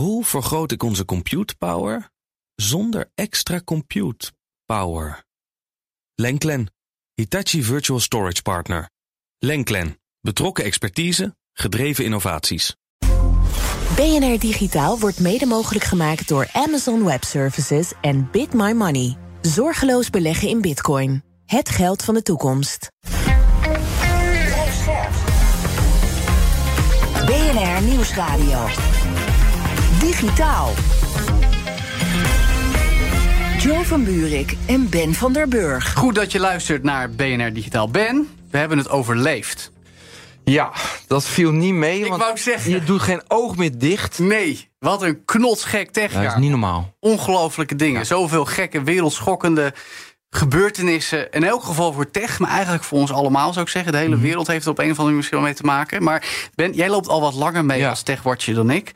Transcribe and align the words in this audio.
Hoe 0.00 0.24
vergroot 0.24 0.72
ik 0.72 0.82
onze 0.82 1.04
compute 1.04 1.56
power 1.56 2.10
zonder 2.54 3.10
extra 3.14 3.60
compute 3.64 4.32
power? 4.64 5.24
Lenklen, 6.14 6.72
Hitachi 7.14 7.62
Virtual 7.62 8.00
Storage 8.00 8.42
Partner. 8.42 8.90
Lenklen, 9.38 10.00
betrokken 10.20 10.64
expertise, 10.64 11.36
gedreven 11.52 12.04
innovaties. 12.04 12.76
BNR 13.96 14.38
Digitaal 14.38 14.98
wordt 14.98 15.20
mede 15.20 15.46
mogelijk 15.46 15.84
gemaakt 15.84 16.28
door 16.28 16.48
Amazon 16.52 17.04
Web 17.04 17.24
Services 17.24 17.92
en 18.00 18.28
Bit 18.30 18.52
My 18.52 18.72
Money. 18.72 19.16
Zorgeloos 19.40 20.10
beleggen 20.10 20.48
in 20.48 20.60
Bitcoin. 20.60 21.22
Het 21.46 21.68
geld 21.68 22.04
van 22.04 22.14
de 22.14 22.22
toekomst. 22.22 22.88
BNR 27.26 27.82
Nieuwsradio. 27.82 28.66
Digitaal. 30.00 30.70
Joe 33.58 33.84
van 33.84 34.04
Buurik 34.04 34.56
en 34.66 34.88
Ben 34.88 35.14
van 35.14 35.32
der 35.32 35.48
Burg. 35.48 35.92
Goed 35.94 36.14
dat 36.14 36.32
je 36.32 36.40
luistert 36.40 36.82
naar 36.82 37.10
BNR 37.10 37.52
Digitaal. 37.52 37.88
Ben, 37.90 38.28
we 38.50 38.58
hebben 38.58 38.78
het 38.78 38.88
overleefd. 38.88 39.72
Ja, 40.44 40.72
dat 41.06 41.24
viel 41.24 41.52
niet 41.52 41.74
mee. 41.74 42.00
Ik 42.00 42.08
want 42.08 42.22
wou 42.22 42.38
zeggen- 42.38 42.70
Je 42.70 42.84
doet 42.84 43.00
geen 43.00 43.22
oog 43.28 43.56
meer 43.56 43.78
dicht. 43.78 44.18
Nee, 44.18 44.68
wat 44.78 45.02
een 45.02 45.24
knotsgek 45.24 45.90
techjaar. 45.90 46.22
dat 46.24 46.32
is 46.32 46.38
niet 46.38 46.50
normaal. 46.50 46.94
Ongelofelijke 47.00 47.76
dingen. 47.76 48.06
Zoveel 48.06 48.44
gekke, 48.44 48.82
wereldschokkende 48.82 49.74
gebeurtenissen. 50.30 51.30
In 51.30 51.44
elk 51.44 51.62
geval 51.64 51.92
voor 51.92 52.10
tech, 52.10 52.38
maar 52.38 52.50
eigenlijk 52.50 52.84
voor 52.84 52.98
ons 52.98 53.12
allemaal 53.12 53.52
zou 53.52 53.64
ik 53.64 53.70
zeggen. 53.70 53.92
De 53.92 53.98
hele 53.98 54.14
Mhm. 54.14 54.24
wereld 54.24 54.46
heeft 54.46 54.64
er 54.64 54.70
op 54.70 54.78
een 54.78 54.84
of 54.90 54.98
andere 54.98 55.02
manier 55.02 55.16
misschien 55.16 55.38
wel 55.38 55.46
mee 55.46 55.56
te 55.56 55.64
maken. 55.64 56.02
Maar 56.02 56.48
Ben, 56.54 56.72
jij 56.72 56.88
loopt 56.88 57.08
al 57.08 57.20
wat 57.20 57.34
langer 57.34 57.64
mee 57.64 57.78
Ja. 57.78 57.88
als 57.88 58.02
techwatcher 58.02 58.54
dan 58.54 58.70
ik. 58.70 58.92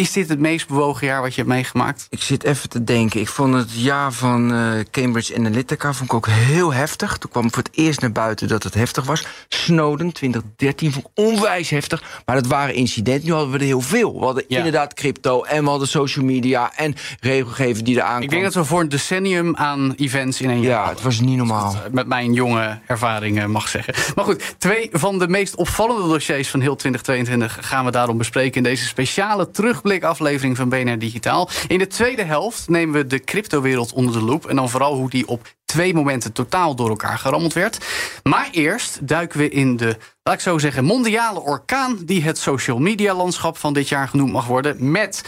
Is 0.00 0.12
dit 0.12 0.28
het 0.28 0.38
meest 0.38 0.68
bewogen 0.68 1.06
jaar 1.06 1.20
wat 1.22 1.34
je 1.34 1.40
hebt 1.40 1.52
meegemaakt? 1.54 2.06
Ik 2.10 2.22
zit 2.22 2.44
even 2.44 2.68
te 2.68 2.84
denken. 2.84 3.20
Ik 3.20 3.28
vond 3.28 3.54
het 3.54 3.72
jaar 3.72 4.12
van 4.12 4.52
eh, 4.54 4.70
Cambridge 4.90 5.36
Analytica 5.36 5.92
vond 5.92 6.10
ik 6.10 6.14
ook 6.16 6.26
heel 6.28 6.72
heftig. 6.72 7.18
Toen 7.18 7.30
kwam 7.30 7.50
voor 7.52 7.62
het 7.62 7.76
eerst 7.76 8.00
naar 8.00 8.12
buiten 8.12 8.48
dat 8.48 8.62
het 8.62 8.74
heftig 8.74 9.04
was. 9.04 9.26
Snowden 9.48 10.12
2013 10.12 10.92
vond 10.92 11.04
ik 11.06 11.10
onwijs 11.24 11.70
heftig. 11.70 12.22
Maar 12.26 12.36
dat 12.36 12.46
waren 12.46 12.74
incidenten. 12.74 13.26
Nu 13.28 13.32
hadden 13.32 13.50
we 13.52 13.58
er 13.58 13.64
heel 13.64 13.80
veel. 13.80 14.18
We 14.18 14.24
hadden 14.24 14.44
Ja. 14.48 14.56
inderdaad 14.56 14.94
crypto 14.94 15.42
en 15.42 15.64
we 15.64 15.70
hadden 15.70 15.88
social 15.88 16.24
media 16.24 16.72
en 16.76 16.94
regelgeving 17.20 17.84
die 17.84 17.96
eraan 17.96 18.22
Ik 18.22 18.28
kwam. 18.28 18.40
denk 18.40 18.52
dat 18.52 18.62
we 18.62 18.68
voor 18.68 18.80
een 18.80 18.88
decennium 18.88 19.56
aan 19.56 19.94
events 19.96 20.40
in 20.40 20.48
een 20.50 20.60
jaar 20.60 20.70
Ja, 20.70 20.76
hadden. 20.76 20.94
het 20.94 21.04
was 21.04 21.20
niet 21.20 21.36
normaal. 21.36 21.76
met 21.92 22.06
mijn 22.06 22.32
jonge 22.32 22.78
ervaringen 22.86 23.50
mag 23.50 23.68
zeggen. 23.68 23.94
Maar 24.14 24.24
goed, 24.24 24.54
twee 24.58 24.88
van 24.92 25.18
de 25.18 25.28
meest 25.28 25.54
opvallende 25.54 26.08
dossiers 26.08 26.48
van 26.48 26.60
heel 26.60 26.76
2022 26.76 27.58
gaan 27.68 27.84
we 27.84 27.90
daarom 27.90 28.16
bespreken 28.18 28.56
in 28.56 28.62
deze 28.62 28.86
speciale 28.86 29.50
terugblikaflevering 29.86 30.56
van 30.56 30.68
BNR 30.68 30.98
Digitaal. 30.98 31.48
In 31.68 31.78
de 31.78 31.86
tweede 31.86 32.22
helft 32.22 32.68
nemen 32.68 32.94
we 32.94 33.06
de 33.06 33.24
cryptowereld 33.24 33.92
onder 33.92 34.12
de 34.12 34.22
loep 34.22 34.46
en 34.46 34.56
dan 34.56 34.70
vooral 34.70 34.94
hoe 34.94 35.10
die 35.10 35.28
op 35.28 35.54
twee 35.64 35.94
momenten 35.94 36.32
totaal 36.32 36.74
door 36.74 36.88
elkaar 36.88 37.18
gerammeld 37.18 37.52
werd. 37.52 37.84
Maar 38.22 38.48
eerst 38.50 39.08
duiken 39.08 39.38
we 39.38 39.48
in 39.48 39.76
de, 39.76 39.96
laat 40.22 40.34
ik 40.34 40.40
zo 40.40 40.58
zeggen, 40.58 40.84
mondiale 40.84 41.40
orkaan 41.40 41.98
die 42.04 42.22
het 42.22 42.38
social 42.38 42.78
media 42.78 43.14
landschap 43.14 43.56
van 43.56 43.72
dit 43.72 43.88
jaar 43.88 44.08
genoemd 44.08 44.32
mag 44.32 44.46
worden 44.46 44.90
met 44.90 45.22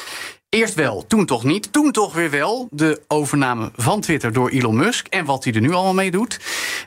Eerst 0.51 0.75
wel, 0.75 1.05
toen 1.07 1.27
toch 1.27 1.45
niet. 1.45 1.73
Toen 1.73 1.93
toch 1.93 2.15
weer 2.15 2.31
wel. 2.31 2.69
De 2.71 3.03
overname 3.09 3.71
van 3.77 4.01
Twitter 4.01 4.33
door 4.33 4.49
Elon 4.49 4.77
Musk. 4.77 5.07
En 5.07 5.25
wat 5.25 5.45
hij 5.45 5.53
er 5.53 5.61
nu 5.61 5.73
allemaal 5.73 5.95
mee 5.95 6.11
doet. 6.11 6.41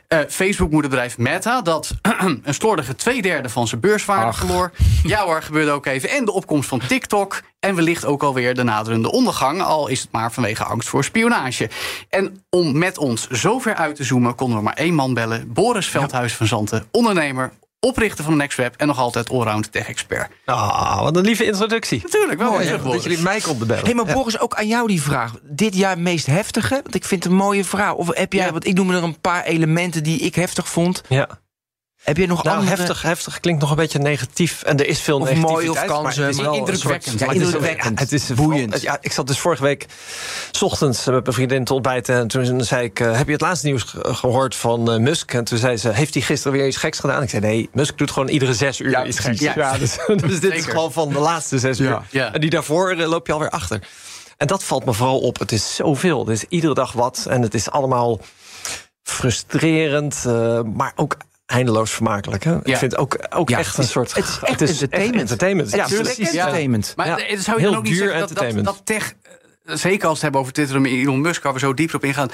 Eh, 0.08 0.18
Facebook-moederbedrijf 0.28 1.18
Meta, 1.18 1.60
dat 1.60 1.94
een 2.02 2.42
slordige 2.54 2.94
twee 2.94 3.22
derde 3.22 3.48
van 3.48 3.68
zijn 3.68 3.80
beurswaarde 3.80 4.32
verloor. 4.38 4.72
Ja 5.02 5.24
hoor, 5.24 5.42
gebeurde 5.42 5.70
ook 5.70 5.86
even. 5.86 6.08
En 6.08 6.24
de 6.24 6.32
opkomst 6.32 6.68
van 6.68 6.80
TikTok. 6.86 7.42
En 7.60 7.74
wellicht 7.74 8.04
ook 8.04 8.22
alweer 8.22 8.54
de 8.54 8.62
naderende 8.62 9.12
ondergang. 9.12 9.62
Al 9.62 9.88
is 9.88 10.00
het 10.00 10.12
maar 10.12 10.32
vanwege 10.32 10.64
angst 10.64 10.88
voor 10.88 11.04
spionage. 11.04 11.70
En 12.08 12.44
om 12.50 12.78
met 12.78 12.98
ons 12.98 13.28
zo 13.28 13.58
ver 13.58 13.74
uit 13.74 13.96
te 13.96 14.04
zoomen, 14.04 14.34
konden 14.34 14.58
we 14.58 14.64
maar 14.64 14.76
één 14.76 14.94
man 14.94 15.14
bellen. 15.14 15.52
Boris 15.52 15.86
Veldhuis 15.86 16.34
van 16.34 16.46
Zanten, 16.46 16.86
ondernemer. 16.90 17.52
Oprichter 17.86 18.24
van 18.24 18.36
NextWeb 18.36 18.74
en 18.76 18.86
nog 18.86 18.98
altijd 18.98 19.30
allround 19.30 19.72
tech-expert. 19.72 20.30
Ah, 20.44 21.00
wat 21.02 21.16
een 21.16 21.24
lieve 21.24 21.44
introductie. 21.44 22.00
Natuurlijk, 22.02 22.38
wel 22.38 22.50
Mooi, 22.50 22.64
terug, 22.66 22.82
dat 22.82 23.02
jullie 23.02 23.18
mij 23.22 23.40
konden 23.40 23.66
bellen. 23.66 23.86
Hé, 23.86 23.94
maar 23.94 24.04
Boris, 24.14 24.38
ook 24.40 24.54
aan 24.54 24.66
jou 24.66 24.86
die 24.86 25.02
vraag. 25.02 25.32
Dit 25.42 25.74
jaar 25.76 25.98
meest 25.98 26.26
heftige? 26.26 26.80
Want 26.82 26.94
ik 26.94 27.04
vind 27.04 27.22
het 27.22 27.32
een 27.32 27.38
mooie 27.38 27.64
vraag. 27.64 27.94
Of 27.94 28.14
heb 28.16 28.32
jij, 28.32 28.44
Ja. 28.46 28.52
want 28.52 28.66
ik 28.66 28.74
noem 28.74 28.90
er 28.90 29.02
een 29.02 29.20
paar 29.20 29.44
elementen 29.44 30.02
die 30.02 30.18
ik 30.20 30.34
heftig 30.34 30.68
vond. 30.68 31.02
Ja. 31.08 31.28
Heb 32.02 32.16
je 32.16 32.26
nog 32.26 32.42
Nou, 32.42 32.56
andere? 32.58 32.76
heftig, 32.76 33.02
heftig 33.02 33.40
klinkt 33.40 33.60
nog 33.60 33.70
een 33.70 33.76
beetje 33.76 33.98
negatief. 33.98 34.62
En 34.62 34.78
er 34.78 34.86
is 34.86 35.00
veel 35.00 35.18
Of 35.20 35.28
negativiteit. 35.28 35.54
mooi 35.56 35.68
of 35.68 35.84
kansen, 35.84 36.02
maar 36.20 36.28
het 36.30 36.38
is 36.38 36.44
maar 36.46 36.54
indrukwekkend. 36.54 37.18
Ja, 37.18 37.26
maar 37.26 37.34
het 37.34 37.44
is- 37.44 37.52
indrukwekkend. 37.52 37.98
ja, 37.98 38.04
Het 38.04 38.12
is 38.12 38.26
Boeiend. 38.34 38.80
Ja, 38.82 38.98
ik 39.00 39.12
zat 39.12 39.26
dus 39.26 39.38
vorige 39.38 39.62
week... 39.62 39.86
S 40.50 40.62
ochtends 40.62 41.04
met 41.04 41.22
mijn 41.22 41.34
vriendin 41.34 41.64
te 41.64 41.74
ontbijten. 41.74 42.14
En 42.16 42.28
toen 42.28 42.64
zei 42.64 42.84
ik... 42.84 43.00
eh, 43.00 43.16
heb 43.16 43.26
je 43.26 43.32
het 43.32 43.40
laatste 43.40 43.66
nieuws 43.66 43.82
ge- 43.82 44.14
gehoord 44.14 44.54
van 44.54 44.90
eh, 44.92 44.98
Musk? 44.98 45.34
En 45.34 45.44
toen 45.44 45.58
zei 45.58 45.76
ze... 45.76 45.88
Heeft 45.88 46.14
hij 46.14 46.22
gisteren 46.22 46.58
weer 46.58 46.66
iets 46.66 46.76
geks 46.76 46.98
gedaan? 46.98 47.22
Ik 47.22 47.30
zei... 47.30 47.42
Nee, 47.42 47.68
Musk 47.72 47.98
doet 47.98 48.10
gewoon 48.10 48.28
iedere 48.28 48.54
zes 48.54 48.80
uur 48.80 48.90
Ja, 48.90 49.04
iets 49.06 49.18
geks. 49.18 49.40
Ja. 49.40 49.78
Dus, 49.78 49.96
dus 50.26 50.40
dit 50.40 50.54
is 50.54 50.64
gewoon 50.64 50.92
van 50.92 51.08
de 51.08 51.18
laatste 51.18 51.58
zes 51.58 51.80
uur. 51.80 52.00
En 52.12 52.40
die 52.40 52.50
daarvoor 52.50 52.90
eh, 52.90 53.08
loop 53.08 53.26
je 53.26 53.32
alweer 53.32 53.50
achter. 53.50 53.82
En 54.36 54.46
dat 54.46 54.64
valt 54.64 54.84
me 54.84 54.92
vooral 54.92 55.20
op. 55.20 55.38
Het 55.38 55.52
is 55.52 55.74
zoveel. 55.74 56.18
Het 56.26 56.28
is 56.28 56.44
iedere 56.48 56.74
dag 56.74 56.92
wat. 56.92 57.26
En 57.28 57.42
het 57.42 57.54
is 57.54 57.70
allemaal 57.70 58.20
frustrerend. 59.02 60.22
eh, 60.26 60.60
maar 60.74 60.92
ook 60.96 61.16
eindeloos 61.52 61.90
vermakelijk. 61.90 62.44
Hè? 62.44 62.56
Ik 62.58 62.66
Ja. 62.66 62.78
vind 62.78 62.90
het 62.92 63.00
ook, 63.00 63.18
ook 63.34 63.48
Ja, 63.48 63.58
echt 63.58 63.78
een 63.78 63.84
soort... 63.84 64.14
het 64.14 64.24
is 64.24 64.38
echt 64.42 64.60
entertainment. 64.62 65.20
entertainment. 65.20 65.70
Het 65.70 65.76
Ja, 65.76 65.84
is 65.86 65.92
precies. 66.02 66.18
echt 66.18 66.32
Ja. 66.32 66.38
entertainment. 66.38 66.92
Maar 66.96 67.06
zou 67.06 67.20
je 67.26 67.62
Heel 67.62 67.70
dan 67.70 67.76
ook 67.78 67.82
niet 67.84 67.92
duur 67.92 68.02
zeggen 68.02 68.20
dat, 68.20 68.28
dat, 68.28 68.38
entertainment. 68.44 68.66
dat 68.66 68.80
tech, 68.86 69.14
eh, 69.64 69.74
zeker 69.76 69.90
als 69.90 70.00
we 70.02 70.08
het 70.12 70.20
hebben 70.22 70.40
over 70.40 70.52
Twitter 70.52 70.76
en 70.76 70.84
Elon 70.86 71.20
Musk, 71.20 71.42
waar 71.42 71.52
we 71.52 71.58
zo 71.58 71.74
diep 71.74 71.94
op 71.94 72.04
ingaan, 72.04 72.28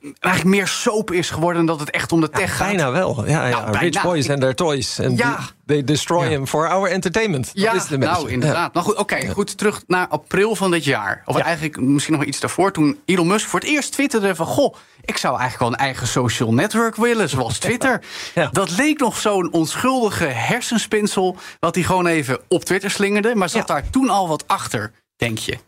eigenlijk 0.00 0.56
meer 0.56 0.66
soap 0.68 1.10
is 1.12 1.30
geworden 1.30 1.66
dan 1.66 1.76
dat 1.76 1.86
het 1.86 1.94
echt 1.94 2.12
om 2.12 2.20
de 2.20 2.30
tech 2.30 2.56
gaat? 2.56 2.66
Bijna 2.68 2.90
wel. 2.90 3.26
Ja, 3.26 3.46
ja. 3.46 3.60
Nou. 3.60 3.78
Rich 3.78 4.02
boys 4.02 4.30
and 4.30 4.40
their 4.40 4.54
toys. 4.54 4.98
En 4.98 5.16
Ja. 5.16 5.38
they 5.66 5.84
destroy 5.84 6.26
him 6.28 6.46
for 6.46 6.68
our 6.68 6.88
entertainment. 6.90 7.50
Ja, 7.54 7.72
dat 7.72 7.82
is 7.82 7.88
de 7.88 7.98
nou 7.98 8.30
inderdaad. 8.30 8.74
Maar 8.74 8.82
goed, 8.82 8.96
oké, 8.96 9.28
goed, 9.28 9.58
terug 9.58 9.82
naar 9.86 10.08
april 10.08 10.54
van 10.56 10.70
dit 10.70 10.84
jaar. 10.84 11.22
Of 11.24 11.36
Ja. 11.36 11.44
eigenlijk 11.44 11.80
misschien 11.80 12.14
nog 12.14 12.24
iets 12.24 12.40
daarvoor, 12.40 12.72
toen 12.72 12.98
Elon 13.04 13.26
Musk 13.26 13.48
voor 13.48 13.60
het 13.60 13.68
eerst 13.68 13.92
twitterde 13.92 14.34
van... 14.34 14.46
goh, 14.46 14.74
ik 15.04 15.16
zou 15.16 15.38
eigenlijk 15.38 15.70
wel 15.70 15.72
een 15.80 15.86
eigen 15.86 16.06
social 16.06 16.52
network 16.54 16.96
willen, 16.96 17.28
zoals 17.28 17.58
Twitter. 17.58 18.00
Ja. 18.34 18.48
Dat 18.52 18.70
leek 18.76 18.98
nog 18.98 19.16
zo'n 19.18 19.52
onschuldige 19.52 20.24
hersenspinsel... 20.24 21.36
wat 21.60 21.74
hij 21.74 21.84
gewoon 21.84 22.06
even 22.06 22.38
op 22.48 22.64
Twitter 22.64 22.90
slingerde. 22.90 23.34
Maar 23.34 23.48
zat 23.48 23.68
Ja. 23.68 23.74
daar 23.74 23.90
toen 23.90 24.10
al 24.10 24.28
wat 24.28 24.44
achter, 24.46 24.90
denk 25.16 25.38
je? 25.38 25.58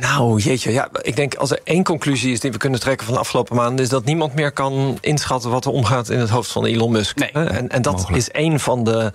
Nou, 0.00 0.40
jeetje. 0.40 0.72
Ja, 0.72 0.88
ik 1.02 1.16
denk 1.16 1.34
als 1.34 1.50
er 1.50 1.60
één 1.64 1.84
conclusie 1.84 2.32
is 2.32 2.40
die 2.40 2.52
we 2.52 2.58
kunnen 2.58 2.80
trekken 2.80 3.06
van 3.06 3.14
de 3.14 3.20
afgelopen 3.20 3.56
maanden... 3.56 3.84
is 3.84 3.90
dat 3.90 4.04
niemand 4.04 4.34
meer 4.34 4.52
kan 4.52 4.98
inschatten 5.00 5.50
wat 5.50 5.64
er 5.64 5.70
omgaat 5.70 6.08
in 6.08 6.18
het 6.18 6.28
hoofd 6.30 6.50
van 6.52 6.64
Elon 6.64 6.92
Musk. 6.92 7.18
Nee. 7.18 7.30
En, 7.30 7.68
en 7.68 7.82
dat 7.82 8.08
is 8.12 8.30
één 8.30 8.60
van 8.60 8.84
de, 8.84 9.12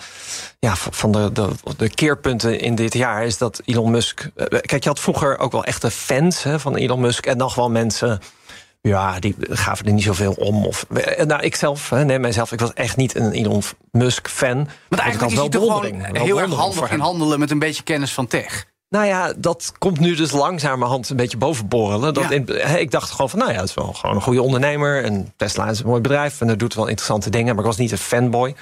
ja, 0.60 0.76
van 0.76 1.12
de, 1.12 1.32
de, 1.32 1.50
de 1.78 1.90
keerpunten 1.90 2.60
in 2.60 2.76
dit 2.76 2.94
jaar. 2.94 3.26
Is 3.26 3.38
dat 3.38 3.62
Elon 3.66 3.92
Musk. 3.92 4.30
eh, 4.36 4.46
Kijk, 4.62 4.84
je 4.84 4.90
had 4.90 5.00
vroeger 5.00 5.40
ook 5.40 5.52
wel 5.52 5.64
echte 5.64 5.92
fans 5.92 6.44
hè, 6.44 6.60
van 6.60 6.76
Elon 6.76 7.00
Musk. 7.00 7.26
En 7.26 7.38
nog 7.38 7.56
wel 7.56 7.70
mensen. 7.70 8.20
Ja, 8.82 9.20
die 9.20 9.36
gaven 9.40 9.86
er 9.86 9.94
niet 9.94 10.04
zoveel 10.04 10.34
om. 10.34 10.66
Of, 10.66 10.86
eh, 10.94 11.26
nou, 11.26 11.42
ik 11.42 11.56
zelf, 11.56 11.92
nee, 11.92 12.20
mijzelf, 12.20 12.52
ik 12.52 12.60
was 12.60 12.74
echt 12.74 12.98
niet 12.98 13.16
een 13.16 13.32
Elon 13.32 13.64
Musk-fan. 13.92 14.56
Want 14.56 14.68
ik 14.90 15.00
eigenlijk 15.00 15.22
had 15.22 15.32
is 15.32 15.38
hij 15.38 15.50
toch 15.50 15.82
gewoon 15.82 16.12
wel 16.12 16.24
heel 16.24 16.42
erg 16.42 16.54
handig 16.54 16.92
in 16.92 17.00
handelen... 17.00 17.40
met 17.40 17.52
een 17.52 17.60
beetje 17.60 17.84
kennis 17.84 18.14
van 18.14 18.28
tech. 18.28 18.66
Nou 18.90 19.06
ja, 19.06 19.34
dat 19.38 19.74
komt 19.78 20.00
nu 20.00 20.16
dus 20.16 20.32
langzamerhand 20.32 21.10
een 21.10 21.16
beetje 21.16 21.38
bovenborrelen. 21.38 22.14
Dat 22.14 22.24
Ja. 22.24 22.30
in, 22.30 22.46
hè, 22.48 22.78
ik 22.78 22.92
dacht 22.92 23.12
gewoon 23.12 23.30
van, 23.30 23.40
nou 23.40 23.52
ja, 23.52 23.60
het 23.60 23.70
is 23.70 23.76
wel 23.76 23.94
gewoon 23.94 24.16
een 24.16 24.22
goede 24.22 24.42
ondernemer. 24.42 25.04
En 25.04 25.34
Tesla 25.36 25.70
is 25.70 25.80
een 25.80 25.88
mooi 25.88 26.02
bedrijf 26.02 26.42
en 26.42 26.48
dat 26.48 26.60
doet 26.60 26.74
wel 26.74 26.88
interessante 26.88 27.30
dingen. 27.30 27.56
Maar 27.56 27.64
ik 27.64 27.70
was 27.70 27.78
niet 27.80 27.92
een 27.92 27.98
fanboy. 27.98 28.56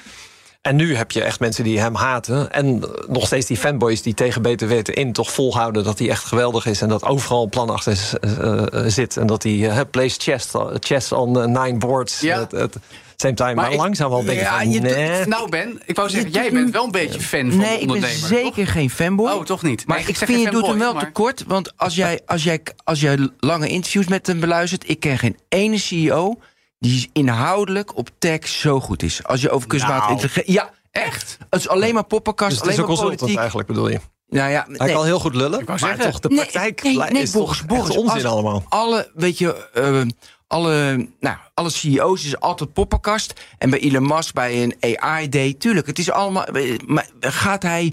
En 0.66 0.76
nu 0.76 0.96
heb 0.96 1.10
je 1.10 1.22
echt 1.22 1.40
mensen 1.40 1.64
die 1.64 1.80
hem 1.80 1.94
haten. 1.94 2.52
En 2.52 2.82
nog 3.08 3.26
steeds 3.26 3.46
die 3.46 3.56
fanboys 3.56 4.02
die 4.02 4.14
tegen 4.14 4.42
beter 4.42 4.68
weten 4.68 4.94
in 4.94 5.12
toch 5.12 5.32
volhouden 5.32 5.84
dat 5.84 5.98
hij 5.98 6.08
echt 6.10 6.24
geweldig 6.24 6.66
is. 6.66 6.80
En 6.82 6.88
dat 6.88 7.04
overal 7.04 7.42
een 7.42 7.48
plan 7.48 7.70
achter 7.70 7.98
eh, 8.20 8.62
eh, 8.62 8.84
zit. 8.86 9.16
En 9.16 9.26
dat 9.26 9.42
hij 9.42 9.68
eh, 9.70 9.80
plays 9.90 10.16
chess, 10.18 10.48
chess 10.78 11.12
on 11.12 11.32
nine 11.32 11.78
boards. 11.78 12.20
Ja. 12.20 12.38
at- 12.40 12.54
at 12.54 12.76
same 13.16 13.34
time. 13.34 13.54
Maar, 13.54 13.72
ik- 13.72 13.78
langzaam 13.78 14.10
wel 14.10 14.24
denk 14.24 14.38
ik 14.38 14.44
ja, 14.44 14.58
van, 14.58 14.70
je 14.70 14.80
doet- 14.80 14.90
nee. 14.96 15.26
Nou 15.26 15.48
Ben, 15.48 15.80
ik 15.84 15.96
wou 15.96 16.08
zeggen, 16.10 16.30
Je 16.32 16.38
jij 16.38 16.50
bent 16.50 16.70
wel 16.72 16.84
een 16.84 16.90
beetje 16.90 17.20
fan 17.20 17.48
van 17.50 17.56
Nee, 17.58 17.72
ik 17.80 17.86
ben 17.86 17.94
ondernemer. 17.94 18.28
zeker 18.28 18.66
geen 18.66 18.90
fanboy. 18.90 19.30
Oh, 19.30 19.44
toch 19.44 19.62
niet? 19.62 19.86
Maar 19.86 19.98
Nee, 19.98 20.06
ik 20.06 20.16
vind 20.16 20.42
je 20.42 20.50
doet 20.50 20.66
hem 20.66 20.78
wel 20.78 20.94
maar- 20.94 21.04
tekort. 21.04 21.44
Want 21.46 21.72
als 21.76 21.94
jij, 21.94 22.20
als, 22.26 22.44
jij, 22.44 22.60
als 22.84 23.00
jij 23.00 23.28
lange 23.38 23.68
interviews 23.68 24.06
met 24.06 24.26
hem 24.26 24.40
beluistert... 24.40 24.88
ik 24.88 25.00
ken 25.00 25.18
geen 25.18 25.36
ene 25.48 25.78
CEO 25.78 26.38
die 26.78 27.10
inhoudelijk 27.12 27.96
op 27.96 28.08
tech 28.18 28.48
zo 28.48 28.80
goed 28.80 29.02
is. 29.02 29.24
Als 29.24 29.40
je 29.40 29.50
over 29.50 29.68
kunstmatige 29.68 30.02
Nou. 30.06 30.12
intelligentie... 30.12 30.52
Ja, 30.52 30.70
echt. 30.90 31.38
Het 31.50 31.60
is 31.60 31.68
alleen 31.68 31.94
maar 31.94 32.04
poppenkast, 32.04 32.50
Dus 32.50 32.58
het 32.60 32.68
is 32.68 32.72
alleen 32.78 32.90
een 32.90 32.94
maar 32.96 32.96
consultant 33.04 33.18
politiek. 33.18 33.38
eigenlijk, 33.40 33.68
bedoel 33.68 33.88
je? 33.88 34.00
Nou 34.28 34.50
ja, 34.50 34.64
Hij 34.68 34.86
nee. 34.86 34.94
kan 34.94 35.04
heel 35.04 35.18
goed 35.20 35.34
lullen, 35.34 35.62
maar 35.66 35.78
zeggen. 35.78 36.10
toch 36.10 36.20
de 36.20 36.28
praktijk 36.28 36.82
nee, 36.82 36.96
nee, 36.96 37.22
is 37.22 37.30
Boris, 37.30 37.58
toch 37.58 37.66
Boris, 37.66 37.88
echt 37.88 37.96
onzin 37.96 38.14
als 38.14 38.24
allemaal. 38.24 38.64
Alle, 38.68 39.10
weet 39.14 39.38
je, 39.38 39.68
eh, 39.74 40.02
alle, 40.46 41.08
nou, 41.20 41.36
alle 41.54 41.70
CEO's 41.70 42.24
is 42.24 42.40
altijd 42.40 42.72
poppenkast. 42.72 43.40
En 43.58 43.70
bij 43.70 43.78
Elon 43.78 44.06
Musk, 44.06 44.34
bij 44.34 44.62
een 44.62 44.98
AI-day, 45.00 45.54
tuurlijk, 45.58 45.86
het 45.86 45.98
is 45.98 46.10
allemaal... 46.10 46.46
Maar 46.86 47.06
gaat 47.20 47.62
hij... 47.62 47.92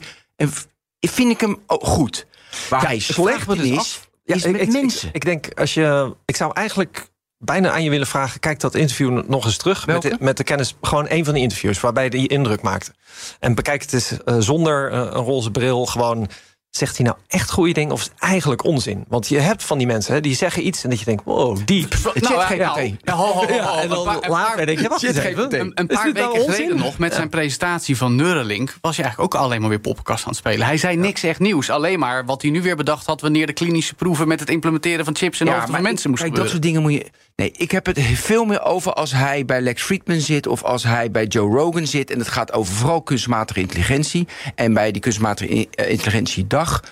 Vind 0.99 1.31
ik 1.31 1.41
hem 1.41 1.57
ook 1.67 1.83
goed? 1.85 2.25
Waar 2.69 2.81
Ja, 2.81 2.87
hij 2.87 2.99
slecht 2.99 3.47
dus 3.47 3.59
is, 3.59 3.77
af. 3.77 4.09
Ja, 4.23 4.35
is 4.35 4.43
ik, 4.45 4.51
met 4.51 4.61
ik- 4.61 4.71
mensen. 4.71 5.07
Ik, 5.07 5.15
ik 5.15 5.25
denk, 5.25 5.59
als 5.59 5.73
je. 5.73 6.15
Ik 6.25 6.35
zou 6.35 6.51
eigenlijk 6.53 7.07
bijna 7.45 7.71
aan 7.71 7.83
je 7.83 7.89
willen 7.89 8.07
vragen. 8.07 8.39
Kijk 8.39 8.59
dat 8.59 8.75
interview 8.75 9.21
nog 9.27 9.45
eens 9.45 9.57
terug. 9.57 9.87
Met 9.87 10.01
de, 10.01 10.15
met 10.19 10.37
de 10.37 10.43
kennis. 10.43 10.75
Gewoon 10.81 11.05
een 11.09 11.25
van 11.25 11.33
die 11.33 11.43
interviews 11.43 11.79
waarbij 11.79 12.07
hij 12.09 12.27
indruk 12.27 12.61
maakte. 12.61 12.91
En 13.39 13.55
bekijk 13.55 13.81
het 13.81 13.93
eens 13.93 14.23
eh, 14.23 14.35
zonder 14.39 14.91
eh, 14.91 14.97
een 14.97 15.23
roze 15.23 15.51
bril. 15.51 15.85
Gewoon. 15.85 16.29
Zegt 16.69 16.97
hij 16.97 17.05
nou 17.05 17.17
echt 17.27 17.51
goede 17.51 17.73
dingen 17.73 17.91
of 17.91 17.99
is 17.99 18.05
het 18.05 18.13
eigenlijk 18.19 18.63
onzin? 18.63 19.05
Want 19.07 19.27
je 19.27 19.39
hebt 19.39 19.63
van 19.63 19.77
die 19.77 19.87
mensen 19.87 20.13
hè, 20.13 20.21
die 20.21 20.35
zeggen 20.35 20.67
iets 20.67 20.83
en 20.83 20.89
dat 20.89 20.99
je 20.99 21.05
denkt, 21.05 21.23
wow, 21.25 21.57
diep. 21.65 21.95
Nou, 22.03 22.55
ja, 22.55 22.55
nou, 22.55 22.97
ja, 23.03 23.47
Ja, 23.47 24.29
later 24.29 24.65
denk 24.65 24.79
je, 24.79 24.87
wacht 24.87 25.01
Zit 25.01 25.09
eens 25.09 25.19
geen 25.19 25.31
even. 25.31 25.71
Een, 25.75 25.87
paar 25.87 26.11
nou 26.11 26.13
weken 26.13 26.31
onzin? 26.31 26.53
geleden 26.53 26.77
nog, 26.77 26.97
met 26.97 27.13
zijn 27.13 27.29
presentatie 27.29 27.97
van 27.97 28.15
Neuralink... 28.15 28.75
was 28.81 28.95
hij 28.95 29.05
eigenlijk 29.05 29.35
ook 29.35 29.41
alleen 29.41 29.59
maar 29.59 29.69
weer 29.69 29.79
poppenkast 29.79 30.23
aan 30.23 30.29
het 30.29 30.37
spelen. 30.37 30.65
Hij 30.65 30.77
zei 30.77 30.95
niks 30.95 31.23
echt 31.23 31.39
nieuws. 31.39 31.69
Alleen 31.69 31.99
maar 31.99 32.25
wat 32.25 32.41
hij 32.41 32.51
nu 32.51 32.61
weer 32.61 32.75
bedacht 32.75 33.05
had... 33.05 33.21
wanneer 33.21 33.45
de 33.45 33.53
klinische 33.53 33.93
proeven 33.93 34.27
met 34.27 34.39
het 34.39 34.49
implementeren 34.49 35.05
van 35.05 35.15
chips... 35.15 35.39
in 35.39 35.45
de 35.45 35.51
hoofden 35.51 35.73
van 35.73 35.81
mensen 35.81 36.09
moesten 36.09 36.29
kijk, 36.29 36.41
dat 36.41 36.49
soort 36.49 36.61
dingen 36.61 36.81
moet 36.81 36.93
je. 36.93 37.09
Nee, 37.35 37.51
ik 37.51 37.71
heb 37.71 37.85
het 37.85 37.99
veel 38.01 38.45
meer 38.45 38.61
over 38.61 38.93
als 38.93 39.11
hij 39.11 39.45
bij 39.45 39.61
Lex 39.61 39.83
Friedman 39.83 40.19
zit 40.19 40.47
of 40.47 40.63
als 40.63 40.83
hij 40.83 41.11
bij 41.11 41.25
Joe 41.25 41.55
Rogan 41.57 41.87
zit. 41.87 42.11
En 42.11 42.19
het 42.19 42.27
gaat 42.27 42.53
over 42.53 42.73
vooral 42.73 43.01
kunstmatige 43.01 43.59
intelligentie. 43.59 44.27
En 44.55 44.73
bij 44.73 44.91
die 44.91 45.01
kunstmatige 45.01 45.67
eh, 45.69 45.89
intelligentiedag 45.89 46.83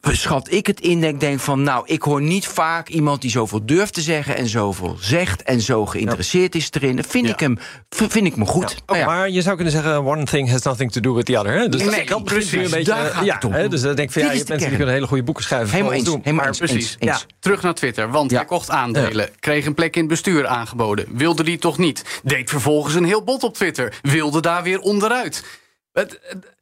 schat 0.00 0.52
ik 0.52 0.66
het 0.66 0.80
in 0.80 1.00
dat 1.00 1.10
ik 1.10 1.20
denk 1.20 1.40
van... 1.40 1.62
nou, 1.62 1.86
ik 1.86 2.02
hoor 2.02 2.22
niet 2.22 2.46
vaak 2.46 2.88
iemand 2.88 3.20
die 3.20 3.30
zoveel 3.30 3.66
durft 3.66 3.94
te 3.94 4.00
zeggen... 4.00 4.36
en 4.36 4.46
zoveel 4.48 4.96
zegt 5.00 5.42
en 5.42 5.60
zo 5.60 5.86
geïnteresseerd 5.86 6.54
is 6.54 6.68
erin. 6.72 6.96
Dan 6.96 7.04
vind, 7.04 7.26
Ja. 7.26 7.32
ik 7.32 7.40
hem, 7.40 7.58
vind 7.88 8.26
ik 8.26 8.36
me 8.36 8.44
goed. 8.44 8.76
Nou 8.86 8.98
ja. 8.98 9.06
Maar 9.06 9.30
je 9.30 9.42
zou 9.42 9.54
kunnen 9.54 9.72
zeggen, 9.74 10.04
one 10.06 10.24
thing 10.24 10.50
has 10.50 10.62
nothing 10.62 10.92
to 10.92 11.00
do 11.00 11.14
with 11.14 11.24
the 11.26 11.38
other. 11.38 11.52
Hè? 11.52 11.68
Dus 11.68 11.84
Nee, 11.84 12.06
dat 12.06 12.18
nu 12.18 12.24
precies, 12.24 12.52
een 12.52 12.70
beetje. 12.70 12.84
daar 12.84 13.04
gaat 13.10 13.24
ja, 13.24 13.34
het 13.34 13.44
om. 13.44 13.52
hè, 13.52 13.68
dus 13.68 13.80
dan 13.80 13.94
denk 13.94 14.08
ik 14.08 14.14
van 14.14 14.22
ja, 14.22 14.32
je 14.32 14.44
mensen 14.48 14.58
die 14.68 14.76
kunnen 14.76 14.94
hele 14.94 15.06
goede 15.06 15.22
boeken 15.22 15.44
schrijven. 15.44 15.70
Helemaal 15.70 15.92
eens, 15.92 16.04
doen. 16.04 16.16
helemaal 16.22 16.34
Maar 16.36 16.46
eens. 16.46 16.58
Precies. 16.58 16.76
eens, 16.76 16.96
eens. 16.98 17.20
Ja, 17.20 17.26
terug 17.40 17.62
naar 17.62 17.74
Twitter, 17.74 18.10
want 18.10 18.30
Ja. 18.30 18.36
hij 18.36 18.46
kocht 18.46 18.70
aandelen. 18.70 19.28
Kreeg 19.40 19.66
een 19.66 19.74
plek 19.74 19.94
in 19.94 20.00
het 20.00 20.10
bestuur 20.10 20.46
aangeboden. 20.46 21.06
Wilde 21.08 21.42
die 21.44 21.58
toch 21.58 21.78
niet. 21.78 22.20
Deed 22.22 22.50
vervolgens 22.50 22.94
een 22.94 23.04
heel 23.04 23.22
bot 23.24 23.42
op 23.42 23.54
Twitter. 23.54 23.98
Wilde 24.02 24.40
daar 24.40 24.62
weer 24.62 24.80
onderuit. 24.80 25.44
Het, 25.92 26.18
het- 26.22 26.56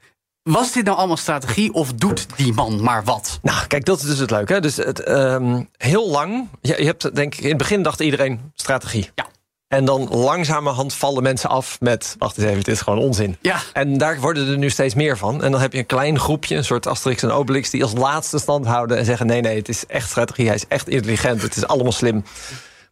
was 0.47 0.73
dit 0.73 0.85
nou 0.85 0.97
allemaal 0.97 1.17
strategie 1.17 1.73
of 1.73 1.93
doet 1.93 2.27
die 2.37 2.53
man 2.53 2.83
maar 2.83 3.05
wat? 3.05 3.39
Nou, 3.43 3.67
kijk, 3.67 3.85
dat 3.85 3.99
is 3.99 4.05
dus 4.05 4.19
het 4.19 4.31
leuke. 4.31 4.53
Hè? 4.53 4.61
Dus 4.61 4.77
het, 4.77 5.01
ehm, 5.01 5.63
heel 5.77 6.11
lang, 6.11 6.49
je, 6.61 6.75
je 6.79 6.85
hebt 6.85 7.15
denk 7.15 7.35
ik, 7.35 7.41
in 7.41 7.49
het 7.49 7.59
begin 7.59 7.83
dacht 7.83 8.01
iedereen 8.01 8.41
strategie. 8.55 9.11
Ja. 9.15 9.27
En 9.69 9.85
dan 9.85 10.09
langzamerhand 10.09 10.95
vallen 10.95 11.23
mensen 11.23 11.49
af 11.51 11.81
met, 11.81 12.15
wacht 12.19 12.39
eens 12.39 12.47
even, 12.47 12.65
dit 12.65 12.75
is 12.75 12.81
gewoon 12.81 12.99
onzin. 12.99 13.37
Ja. 13.41 13.61
En 13.73 13.99
daar 13.99 14.21
worden 14.21 14.49
er 14.49 14.59
nu 14.59 14.71
steeds 14.71 14.95
meer 14.95 15.19
van. 15.19 15.43
En 15.43 15.51
dan 15.51 15.61
heb 15.61 15.73
je 15.73 15.79
een 15.79 15.87
klein 15.87 16.19
groepje, 16.19 16.57
een 16.57 16.65
soort 16.65 16.87
Asterix 16.87 17.23
en 17.23 17.31
Obelix... 17.31 17.71
die 17.71 17.83
als 17.83 17.93
laatste 17.93 18.39
stand 18.39 18.67
houden 18.67 18.97
en 18.97 19.05
zeggen... 19.05 19.27
nee, 19.27 19.41
nee, 19.41 19.57
het 19.57 19.69
is 19.69 19.87
echt 19.87 20.09
strategie, 20.09 20.47
hij 20.47 20.55
is 20.55 20.67
echt 20.69 20.89
intelligent, 20.89 21.43
het 21.43 21.57
is 21.57 21.67
allemaal 21.67 21.93
slim. 21.93 22.25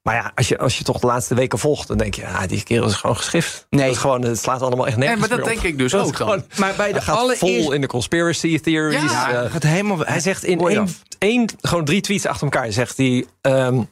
Maar 0.05 0.15
ja, 0.15 0.33
als 0.35 0.49
je, 0.49 0.59
als 0.59 0.79
je 0.79 0.85
toch 0.85 0.99
de 0.99 1.07
laatste 1.07 1.35
weken 1.35 1.59
volgt... 1.59 1.89
dan 1.89 1.97
denk 1.97 2.15
je, 2.15 2.21
ja, 2.23 2.47
die 2.47 2.63
kerel 2.63 2.87
is 2.89 2.95
gewoon 2.95 3.17
geschift. 3.17 3.67
Nee. 3.71 3.85
Dat 3.85 3.95
is 3.95 4.01
gewoon, 4.01 4.23
het 4.23 4.39
slaat 4.39 4.63
allemaal 4.63 4.87
echt 4.87 4.97
Nee, 4.97 5.09
nergens 5.09 5.29
maar 5.29 5.37
dat 5.39 5.47
meer 5.47 5.57
op. 5.57 5.63
denk 5.63 5.73
ik 5.75 5.79
dus 5.79 5.93
Dat 5.93 6.01
ook 6.07 6.17
dan. 6.19 6.27
gewoon- 6.29 6.45
Maar 6.57 6.75
bij 6.77 6.87
de 6.87 6.93
Hij 6.93 7.03
gaat 7.03 7.17
allereerste... 7.17 7.47
vol 7.63 7.73
in 7.73 7.81
de 7.81 7.87
conspiracy 7.87 8.61
theories. 8.61 9.03
Ja, 9.13 9.29
eh, 9.31 9.39
hij 9.41 9.49
gaat 9.51 9.63
helemaal... 9.63 9.99
hij 9.99 10.21
zegt 10.21 10.45
in 10.45 10.61
één, 10.69 10.89
één, 11.19 11.49
gewoon 11.61 11.85
drie 11.85 12.01
tweets 12.01 12.27
achter 12.27 12.45
elkaar, 12.45 12.73
zegt 12.73 12.97
hij... 12.97 13.25
ehm, 13.41 13.83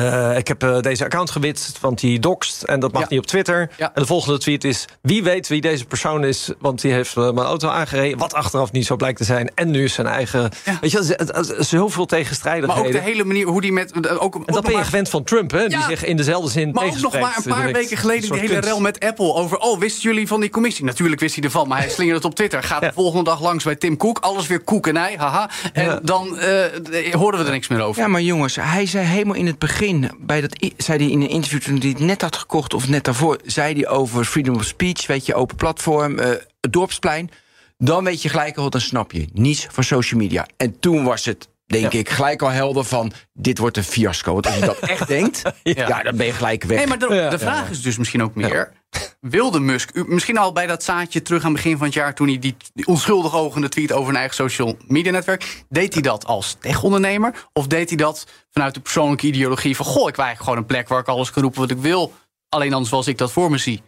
eh, 0.00 0.36
ik 0.38 0.48
heb 0.48 0.62
eh, 0.62 0.80
deze 0.80 1.04
account 1.04 1.30
gewitst, 1.30 1.80
want 1.80 2.00
die 2.00 2.18
doxt 2.18 2.62
en 2.62 2.80
dat 2.80 2.92
mag 2.92 3.02
Ja. 3.02 3.06
niet 3.10 3.18
op 3.18 3.26
Twitter. 3.26 3.70
Ja. 3.76 3.90
En 3.94 4.00
de 4.02 4.06
volgende 4.06 4.38
tweet 4.38 4.64
is: 4.64 4.84
wie 5.00 5.22
weet 5.22 5.48
wie 5.48 5.60
deze 5.60 5.84
persoon 5.84 6.24
is, 6.24 6.50
want 6.58 6.80
die 6.80 6.92
heeft 6.92 7.16
eh, 7.16 7.22
mijn 7.22 7.46
auto 7.46 7.68
aangereden, 7.68 8.18
wat 8.18 8.34
achteraf 8.34 8.72
niet 8.72 8.86
zo 8.86 8.96
blijkt 8.96 9.18
te 9.18 9.24
zijn. 9.24 9.50
En 9.54 9.70
nu 9.70 9.84
is 9.84 9.92
zijn 9.94 10.06
eigen. 10.06 10.50
Ja. 10.64 10.78
Weet 10.80 10.90
je, 10.90 10.98
wel, 10.98 11.06
het- 11.08 11.18
het- 11.36 11.48
het- 11.56 11.66
zoveel 11.66 11.88
Maar 11.88 11.98
ook 12.00 12.08
tegenstrijdigheden. 12.08 12.92
de 12.92 12.98
hele 13.00 13.24
manier 13.24 13.46
hoe 13.46 13.60
die 13.60 13.72
met... 13.72 14.18
Ook, 14.18 14.34
en 14.34 14.42
dat 14.46 14.62
ben 14.62 14.70
je 14.70 14.76
maar- 14.76 14.84
gewend 14.86 15.08
van 15.08 15.24
Trump, 15.24 15.50
hè? 15.50 15.68
Die 15.68 15.82
zich 15.82 16.04
in 16.04 16.16
dezelfde 16.16 16.50
zin 16.50 16.70
Maar 16.70 16.84
ook 16.84 16.98
nog 17.00 17.12
maar 17.20 17.36
een 17.36 17.52
paar 17.52 17.72
weken 17.72 17.96
geleden 17.96 18.30
die 18.30 18.40
hele 18.40 18.52
kunst. 18.52 18.68
rel 18.68 18.80
met 18.80 19.00
Apple 19.00 19.32
over... 19.34 19.58
oh, 19.58 19.78
wisten 19.78 20.02
jullie 20.02 20.26
van 20.26 20.40
die 20.40 20.50
commissie? 20.50 20.84
Natuurlijk 20.84 21.20
wist 21.20 21.34
hij 21.34 21.44
ervan, 21.44 21.68
maar 21.68 21.78
hij 21.78 21.88
slingerde 21.90 22.16
het 22.18 22.26
op 22.26 22.34
Twitter. 22.34 22.62
Gaat 22.62 22.80
Ja. 22.82 22.88
de 22.88 22.94
volgende 22.94 23.24
dag 23.24 23.40
langs 23.42 23.64
bij 23.64 23.76
Tim 23.76 23.96
Cook. 23.96 24.18
Alles 24.18 24.46
weer 24.46 24.60
koekenij, 24.60 25.14
haha. 25.18 25.50
En 25.72 25.84
Ja. 25.84 25.98
dan 26.02 26.38
eh, 26.38 27.14
hoorden 27.14 27.40
we 27.40 27.46
er 27.46 27.52
niks 27.52 27.68
meer 27.68 27.80
over. 27.82 28.02
Ja, 28.02 28.08
maar 28.08 28.20
jongens, 28.20 28.56
hij 28.60 28.86
zei 28.86 29.04
helemaal 29.06 29.34
in 29.34 29.46
het 29.46 29.58
begin, 29.58 29.85
bij 30.18 30.40
dat, 30.40 30.70
zei 30.76 30.98
hij 30.98 31.10
in 31.10 31.20
een 31.20 31.28
interview 31.28 31.60
toen 31.60 31.78
hij 31.78 31.88
het 31.88 31.98
net 31.98 32.22
had 32.22 32.36
gekocht 32.36 32.74
of 32.74 32.88
net 32.88 33.04
daarvoor, 33.04 33.38
zei 33.44 33.74
hij 33.74 33.88
over 33.88 34.24
freedom 34.24 34.54
of 34.54 34.64
speech, 34.64 35.06
weet 35.06 35.26
je, 35.26 35.34
open 35.34 35.56
platform, 35.56 36.18
eh, 36.18 36.28
het 36.60 36.72
dorpsplein. 36.72 37.30
Dan 37.78 38.04
weet 38.04 38.22
je 38.22 38.28
gelijk 38.28 38.56
al, 38.56 38.70
dan 38.70 38.80
snap 38.80 39.12
je 39.12 39.28
niets 39.32 39.66
van 39.70 39.84
social 39.84 40.20
media. 40.20 40.46
En 40.56 40.78
toen 40.78 41.04
was 41.04 41.24
het, 41.24 41.48
denk 41.66 41.92
Ja. 41.92 41.98
ik, 41.98 42.08
gelijk 42.10 42.42
al 42.42 42.48
helder 42.50 42.84
van, 42.84 43.12
dit 43.32 43.58
wordt 43.58 43.76
een 43.76 43.84
fiasco. 43.84 44.32
Want 44.32 44.46
als 44.46 44.54
je 44.54 44.60
dat 44.66 44.78
echt 44.78 45.08
denkt, 45.08 45.42
ja. 45.62 46.02
dan 46.02 46.16
ben 46.16 46.26
je 46.26 46.32
gelijk 46.32 46.64
weg. 46.64 46.78
Nee, 46.78 46.86
maar 46.86 46.98
de, 46.98 47.14
Ja, 47.14 47.28
de 47.30 47.38
vraag 47.38 47.70
is 47.70 47.82
dus 47.82 47.98
misschien 47.98 48.22
ook 48.22 48.34
meer... 48.34 48.72
Wilde 49.20 49.60
Musk, 49.60 49.90
u- 49.94 50.04
misschien 50.06 50.38
al 50.38 50.52
bij 50.52 50.66
dat 50.66 50.82
zaadje 50.82 51.22
terug 51.22 51.40
aan 51.44 51.52
het 51.52 51.62
begin 51.62 51.76
van 51.76 51.86
het 51.86 51.94
jaar... 51.94 52.14
toen 52.14 52.28
hij 52.28 52.38
die, 52.38 52.56
die 52.74 52.86
onschuldig 52.86 53.34
ogende 53.34 53.68
tweet 53.68 53.92
over 53.92 54.08
een 54.10 54.16
eigen 54.16 54.34
social 54.34 54.76
media 54.86 55.12
netwerk... 55.12 55.64
deed 55.68 55.92
hij 55.92 56.02
dat 56.02 56.24
als 56.26 56.56
tech-ondernemer? 56.60 57.46
Of 57.52 57.66
deed 57.66 57.88
hij 57.88 57.96
dat 57.98 58.26
vanuit 58.50 58.74
de 58.74 58.80
persoonlijke 58.80 59.26
ideologie 59.26 59.76
van... 59.76 59.86
goh, 59.86 60.08
ik 60.08 60.16
wil 60.16 60.24
eigenlijk 60.24 60.42
gewoon 60.42 60.58
een 60.58 60.66
plek 60.66 60.88
waar 60.88 61.00
ik 61.00 61.08
alles 61.08 61.30
kan 61.30 61.42
roepen 61.42 61.60
wat 61.60 61.70
ik 61.70 61.78
wil... 61.78 62.12
alleen 62.48 62.70
dan 62.70 62.86
zoals 62.86 63.06
ik 63.06 63.18
dat 63.18 63.32
voor 63.32 63.50
me 63.50 63.58
zie? 63.58 63.82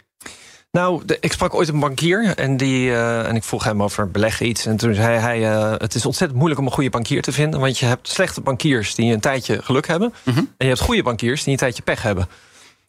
Nou, 0.71 1.03
de- 1.05 1.17
ik 1.21 1.33
sprak 1.33 1.55
ooit 1.55 1.69
een 1.69 1.81
bankier 1.81 2.35
en, 2.37 2.57
die, 2.57 2.91
eh, 2.91 3.29
en 3.29 3.37
ik 3.37 3.45
vroeg 3.45 3.65
hem 3.65 3.83
over 3.83 4.11
beleggen 4.11 4.47
iets. 4.47 4.67
En 4.67 4.77
toen 4.77 4.95
zei 4.95 5.19
hij, 5.19 5.51
eh, 5.53 5.73
het 5.77 5.95
is 5.95 6.07
ontzettend 6.07 6.39
moeilijk 6.39 6.61
om 6.61 6.67
een 6.67 6.73
goede 6.73 6.91
bankier 6.91 7.23
te 7.23 7.33
vinden. 7.33 7.61
Want 7.61 7.79
je 7.79 7.87
hebt 7.87 8.09
slechte 8.09 8.41
bankiers 8.41 8.95
die 8.95 9.13
een 9.13 9.21
tijdje 9.21 9.63
geluk 9.63 9.87
hebben. 9.87 10.15
Mhm. 10.23 10.39
En 10.39 10.47
je 10.57 10.67
hebt 10.67 10.81
goede 10.81 11.03
bankiers 11.03 11.43
die 11.43 11.53
een 11.53 11.59
tijdje 11.59 11.83
pech 11.83 12.03
hebben. 12.03 12.29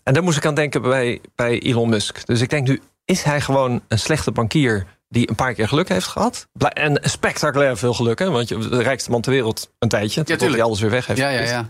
En 0.04 0.14
daar 0.14 0.24
moest 0.24 0.38
ik 0.38 0.46
aan 0.46 0.54
denken 0.54 0.82
bij, 0.82 1.22
bij 1.36 1.60
Elon 1.60 1.90
Musk. 1.90 2.26
Dus 2.26 2.42
ik 2.42 2.50
denk 2.50 2.68
nu, 2.68 2.82
is 3.06 3.24
hij 3.24 3.42
gewoon 3.42 3.82
een 3.88 4.00
slechte 4.00 4.32
bankier... 4.32 4.86
die 5.10 5.30
een 5.30 5.36
paar 5.36 5.54
keer 5.54 5.68
geluk 5.68 5.90
heeft 5.90 6.08
gehad? 6.08 6.48
En 6.74 7.00
spectaculair 7.04 7.78
veel 7.78 7.94
geluk, 7.94 8.20
hè? 8.20 8.30
Want 8.30 8.48
je 8.50 8.58
de 8.58 8.82
rijkste 8.82 9.12
man 9.12 9.22
ter 9.22 9.32
wereld 9.32 9.70
een 9.80 9.90
tijdje... 9.90 10.16
totdat 10.20 10.38
tuurlijk. 10.38 10.58
hij 10.58 10.68
alles 10.68 10.80
weer 10.82 10.90
weg 10.90 11.06
heeft. 11.06 11.20
Ja, 11.20 11.30
ja, 11.30 11.42
ja. 11.42 11.66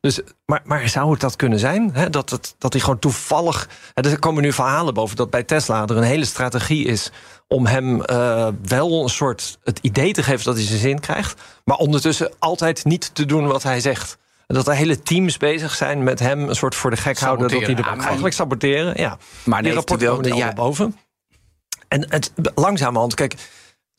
Dus, 0.00 0.20
maar, 0.46 0.60
maar 0.64 0.88
zou 0.88 1.10
het 1.10 1.20
dat 1.20 1.36
kunnen 1.36 1.58
zijn? 1.58 1.90
Hè? 1.92 2.10
Dat, 2.10 2.30
het, 2.30 2.54
dat 2.58 2.72
hij 2.72 2.82
gewoon 2.82 2.98
toevallig. 2.98 3.68
hè, 3.94 4.10
Er 4.10 4.18
komen 4.18 4.42
nu 4.42 4.52
verhalen 4.52 4.94
boven 4.94 5.16
dat 5.16 5.30
bij 5.30 5.42
Tesla 5.42 5.86
er 5.86 5.96
een 5.96 6.02
hele 6.02 6.24
strategie 6.24 6.84
is 6.84 7.10
om 7.48 7.66
hem 7.66 8.02
eh, 8.02 8.48
wel 8.62 9.02
een 9.02 9.08
soort 9.08 9.58
het 9.64 9.78
idee 9.82 10.12
te 10.12 10.22
geven 10.22 10.44
dat 10.44 10.54
hij 10.54 10.64
zijn 10.64 10.78
zin 10.78 11.00
krijgt, 11.00 11.40
maar 11.64 11.76
ondertussen 11.76 12.32
altijd 12.38 12.84
niet 12.84 13.14
te 13.14 13.24
doen 13.24 13.46
wat 13.46 13.62
hij 13.62 13.80
zegt. 13.80 14.18
Dat 14.46 14.68
er 14.68 14.74
hele 14.74 15.02
teams 15.02 15.36
bezig 15.36 15.74
zijn 15.74 16.02
met 16.02 16.18
hem 16.18 16.48
een 16.48 16.56
soort 16.56 16.74
voor 16.74 16.90
de 16.90 16.96
gek 16.96 17.18
houden. 17.18 17.48
Dat 17.48 17.62
hij 17.62 17.74
de 17.74 17.82
eigenlijk 17.82 18.34
saboteren. 18.34 19.00
Ja. 19.00 19.18
maar 19.44 19.62
Die 19.62 19.72
rapporten 19.72 20.08
komen 20.08 20.24
ja, 20.24 20.32
allemaal 20.32 20.52
boven. 20.52 20.96
En 21.88 22.10
het, 22.10 22.32
langzamerhand, 22.54 23.14
kijk, 23.14 23.34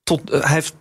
tot, 0.04 0.30
eh, 0.30 0.42
hij 0.42 0.54
heeft. 0.54 0.74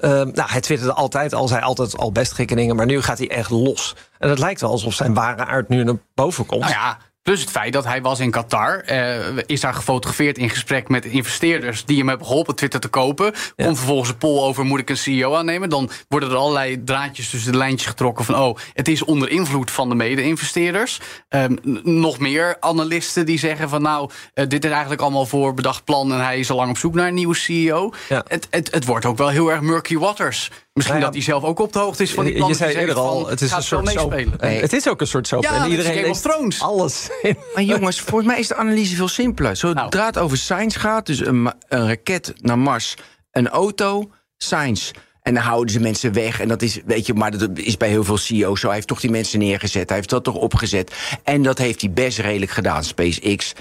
Eh, 0.00 0.10
nou, 0.10 0.50
hij 0.50 0.60
twitterde 0.60 0.92
altijd 0.92 1.34
al, 1.34 1.48
zei 1.48 1.62
altijd 1.62 1.96
al 1.96 2.12
best 2.12 2.32
gekke 2.32 2.54
dingen, 2.54 2.76
maar 2.76 2.86
nu 2.86 3.02
gaat 3.02 3.18
hij 3.18 3.30
echt 3.30 3.50
los. 3.50 3.96
En 4.18 4.28
het 4.28 4.38
lijkt 4.38 4.60
wel 4.60 4.70
alsof 4.70 4.94
zijn 4.94 5.14
ware 5.14 5.44
aard 5.44 5.68
nu 5.68 5.84
naar 5.84 5.98
boven 6.14 6.46
komt. 6.46 6.60
Nou 6.60 6.72
ja, 6.72 6.98
plus 7.28 7.40
het 7.40 7.50
feit 7.50 7.72
dat 7.72 7.84
hij 7.84 8.02
was 8.02 8.20
in 8.20 8.30
Qatar. 8.30 8.78
eh, 8.78 9.18
is 9.46 9.60
daar 9.60 9.74
gefotografeerd 9.74 10.38
in 10.38 10.50
gesprek 10.50 10.88
met 10.88 11.04
investeerders 11.04 11.84
die 11.84 11.98
hem 11.98 12.08
hebben 12.08 12.26
geholpen 12.26 12.54
Twitter 12.54 12.80
te 12.80 12.88
kopen. 12.88 13.32
Ja. 13.56 13.64
Komt 13.64 13.76
vervolgens 13.76 14.08
een 14.08 14.16
poll 14.16 14.40
over 14.40 14.64
moet 14.64 14.80
ik 14.80 14.90
een 14.90 14.96
CEO 14.96 15.34
aannemen. 15.34 15.68
Dan 15.68 15.90
worden 16.08 16.30
er 16.30 16.36
allerlei 16.36 16.84
draadjes 16.84 17.30
tussen 17.30 17.52
de 17.52 17.58
lijntjes 17.58 17.88
getrokken 17.88 18.24
van 18.24 18.34
oh, 18.34 18.56
het 18.72 18.88
is 18.88 19.04
onder 19.04 19.30
invloed 19.30 19.70
van 19.70 19.88
de 19.88 19.94
mede-investeerders. 19.94 21.00
Ehm, 21.28 21.56
nog 21.82 22.18
meer 22.18 22.56
analisten 22.60 23.26
die 23.26 23.38
zeggen 23.38 23.68
van 23.68 23.82
nou, 23.82 24.10
eh, 24.34 24.46
dit 24.48 24.64
is 24.64 24.70
eigenlijk 24.70 25.00
allemaal 25.00 25.26
voor 25.26 25.54
bedacht 25.54 25.84
plan 25.84 26.12
en 26.12 26.24
hij 26.24 26.38
is 26.38 26.50
al 26.50 26.56
lang 26.56 26.70
op 26.70 26.78
zoek 26.78 26.94
naar 26.94 27.08
een 27.08 27.14
nieuwe 27.14 27.34
CEO. 27.34 27.92
Ja. 28.08 28.24
Het, 28.28 28.46
het, 28.50 28.70
het 28.70 28.84
wordt 28.84 29.04
ook 29.04 29.18
wel 29.18 29.28
heel 29.28 29.50
erg 29.50 29.60
murky 29.60 29.96
waters. 29.96 30.50
Misschien 30.78 31.00
Nou 31.00 31.14
ja, 31.14 31.18
dat 31.18 31.24
hij 31.24 31.40
zelf 31.40 31.50
ook 31.50 31.58
op 31.58 31.72
de 31.72 31.78
hoogte 31.78 32.02
is 32.02 32.12
van 32.12 32.24
die 32.24 32.32
je 32.32 32.38
plannen. 32.38 32.58
zei 32.58 32.70
die 32.70 32.80
eerder 32.80 32.96
al, 32.96 33.28
het 33.28 33.40
is 33.40 33.52
een 33.52 33.62
soort 33.62 33.88
soap. 33.88 34.10
Nee. 34.40 34.60
Het 34.60 34.72
is 34.72 34.88
ook 34.88 35.00
een 35.00 35.06
soort 35.06 35.26
soap. 35.26 35.42
Ja, 35.42 35.64
en 35.64 35.70
iedereen 35.70 35.92
Game 35.92 36.08
of 36.08 36.08
leest 36.08 36.22
Thrones. 36.22 36.60
alles. 36.60 37.08
Maar 37.54 37.62
jongens, 37.62 38.00
volgens 38.00 38.30
mij 38.30 38.38
is 38.38 38.48
de 38.48 38.54
analyse 38.54 38.96
veel 38.96 39.08
simpeler. 39.08 39.56
Zodra 39.56 40.06
het 40.06 40.18
over 40.18 40.36
science 40.38 40.78
gaat, 40.78 41.06
dus 41.06 41.26
een 41.26 41.52
raket 41.68 42.32
naar 42.40 42.58
Mars, 42.58 42.94
een 43.30 43.48
auto, 43.48 44.10
science. 44.36 44.92
En 45.22 45.34
dan 45.34 45.42
houden 45.42 45.72
ze 45.72 45.80
mensen 45.80 46.12
weg. 46.12 46.40
En 46.40 46.48
dat 46.48 46.62
is, 46.62 46.80
weet 46.86 47.06
je, 47.06 47.14
maar 47.14 47.38
dat 47.38 47.50
is 47.54 47.76
bij 47.76 47.88
heel 47.88 48.04
veel 48.04 48.16
CEO's 48.16 48.60
zo. 48.60 48.66
Hij 48.66 48.74
heeft 48.74 48.88
toch 48.88 49.00
die 49.00 49.10
mensen 49.10 49.38
neergezet. 49.38 49.88
Hij 49.88 49.96
heeft 49.96 50.10
dat 50.10 50.24
toch 50.24 50.34
opgezet. 50.34 50.92
En 51.24 51.42
dat 51.42 51.58
heeft 51.58 51.80
hij 51.80 51.90
best 51.90 52.18
redelijk 52.18 52.50
gedaan, 52.50 52.84
SpaceX 52.84 53.52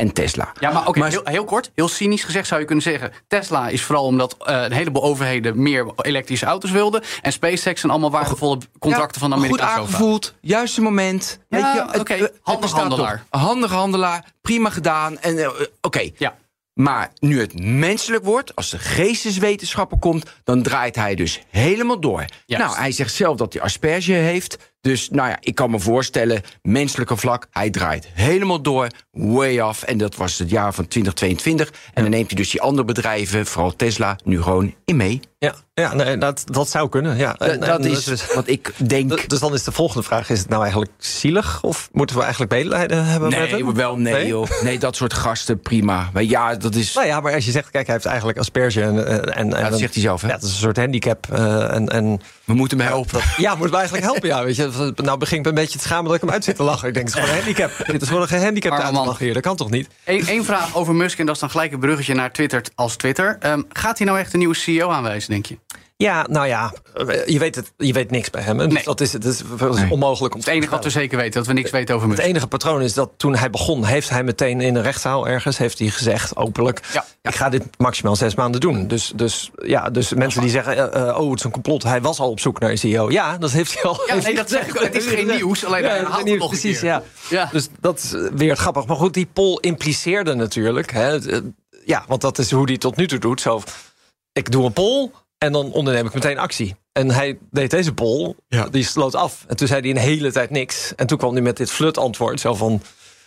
en 0.00 0.12
Tesla. 0.12 0.52
Ja, 0.60 0.70
maar 0.70 0.86
oké, 0.86 1.04
heel, 1.06 1.20
heel 1.24 1.44
kort, 1.44 1.70
heel 1.74 1.88
cynisch 1.88 2.24
gezegd 2.24 2.46
zou 2.48 2.60
je 2.60 2.66
kunnen 2.66 2.84
zeggen... 2.84 3.12
Tesla 3.26 3.68
is 3.68 3.82
vooral 3.82 4.04
omdat 4.04 4.36
eh, 4.38 4.62
een 4.62 4.72
heleboel 4.72 5.02
overheden 5.02 5.62
meer 5.62 5.86
elektrische 5.96 6.46
auto's 6.46 6.70
wilden... 6.70 7.02
en 7.22 7.32
SpaceX 7.32 7.80
zijn 7.80 7.92
allemaal 7.92 8.10
waardevolle 8.10 8.58
contracten 8.78 9.20
van 9.20 9.30
de 9.30 9.36
goed 9.36 9.44
Amerikaanse 9.44 9.80
overheid. 9.80 9.94
aangevoeld, 10.00 10.34
juiste 10.40 10.80
moment. 10.80 11.38
Ja, 11.48 11.56
weet 11.62 11.72
je, 11.74 11.90
het- 11.90 12.00
oké. 12.00 12.14
het 12.14 12.32
Handig 12.42 12.70
handelaar. 12.72 13.24
Handig 13.30 13.70
handelaar, 13.70 14.24
prima 14.40 14.70
gedaan. 14.70 15.18
En 15.18 15.38
eh, 15.38 15.50
oké. 15.80 16.10
Ja. 16.16 16.36
Maar 16.74 17.10
nu 17.18 17.40
het 17.40 17.62
menselijk 17.62 18.24
wordt, 18.24 18.56
als 18.56 18.70
de 18.70 18.78
geesteswetenschapper 18.78 19.98
komt... 19.98 20.30
dan 20.44 20.62
draait 20.62 20.96
hij 20.96 21.14
dus 21.14 21.40
helemaal 21.50 22.00
door. 22.00 22.24
Juist. 22.46 22.64
Nou, 22.66 22.78
hij 22.78 22.92
zegt 22.92 23.14
zelf 23.14 23.36
dat 23.36 23.52
hij 23.52 23.62
asperge 23.62 24.12
heeft. 24.12 24.58
Dus 24.80 25.08
nou 25.10 25.28
ja, 25.28 25.36
ik 25.40 25.54
kan 25.54 25.70
me 25.70 25.78
voorstellen, 25.80 26.42
menselijke 26.62 27.16
vlak... 27.16 27.46
hij 27.50 27.70
draait 27.70 28.08
helemaal 28.12 28.62
door, 28.62 28.86
way 29.10 29.60
off. 29.60 29.82
En 29.82 29.98
dat 29.98 30.16
was 30.16 30.38
het 30.38 30.50
jaar 30.50 30.74
van 30.74 30.88
2022. 30.88 31.72
En 31.94 32.02
dan 32.02 32.10
neemt 32.10 32.26
hij 32.30 32.36
dus 32.36 32.50
die 32.50 32.60
andere 32.62 32.84
bedrijven, 32.86 33.46
vooral 33.46 33.76
Tesla... 33.76 34.18
nu 34.24 34.42
gewoon 34.42 34.74
in 34.84 34.96
mee. 34.96 35.20
Ja, 35.38 35.54
ja 35.74 35.94
nee, 35.94 36.18
dat, 36.18 36.42
dat 36.46 36.68
zou 36.68 36.88
kunnen. 36.88 37.16
Ja. 37.16 37.36
En- 37.36 37.60
dat 37.60 37.84
en 37.84 37.90
is 37.90 38.04
dus- 38.04 38.34
wat 38.34 38.48
ik 38.48 38.72
denk... 38.76 39.28
Dus 39.30 39.38
dan 39.40 39.54
is 39.54 39.64
de 39.64 39.72
volgende 39.72 40.02
vraag: 40.02 40.30
is 40.30 40.38
het 40.38 40.48
nou 40.48 40.62
eigenlijk 40.62 40.92
zielig? 40.98 41.62
Of 41.62 41.88
moeten 41.92 42.16
we 42.16 42.22
eigenlijk 42.22 42.52
medelijden 42.52 43.04
hebben 43.04 43.28
met 43.30 43.38
Nee, 43.38 43.64
hem? 43.64 43.74
wel 43.74 43.96
nee, 43.96 44.12
Nee? 44.12 44.26
joh. 44.26 44.46
Nee, 44.62 44.78
dat 44.78 44.96
soort 44.96 45.12
gasten, 45.14 45.60
prima. 45.60 46.10
Maar 46.12 46.22
ja, 46.22 46.54
dat 46.54 46.74
is... 46.74 46.94
Nou 46.94 47.06
ja, 47.06 47.20
maar 47.20 47.34
als 47.34 47.44
je 47.44 47.50
zegt, 47.50 47.70
kijk, 47.70 47.84
hij 47.86 47.94
heeft 47.94 48.06
eigenlijk 48.06 48.38
asperge 48.38 48.82
en. 48.82 49.06
en, 49.06 49.34
en 49.34 49.48
Ja, 49.62 49.70
dat 49.70 49.78
zegt 49.78 49.94
hij 49.94 50.02
zelf, 50.02 50.20
hè? 50.22 50.26
Ja, 50.28 50.34
dat 50.34 50.42
is 50.42 50.50
een 50.50 50.56
soort 50.58 50.76
handicap. 50.76 51.26
eh, 51.32 51.74
en, 51.74 51.88
en 51.88 52.20
We 52.50 52.56
moeten 52.56 52.78
hem 52.78 52.86
helpen. 52.86 53.20
ja, 53.36 53.54
moet 53.54 53.70
me 53.70 53.76
eigenlijk 53.76 54.04
helpen. 54.04 54.28
Ja, 54.28 54.44
weet 54.44 54.56
je, 54.56 54.92
nou 54.96 55.18
begin 55.18 55.38
ik 55.38 55.46
een 55.46 55.54
beetje 55.54 55.78
te 55.78 55.84
schamen 55.84 56.04
dat 56.04 56.14
ik 56.14 56.20
hem 56.20 56.30
uit 56.30 56.44
zit 56.44 56.56
te 56.56 56.62
lachen. 56.62 56.88
Ik 56.88 56.94
denk, 56.94 57.06
het 57.08 57.16
is 57.16 57.22
gewoon 57.22 57.36
een 57.36 57.42
handicap. 57.42 57.86
Dit 57.92 58.02
is 58.02 58.08
gewoon 58.08 58.22
een 58.22 58.28
gehandicapt 58.28 58.72
Arme 58.74 58.84
uit 58.84 58.94
te 58.94 58.98
man. 58.98 59.08
lachen 59.08 59.24
hier. 59.24 59.34
Dat 59.34 59.42
kan 59.42 59.56
toch 59.56 59.70
niet? 59.70 59.88
Eén 60.04 60.26
één 60.26 60.44
vraag 60.44 60.76
over 60.76 60.94
Musk, 60.94 61.18
en 61.18 61.26
dat 61.26 61.34
is 61.34 61.40
dan 61.40 61.50
gelijk 61.50 61.72
een 61.72 61.78
bruggetje 61.80 62.14
naar 62.14 62.32
Twitter 62.32 62.62
als 62.74 62.96
Twitter. 62.96 63.36
Ehm, 63.40 63.62
gaat 63.68 63.98
hij 63.98 64.06
nou 64.06 64.18
echt 64.18 64.32
een 64.32 64.38
nieuwe 64.38 64.54
CEO 64.54 64.90
aanwijzen, 64.90 65.30
denk 65.30 65.46
je? 65.46 65.58
Ja, 66.00 66.26
nou 66.30 66.46
ja, 66.46 66.72
je 67.26 67.38
weet, 67.38 67.54
het, 67.54 67.72
je 67.76 67.92
weet 67.92 68.10
niks 68.10 68.30
bij 68.30 68.42
hem. 68.42 68.58
Dus 68.58 68.72
Nee. 68.72 68.82
dat 68.84 69.00
is, 69.00 69.10
dat 69.10 69.24
is, 69.24 69.42
dat 69.58 69.76
is 69.78 69.88
onmogelijk 69.90 70.34
om 70.34 70.40
Het 70.40 70.48
enige 70.48 70.70
wat 70.70 70.84
we 70.84 70.90
zeker 70.90 71.16
weten, 71.18 71.32
dat 71.32 71.46
we 71.46 71.52
niks 71.52 71.70
weten 71.70 71.94
over 71.94 72.08
Het 72.08 72.16
Musk. 72.16 72.28
enige 72.28 72.46
patroon 72.46 72.82
is 72.82 72.94
dat 72.94 73.10
toen 73.16 73.36
hij 73.36 73.50
begon, 73.50 73.84
heeft 73.84 74.08
hij 74.10 74.24
meteen 74.24 74.60
in 74.60 74.74
een 74.74 74.82
rechtszaal 74.82 75.28
ergens 75.28 75.58
heeft 75.58 75.78
hij 75.78 75.88
gezegd, 75.88 76.36
openlijk, 76.36 76.80
Ja. 76.92 77.04
ik 77.22 77.34
ga 77.34 77.48
dit 77.48 77.64
maximaal 77.78 78.16
zes 78.16 78.34
maanden 78.34 78.60
doen. 78.60 78.86
Dus, 78.86 79.12
dus, 79.14 79.50
ja, 79.64 79.90
dus 79.90 80.14
mensen 80.14 80.40
die 80.40 80.50
zeggen, 80.50 80.92
eh, 80.92 81.08
eh, 81.08 81.18
oh, 81.20 81.30
het 81.30 81.38
is 81.38 81.44
een 81.44 81.50
complot, 81.50 81.82
hij 81.82 82.00
was 82.00 82.18
al 82.18 82.30
op 82.30 82.40
zoek 82.40 82.60
naar 82.60 82.70
een 82.70 82.78
CEO. 82.78 83.10
Ja, 83.10 83.38
dat 83.38 83.50
heeft 83.50 83.74
hij 83.74 83.82
al. 83.82 83.94
Ja, 84.06 84.12
heeft 84.14 84.26
nee, 84.26 84.34
hij 84.34 84.42
dat 84.42 84.50
zeg 84.50 84.66
ik. 84.68 84.78
Het 84.78 84.94
is 84.96 85.06
geen 85.06 85.26
nieuws, 85.26 85.64
alleen 85.64 85.84
hij 85.84 85.98
het 85.98 86.08
nog 86.08 86.24
een 86.24 86.38
Precies, 86.48 86.80
ja. 86.80 87.02
Ja. 87.28 87.48
Dus 87.52 87.68
dat 87.80 87.98
is 87.98 88.14
weer 88.34 88.56
grappig. 88.56 88.86
Maar 88.86 88.96
goed, 88.96 89.14
die 89.14 89.28
poll 89.32 89.58
impliceerde 89.60 90.34
natuurlijk, 90.34 90.92
hè, 90.92 91.02
het, 91.12 91.26
eh, 91.26 91.38
ja, 91.84 92.04
want 92.08 92.20
dat 92.20 92.38
is 92.38 92.50
hoe 92.50 92.64
hij 92.64 92.78
tot 92.78 92.96
nu 92.96 93.06
toe 93.08 93.18
doet. 93.18 93.40
Zo, 93.40 93.62
ik 94.32 94.50
doe 94.50 94.64
een 94.64 94.72
poll 94.72 95.10
en 95.40 95.52
dan 95.52 95.72
onderneem 95.72 96.06
ik 96.06 96.14
meteen 96.14 96.38
actie. 96.38 96.76
En 96.92 97.10
hij 97.10 97.38
deed 97.50 97.70
deze 97.70 97.94
poll, 97.94 98.34
die 98.70 98.84
sloot 98.84 99.14
af. 99.14 99.44
En 99.48 99.56
toen 99.56 99.66
zei 99.66 99.80
hij 99.80 99.90
een 99.90 99.96
hele 99.96 100.32
tijd 100.32 100.50
niks. 100.50 100.92
En 100.96 101.06
toen 101.06 101.18
kwam 101.18 101.32
hij 101.32 101.42
met 101.42 101.56
dit 101.56 101.70
flut 101.70 101.98
antwoord. 101.98 102.40
Zo 102.40 102.54
van, 102.54 102.82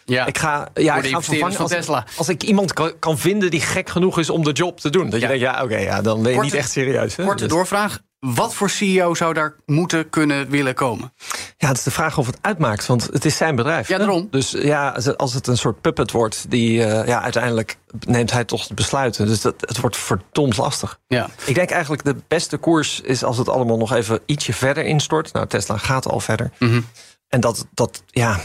Ja. 0.06 0.26
ik 0.26 0.38
ga, 0.38 0.68
ja, 0.74 0.96
ik 0.96 1.06
ga 1.10 1.22
vervangen 1.22 1.54
van 1.54 1.62
als, 1.62 1.72
Tesla. 1.72 2.06
als 2.18 2.30
ik 2.30 2.44
iemand 2.44 2.74
kan, 2.74 3.00
kan 3.00 3.18
vinden 3.18 3.52
die 3.52 3.62
gek 3.62 3.90
genoeg 3.90 4.20
is 4.20 4.30
om 4.30 4.44
de 4.44 4.52
job 4.52 4.80
te 4.80 4.90
doen. 4.90 5.10
Dat 5.10 5.20
Ja. 5.22 5.32
je 5.32 5.40
denkt, 5.40 5.56
ja, 5.56 5.64
oké, 5.64 5.78
ja, 5.78 6.02
dan 6.02 6.22
ben 6.22 6.32
je 6.32 6.38
Korte- 6.38 6.50
niet 6.52 6.60
echt 6.60 6.72
serieus. 6.72 7.16
Hè? 7.16 7.24
Korte 7.24 7.44
Dus- 7.44 7.52
doorvraag. 7.54 8.00
Wat 8.26 8.54
voor 8.54 8.70
CEO 8.70 9.14
zou 9.14 9.34
daar 9.34 9.56
moeten 9.66 10.10
kunnen 10.10 10.50
willen 10.50 10.74
komen? 10.74 11.14
Ja, 11.58 11.68
het 11.68 11.78
is 11.78 11.84
de 11.84 11.92
vraag 11.92 12.18
of 12.18 12.26
het 12.26 12.38
uitmaakt, 12.42 12.86
want 12.86 13.04
het 13.12 13.26
is 13.26 13.38
zijn 13.38 13.56
bedrijf. 13.56 13.88
Ja, 13.88 13.98
daarom. 13.98 14.28
Dus 14.32 14.52
ja, 14.52 14.90
als 14.90 15.06
het- 15.06 15.18
als 15.18 15.34
het 15.34 15.48
een 15.48 15.58
soort 15.58 15.82
puppet 15.82 16.12
wordt, 16.12 16.46
die, 16.50 16.84
eh, 16.84 17.08
ja, 17.08 17.22
uiteindelijk 17.22 17.78
neemt 18.00 18.32
hij 18.32 18.46
toch 18.46 18.68
de 18.68 18.74
besluiten. 18.74 19.28
Dus 19.28 19.42
dat, 19.42 19.56
het 19.60 19.80
wordt 19.80 19.98
verdomd 19.98 20.58
lastig. 20.58 21.00
Ja. 21.08 21.30
Ik 21.46 21.56
denk 21.56 21.70
eigenlijk 21.70 22.04
de 22.04 22.16
beste 22.28 22.58
koers 22.58 23.02
is 23.02 23.24
als 23.24 23.38
het 23.38 23.50
allemaal 23.50 23.78
nog 23.78 23.94
even 23.94 24.20
ietsje 24.26 24.54
verder 24.54 24.86
instort. 24.86 25.34
Nou, 25.34 25.48
Tesla 25.48 25.78
gaat 25.78 26.08
al 26.08 26.20
verder. 26.20 26.52
Mhm. 26.60 26.82
En 27.28 27.40
dat, 27.40 27.66
dat 27.74 28.04
ja. 28.08 28.40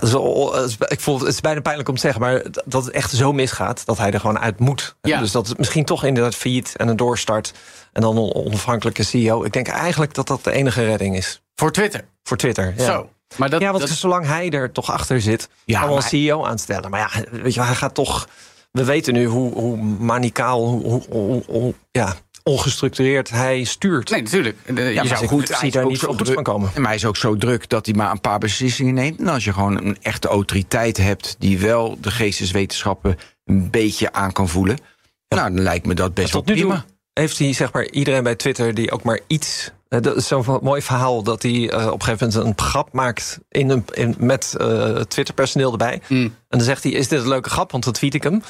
Ja, 0.00 0.06
zo, 0.06 0.50
is- 0.50 0.76
ik 0.88 1.00
voel, 1.00 1.18
het 1.18 1.28
is 1.28 1.40
bijna 1.40 1.60
pijnlijk 1.60 1.88
om 1.88 1.94
te 1.94 2.00
zeggen, 2.00 2.20
maar 2.20 2.42
dat 2.64 2.84
het 2.84 2.94
echt 2.94 3.10
zo 3.10 3.32
misgaat 3.32 3.86
dat 3.86 3.98
hij 3.98 4.10
er 4.10 4.20
gewoon 4.20 4.38
uit 4.38 4.58
moet. 4.58 4.96
Ja. 5.00 5.18
Dus 5.18 5.32
dat 5.32 5.48
het 5.48 5.58
misschien 5.58 5.84
toch 5.84 6.04
inderdaad 6.04 6.34
failliet 6.34 6.76
en 6.76 6.88
een 6.88 6.96
doorstart 6.96 7.52
en 7.92 8.00
dan 8.02 8.16
een 8.16 8.34
onafhankelijke 8.34 9.02
CEO. 9.02 9.44
Ik 9.44 9.52
denk 9.52 9.68
eigenlijk 9.68 10.14
dat 10.14 10.26
dat 10.26 10.44
de 10.44 10.52
enige 10.52 10.84
redding 10.84 11.16
is 11.16 11.42
Voor 11.54 11.72
Twitter. 11.72 12.04
voor 12.22 12.36
Twitter. 12.36 12.74
Ja. 12.76 12.84
Zo. 12.84 13.10
Maar 13.36 13.50
dat, 13.50 13.60
ja, 13.60 13.70
want 13.72 13.80
dat- 13.88 13.90
zolang 13.96 14.26
hij 14.26 14.50
er 14.50 14.72
toch 14.72 14.90
achter 14.92 15.20
zit, 15.20 15.48
Ja, 15.64 15.78
kan 15.78 15.88
wel 15.88 15.96
een 15.96 16.02
CEO 16.02 16.44
aanstellen. 16.44 16.90
Maar 16.90 17.00
ja, 17.00 17.40
weet 17.42 17.54
je, 17.54 17.62
hij 17.62 17.74
gaat 17.74 17.94
toch. 17.94 18.28
We 18.70 18.84
weten 18.84 19.12
nu 19.12 19.26
hoe, 19.26 19.52
hoe 19.52 19.76
manicaal, 19.98 20.66
hoe, 20.68 20.80
hoe, 20.82 21.02
hoe- 21.10 21.42
hoe- 21.46 21.74
ja, 21.90 22.14
ongestructureerd 22.42 23.30
hij 23.30 23.64
stuurt. 23.64 24.10
Nee, 24.10 24.22
natuurlijk. 24.22 24.56
Eh, 24.64 24.94
Je 24.94 25.06
zou 25.06 25.16
goed, 25.16 25.28
goed... 25.28 25.48
hij 25.48 25.56
zie 25.58 25.66
is 25.68 25.72
daar 25.74 25.86
niet 25.86 25.98
druk- 25.98 26.34
van 26.34 26.42
komen. 26.42 26.70
Maar 26.76 26.86
hij 26.86 26.94
is 26.94 27.04
ook 27.04 27.16
zo 27.16 27.36
druk 27.36 27.68
dat 27.68 27.86
hij 27.86 27.94
maar 27.94 28.10
een 28.10 28.20
paar 28.20 28.38
beslissingen 28.38 28.94
neemt. 28.94 29.20
En 29.20 29.28
als 29.28 29.44
je 29.44 29.52
gewoon 29.52 29.84
een 29.84 29.96
echte 30.02 30.28
autoriteit 30.28 30.96
hebt... 30.96 31.36
die 31.38 31.58
wel 31.58 31.98
de 32.00 32.10
geesteswetenschappen 32.10 33.18
een 33.44 33.70
beetje 33.70 34.12
aan 34.12 34.32
kan 34.32 34.48
voelen... 34.48 34.78
nou, 35.28 35.54
dan 35.54 35.62
lijkt 35.62 35.86
me 35.86 35.94
dat 35.94 36.14
best 36.14 36.32
wel 36.32 36.42
toe 36.42 36.54
prima. 36.56 36.84
heeft 37.12 37.38
hij 37.38 37.52
zeg 37.52 37.72
maar 37.72 37.88
iedereen 37.90 38.22
bij 38.22 38.34
Twitter 38.34 38.74
die 38.74 38.90
ook 38.90 39.02
maar 39.02 39.20
iets. 39.26 39.70
eh, 39.88 40.00
Dat 40.00 40.16
is 40.16 40.26
zo'n 40.26 40.58
mooi 40.62 40.82
verhaal 40.82 41.22
dat 41.22 41.42
hij 41.42 41.70
eh, 41.70 41.86
op 41.86 41.92
een 42.00 42.02
gegeven 42.04 42.28
moment 42.32 42.58
een 42.58 42.64
grap 42.66 42.92
maakt 42.92 43.38
in 43.48 43.70
een, 43.70 43.84
in, 43.92 44.14
met 44.18 44.54
eh 44.58 44.94
Twitter-personeel 45.00 45.70
erbij. 45.72 46.00
Mm. 46.08 46.22
En 46.24 46.34
dan 46.58 46.60
zegt 46.62 46.82
hij: 46.82 46.92
Is 46.92 47.08
dit 47.08 47.20
een 47.20 47.28
leuke 47.28 47.50
grap? 47.50 47.70
Want 47.72 47.84
dan 47.84 47.92
tweet 47.92 48.14
ik 48.14 48.22
hem. 48.22 48.42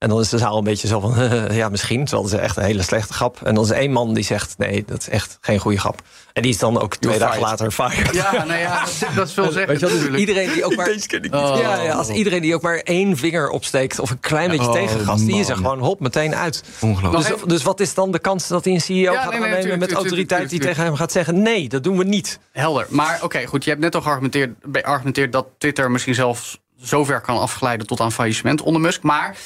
En 0.00 0.08
dan 0.08 0.20
is 0.20 0.28
de 0.28 0.38
zaal 0.38 0.58
een 0.58 0.64
beetje 0.64 0.86
zo 0.88 1.00
van: 1.00 1.14
Ja, 1.54 1.68
misschien. 1.68 2.04
Terwijl 2.04 2.24
het 2.28 2.32
is 2.34 2.40
echt 2.40 2.56
een 2.56 2.62
hele 2.62 2.82
slechte 2.82 3.12
grap. 3.12 3.40
En 3.42 3.54
dan 3.54 3.64
is 3.64 3.70
er 3.70 3.76
één 3.76 3.92
man 3.92 4.14
die 4.14 4.24
zegt: 4.24 4.54
Nee, 4.58 4.84
dat 4.86 5.00
is 5.00 5.08
echt 5.08 5.38
geen 5.40 5.58
goede 5.58 5.78
grap. 5.78 6.02
En 6.32 6.42
die 6.42 6.50
is 6.50 6.58
dan 6.58 6.80
ook 6.80 6.96
twee 6.96 7.18
dagen 7.18 7.40
later 7.40 7.70
fired. 7.70 8.14
Ja, 8.14 8.44
nou 8.44 8.60
ja, 8.60 8.80
dat, 8.84 9.14
dat 9.14 9.26
is 9.28 9.32
veel 9.34 9.52
zeggen 9.52 9.66
Weet 9.70 9.80
je 9.80 9.86
wel, 9.86 9.94
dus 9.94 10.04
natuurlijk. 10.04 10.18
iedereen 10.28 10.52
die 10.52 10.64
ook 10.64 10.76
maar. 10.76 10.88
Oh. 11.30 11.58
Ja, 11.60 11.82
ja, 11.82 11.92
als 11.92 12.08
iedereen 12.08 12.40
die 12.42 12.54
ook 12.54 12.62
maar 12.62 12.76
één 12.76 13.16
vinger 13.16 13.48
opsteekt 13.48 13.98
of 13.98 14.10
een 14.10 14.20
klein 14.20 14.50
beetje 14.50 14.66
Oh, 14.66 14.72
tegengast, 14.72 15.26
die 15.26 15.40
is 15.40 15.48
er 15.48 15.56
gewoon 15.56 15.78
hop 15.78 16.00
meteen 16.00 16.34
uit. 16.34 16.64
Ongelooflijk. 16.80 17.24
Dus, 17.26 17.34
even- 17.36 17.48
dus 17.48 17.62
wat 17.62 17.80
is 17.80 17.94
dan 17.94 18.10
de 18.10 18.18
kans 18.18 18.48
dat 18.48 18.64
hij 18.64 18.74
een 18.74 18.80
CEO 18.80 19.12
Ja, 19.12 19.22
gaat 19.22 19.38
nee, 19.38 19.76
met 19.76 19.92
autoriteit 19.92 20.50
die 20.50 20.60
tegen 20.60 20.84
hem 20.84 20.94
gaat 20.94 21.12
zeggen: 21.12 21.42
nee, 21.42 21.68
dat 21.68 21.82
doen 21.84 21.96
we 21.96 22.04
niet. 22.04 22.38
Helder. 22.52 22.86
Maar 22.88 23.18
oké, 23.22 23.46
goed. 23.46 23.64
Je 23.64 23.70
hebt 23.70 23.82
net 23.82 23.94
al 23.94 24.00
geargumenteerd, 24.00 24.50
geargumenteerd 24.72 25.32
dat 25.32 25.46
Twitter 25.58 25.90
misschien 25.90 26.14
zelfs 26.14 26.58
zover 26.76 27.20
kan 27.20 27.38
afglijden 27.38 27.86
tot 27.86 28.00
aan 28.00 28.12
faillissement 28.12 28.62
onder 28.62 28.80
Musk. 28.80 29.02
Maar 29.02 29.36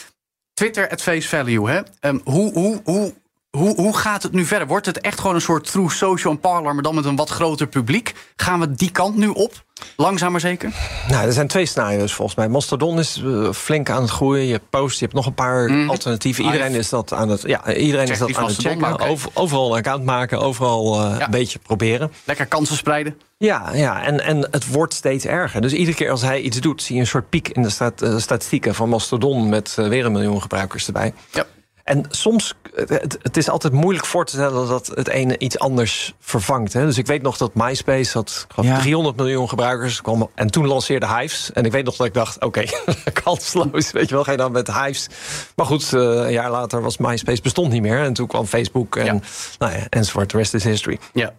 Twitter 0.54 0.88
at 0.90 1.00
face 1.00 1.28
value, 1.28 1.68
hè? 1.68 1.80
Ehm, 2.00 2.18
hoe, 2.24 2.52
hoe, 2.52 2.80
hoe, 2.84 3.12
hoe, 3.56 3.74
hoe 3.74 3.96
gaat 3.96 4.22
het 4.22 4.32
nu 4.32 4.44
verder? 4.44 4.66
Wordt 4.68 4.86
het 4.86 5.00
echt 5.00 5.20
gewoon 5.20 5.34
een 5.34 5.40
soort 5.40 5.70
true 5.70 5.90
social 5.90 6.32
en 6.32 6.40
parlor, 6.40 6.74
maar 6.74 6.82
dan 6.82 6.94
met 6.94 7.04
een 7.04 7.16
wat 7.16 7.30
groter 7.30 7.66
publiek? 7.66 8.14
Gaan 8.36 8.60
we 8.60 8.74
die 8.74 8.90
kant 8.90 9.16
nu 9.16 9.28
op? 9.28 9.64
Langzaam 9.96 10.32
maar 10.32 10.40
zeker? 10.40 10.72
Nou, 11.08 11.26
er 11.26 11.32
zijn 11.32 11.46
twee 11.48 11.66
scenario's 11.66 12.12
volgens 12.12 12.36
mij. 12.36 12.48
Mastodon 12.48 12.98
is 12.98 13.22
eh, 13.24 13.52
flink 13.52 13.90
aan 13.90 14.02
het 14.02 14.10
groeien. 14.10 14.44
Je 14.46 14.52
hebt 14.52 14.70
Post, 14.70 14.98
je 14.98 15.04
hebt 15.04 15.16
nog 15.16 15.26
een 15.26 15.34
paar 15.34 15.70
Mhm. 15.70 15.90
alternatieven. 15.90 16.44
Iedereen 16.44 16.72
is 16.74 16.88
dat 16.88 17.12
aan 17.12 17.28
het, 17.28 17.42
ja, 17.42 17.74
iedereen 17.74 18.08
is 18.08 18.18
dat 18.18 18.36
aan 18.36 18.46
het 18.46 18.56
checken. 18.56 18.98
Over- 19.00 19.30
overal 19.34 19.70
een 19.70 19.78
account 19.78 20.04
maken, 20.04 20.40
overal 20.40 20.94
eh, 21.00 21.18
Ja. 21.18 21.24
een 21.24 21.30
beetje 21.30 21.58
proberen. 21.58 22.12
Lekker 22.24 22.46
kansen 22.46 22.76
spreiden? 22.76 23.18
Ja, 23.38 23.70
ja 23.74 24.02
en, 24.04 24.20
en 24.24 24.48
het 24.50 24.70
wordt 24.70 24.94
steeds 24.94 25.24
erger. 25.24 25.60
Dus 25.60 25.72
iedere 25.72 25.96
keer 25.96 26.10
als 26.10 26.22
hij 26.22 26.40
iets 26.40 26.60
doet, 26.60 26.82
zie 26.82 26.94
je 26.94 27.00
een 27.00 27.06
soort 27.06 27.28
piek 27.28 27.48
in 27.48 27.62
de 27.62 27.70
stat- 27.70 28.02
eh, 28.02 28.16
statistieken 28.18 28.74
van 28.74 28.88
Mastodon 28.88 29.48
met 29.48 29.74
weer 29.74 30.04
een 30.04 30.12
miljoen 30.12 30.42
gebruikers 30.42 30.86
erbij. 30.86 31.14
Ja. 31.32 31.44
En 31.84 32.04
soms, 32.08 32.54
het, 32.74 33.18
het- 33.22 33.36
is 33.36 33.48
altijd 33.50 33.72
moeilijk 33.72 34.06
voor 34.06 34.24
te 34.24 34.32
stellen 34.32 34.68
dat 34.68 34.86
het 34.86 35.08
ene 35.08 35.38
iets 35.38 35.58
anders 35.58 36.14
vervangt. 36.18 36.72
Hè. 36.72 36.84
Dus 36.84 36.98
ik 36.98 37.06
weet 37.06 37.22
nog 37.22 37.36
dat 37.36 37.54
MySpace 37.54 38.12
had 38.12 38.46
ik 38.48 38.54
geloof, 38.54 38.70
Ja. 38.70 38.78
300 38.78 39.16
miljoen 39.16 39.48
gebruikers. 39.48 40.00
Kwam, 40.02 40.30
en 40.34 40.50
toen 40.50 40.66
lanceerde 40.66 41.16
Hives. 41.18 41.52
En 41.52 41.64
ik 41.64 41.72
weet 41.72 41.84
nog 41.84 41.96
dat 41.96 42.06
ik 42.06 42.14
dacht, 42.14 42.40
oké, 42.44 42.64
kansloos. 43.24 43.90
Weet 43.92 44.08
je 44.08 44.14
wel, 44.14 44.24
ga 44.24 44.30
je 44.30 44.36
dan 44.36 44.52
met 44.52 44.72
Hives. 44.74 45.08
Maar 45.56 45.66
goed, 45.66 45.92
eh, 45.92 46.00
een 46.00 46.32
jaar 46.32 46.50
later 46.50 46.82
was 46.82 46.96
MySpace 46.96 47.42
bestond 47.42 47.72
niet 47.72 47.82
meer. 47.82 48.02
En 48.02 48.12
toen 48.12 48.26
kwam 48.26 48.46
Facebook 48.46 48.96
en, 48.96 49.04
Ja. 49.04 49.18
nou 49.58 49.72
ja, 49.72 49.86
enzovoort. 49.90 50.28
The 50.28 50.36
rest 50.36 50.54
is 50.54 50.64
history. 50.64 50.98
Ja. 51.12 51.32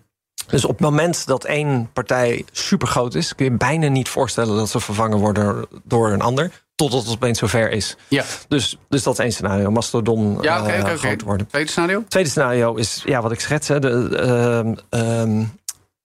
Dus 0.48 0.64
op 0.66 0.72
het 0.72 0.80
moment 0.80 1.25
dat 1.28 1.44
één 1.44 1.90
partij 1.94 2.46
super 2.52 2.88
groot 2.88 3.16
is, 3.16 3.36
kun 3.36 3.46
je 3.46 3.52
bijna 3.52 3.88
niet 3.88 4.10
voorstellen 4.10 4.58
dat 4.58 4.70
ze 4.70 4.80
vervangen 4.80 5.18
worden 5.18 5.68
door 5.84 6.12
een 6.12 6.22
ander. 6.22 6.64
Totdat 6.75 7.03
het 7.03 7.12
opeens 7.12 7.39
zover 7.39 7.72
is. 7.72 7.96
Ja, 8.08 8.24
Dus, 8.48 8.77
dus 8.89 9.03
dat 9.03 9.13
is 9.13 9.20
één 9.20 9.32
scenario. 9.32 9.72
Mastodon 9.72 10.38
ja 10.41 10.62
oké, 10.62 10.72
eh, 10.72 10.94
groot 10.94 11.22
worden. 11.22 11.48
Tweede 11.48 11.70
scenario? 11.70 12.03
Tweede 12.08 12.29
scenario 12.29 12.75
is 12.75 13.01
ja, 13.05 13.22
wat 13.22 13.32
ik 13.32 13.39
schets. 13.39 13.67
Hè, 13.67 13.79
de, 13.79 14.17
ehm, 14.17 14.75
ehm, 15.01 15.44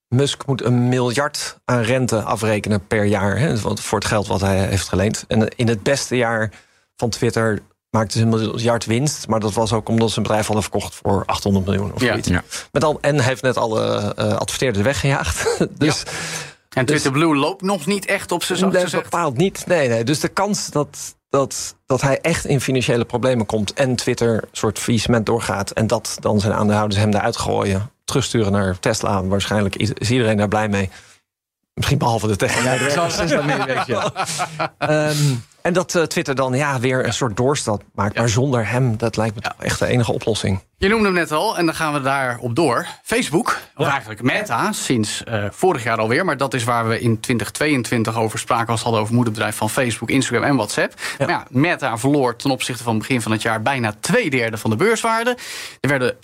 Musk 0.08 0.46
moet 0.46 0.64
een 0.64 0.88
miljard 0.88 1.58
aan 1.64 1.80
rente 1.82 2.22
afrekenen 2.22 2.86
per 2.86 3.04
jaar. 3.04 3.38
Hè, 3.38 3.60
want 3.60 3.80
voor 3.80 3.98
het 3.98 4.08
geld 4.08 4.26
wat 4.26 4.40
hij 4.40 4.58
heeft 4.66 4.88
geleend. 4.88 5.24
En 5.28 5.48
in 5.56 5.68
het 5.68 5.82
beste 5.82 6.16
jaar 6.16 6.50
van 6.96 7.10
Twitter 7.10 7.58
maakte 7.90 8.18
ze 8.18 8.24
een 8.24 8.28
miljard 8.28 8.84
winst. 8.86 9.28
Maar 9.28 9.40
dat 9.40 9.52
was 9.52 9.72
ook 9.72 9.88
omdat 9.88 10.10
zijn 10.10 10.22
bedrijf 10.22 10.44
hadden 10.46 10.62
verkocht 10.62 10.94
voor 10.94 11.22
800 11.26 11.66
miljoen 11.66 11.92
of 11.94 12.00
Ja. 12.00 12.08
zoiets. 12.08 12.28
Ja. 12.28 12.42
Met 12.72 12.84
al, 12.84 12.98
en 13.00 13.14
hij 13.16 13.24
heeft 13.24 13.42
net 13.42 13.56
alle 13.56 14.14
eh 14.16 14.36
adverteerders 14.36 14.84
weggejaagd. 14.84 15.56
dus 15.78 16.02
En 16.76 16.86
Twitter 16.86 17.12
Blue 17.12 17.36
loopt 17.36 17.62
nog 17.62 17.86
niet 17.86 18.06
echt 18.06 18.32
op 18.32 18.42
zijn 18.42 18.58
zacht 18.58 18.72
nee, 18.72 18.82
gezegd. 18.82 19.02
bepaald 19.02 19.36
niet. 19.36 19.66
Nee, 19.66 19.88
nee. 19.88 20.04
Dus 20.04 20.20
de 20.20 20.28
kans 20.28 20.70
dat, 20.70 21.16
dat, 21.28 21.76
dat 21.86 22.00
hij 22.00 22.20
echt 22.20 22.44
in 22.44 22.60
financiële 22.60 23.04
problemen 23.04 23.46
komt... 23.46 23.72
en 23.72 23.96
Twitter 23.96 24.34
een 24.34 24.48
soort 24.52 24.78
faillissement 24.78 25.26
doorgaat... 25.26 25.70
en 25.70 25.86
dat 25.86 26.16
dan 26.20 26.40
zijn 26.40 26.52
aandeelhouders 26.52 27.00
hem 27.00 27.14
eruit 27.14 27.36
gooien... 27.36 27.90
terugsturen 28.04 28.52
naar 28.52 28.78
Tesla, 28.78 29.24
waarschijnlijk 29.24 29.76
is 29.76 30.10
iedereen 30.10 30.36
daar 30.36 30.48
blij 30.48 30.68
mee. 30.68 30.90
Misschien 31.74 31.98
behalve 31.98 32.26
de 32.26 32.36
techneut. 32.36 32.92
Ja. 33.86 34.12
Ehm, 34.78 35.16
En 35.62 35.72
dat 35.72 35.94
eh, 35.94 36.02
Twitter 36.02 36.34
dan 36.34 36.54
ja, 36.54 36.80
weer 36.80 37.06
een 37.06 37.12
soort 37.12 37.36
doorstap 37.36 37.82
maakt. 37.94 38.16
Maar 38.16 38.28
zonder 38.28 38.68
hem, 38.68 38.96
dat 38.96 39.16
lijkt 39.16 39.34
me 39.34 39.40
toch 39.40 39.54
echt 39.58 39.78
de 39.78 39.86
enige 39.86 40.12
oplossing. 40.12 40.60
Je 40.80 40.88
noemde 40.88 41.04
hem 41.04 41.14
net 41.14 41.32
al, 41.32 41.58
en 41.58 41.66
dan 41.66 41.74
gaan 41.74 41.92
we 41.92 42.00
daarop 42.00 42.54
door. 42.54 42.86
Facebook, 43.02 43.58
of 43.76 43.86
eigenlijk 43.86 44.22
Meta, 44.22 44.72
sinds 44.72 45.24
eh, 45.24 45.44
vorig 45.50 45.82
jaar 45.82 45.98
alweer. 45.98 46.24
Maar 46.24 46.36
dat 46.36 46.54
is 46.54 46.64
waar 46.64 46.88
we 46.88 47.00
in 47.00 47.20
2022 47.20 48.16
over 48.16 48.38
spraken... 48.38 48.68
als 48.68 48.78
we 48.78 48.84
hadden 48.84 49.02
over 49.02 49.14
moederbedrijf 49.14 49.56
van 49.56 49.70
Facebook, 49.70 50.10
Instagram 50.10 50.42
en 50.42 50.56
WhatsApp. 50.56 50.94
Maar 51.18 51.28
ja, 51.28 51.46
Meta 51.50 51.98
verloor 51.98 52.36
ten 52.36 52.50
opzichte 52.50 52.82
van 52.82 52.92
het 52.92 53.02
begin 53.02 53.22
van 53.22 53.32
het 53.32 53.42
jaar... 53.42 53.62
bijna 53.62 53.94
twee 54.00 54.30
derde 54.30 54.56
van 54.56 54.70
de 54.70 54.76
beurswaarde. 54.76 55.36
Er 55.80 55.88
werden 55.88 56.16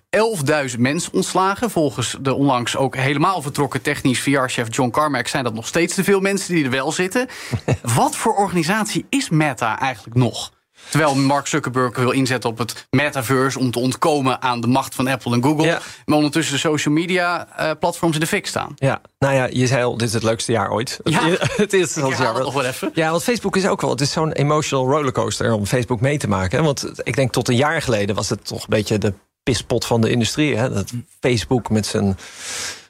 11.000 0.71 0.79
mensen 0.79 1.13
ontslagen. 1.13 1.71
Volgens 1.71 2.17
de 2.21 2.35
onlangs 2.35 2.77
ook 2.77 2.97
helemaal 2.97 3.43
vertrokken 3.43 3.83
technisch 3.83 4.21
VR-chef 4.21 4.67
John 4.71 4.91
Carmack... 4.91 5.27
zijn 5.27 5.45
dat 5.45 5.55
nog 5.55 5.67
steeds 5.67 5.95
te 5.95 6.05
veel 6.05 6.21
mensen 6.21 6.55
die 6.55 6.65
er 6.65 6.71
wel 6.71 6.93
zitten. 6.93 7.29
Wat 7.95 8.17
voor 8.17 8.35
organisatie 8.35 9.07
is 9.09 9.29
Meta 9.29 9.79
eigenlijk 9.79 10.17
nog? 10.17 10.55
Terwijl 10.91 11.15
Mark 11.15 11.47
Zuckerberg 11.47 11.97
wil 11.97 12.11
inzetten 12.11 12.51
op 12.51 12.59
het 12.59 12.87
metaverse 12.91 13.59
om 13.59 13.71
te 13.71 13.79
ontkomen 13.79 14.43
aan 14.43 14.61
de 14.61 14.67
macht 14.67 14.95
van 14.95 15.07
Apple 15.09 15.35
en 15.35 15.43
Google. 15.43 15.67
Ja. 15.67 15.81
Maar 16.05 16.17
ondertussen 16.17 16.55
de 16.55 16.61
social 16.61 16.95
media 16.95 17.49
eh, 17.57 17.71
platforms 17.81 18.15
in 18.15 18.21
de 18.21 18.27
fik 18.27 18.47
staan. 18.47 18.73
Ja, 18.75 19.01
nou 19.19 19.35
ja, 19.35 19.49
je 19.51 19.67
zei 19.67 19.85
al, 19.85 19.97
dit 19.97 20.09
is 20.09 20.15
het 20.15 20.23
leukste 20.23 20.53
jaar 20.53 20.71
ooit. 20.71 21.01
Ja. 21.05 21.21
het 21.39 21.73
is 21.73 21.95
het 21.95 22.19
jaar. 22.19 22.35
het 22.35 22.43
nog 22.43 22.55
wel 22.55 22.65
even. 22.65 22.91
Ja, 22.95 23.11
want 23.11 23.23
Facebook 23.23 23.57
is 23.57 23.67
ook 23.67 23.81
wel. 23.81 23.91
Het 23.91 24.01
is 24.01 24.13
zo'n 24.13 24.33
emotional 24.33 24.91
rollercoaster 24.91 25.53
om 25.53 25.67
Facebook 25.67 26.01
mee 26.01 26.19
te 26.19 26.29
maken. 26.29 26.65
Want 26.65 26.91
ik 27.03 27.17
denk 27.17 27.33
tot 27.33 27.49
een 27.49 27.57
jaar 27.57 27.83
geleden 27.83 28.15
was 28.15 28.29
het 28.29 28.47
toch 28.47 28.63
een 28.63 28.67
beetje 28.69 28.99
de 28.99 29.13
pispot 29.43 29.85
van 29.85 30.01
de 30.01 30.11
industrie. 30.11 30.57
Hè? 30.57 30.73
Dat 30.73 30.93
Facebook 31.21 31.71
met 31.71 31.87
zijn 31.87 32.19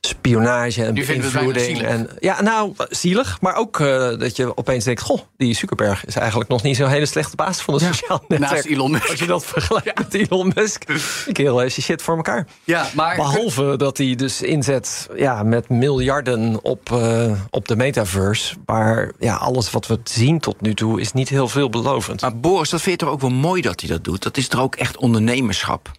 spionage 0.07 0.85
en 0.85 0.95
beïnvloeding. 0.95 1.67
zielig. 1.67 1.83
En, 1.83 2.09
ja, 2.19 2.43
nou, 2.43 2.75
zielig. 2.89 3.41
Maar 3.41 3.55
ook 3.55 3.81
eh, 3.81 3.87
dat 4.19 4.37
je 4.37 4.57
opeens 4.57 4.85
denkt: 4.85 5.01
Goh, 5.01 5.21
die 5.37 5.55
Zuckerberg 5.55 6.05
is 6.05 6.17
eigenlijk 6.17 6.51
nog 6.51 6.63
niet 6.63 6.77
zo'n 6.77 6.89
hele 6.89 7.07
slechte 7.07 7.37
baas 7.37 7.61
van 7.61 7.75
het 7.75 7.83
sociaal 7.83 8.25
netwerk. 8.29 8.53
Naast 8.53 8.65
Elon 8.65 8.91
Musk. 8.91 9.11
Als 9.11 9.19
je 9.19 9.27
dat 9.27 9.45
vergelijkt 9.45 9.99
met 9.99 10.15
Elon 10.15 10.53
Musk. 10.55 10.87
Die 11.25 11.33
kerel 11.33 11.59
heeft 11.59 11.75
zijn 11.75 11.87
shit 11.87 12.03
voor 12.03 12.17
elkaar. 12.17 12.47
Ja, 12.65 12.87
maar 12.95 13.17
Behalve 13.17 13.77
dat 13.77 13.99
hij 13.99 14.15
dus 14.15 14.43
inzet 14.43 15.09
ja, 15.17 15.43
met 15.43 15.69
miljarden 15.69 16.65
op, 16.65 16.93
eh, 16.93 17.33
op 17.51 17.69
de 17.69 17.77
metaverse. 17.77 18.55
Maar 18.67 19.13
ja, 19.19 19.35
alles 19.35 19.71
wat 19.71 19.87
we 19.87 19.99
zien 20.05 20.41
tot 20.41 20.61
nu 20.61 20.75
toe 20.75 21.01
is 21.01 21.13
niet 21.13 21.29
heel 21.29 21.49
veelbelovend. 21.49 22.21
Maar 22.21 22.37
Boris, 22.37 22.71
dat 22.71 22.81
vind 22.83 23.01
je 23.01 23.07
toch 23.07 23.15
ook 23.15 23.21
wel 23.21 23.31
mooi 23.31 23.63
dat 23.63 23.81
hij 23.81 23.89
dat 23.89 24.05
doet? 24.05 24.23
Dat 24.23 24.37
is 24.37 24.49
toch 24.49 24.61
ook 24.61 24.75
echt 24.75 24.97
ondernemerschap? 24.97 25.91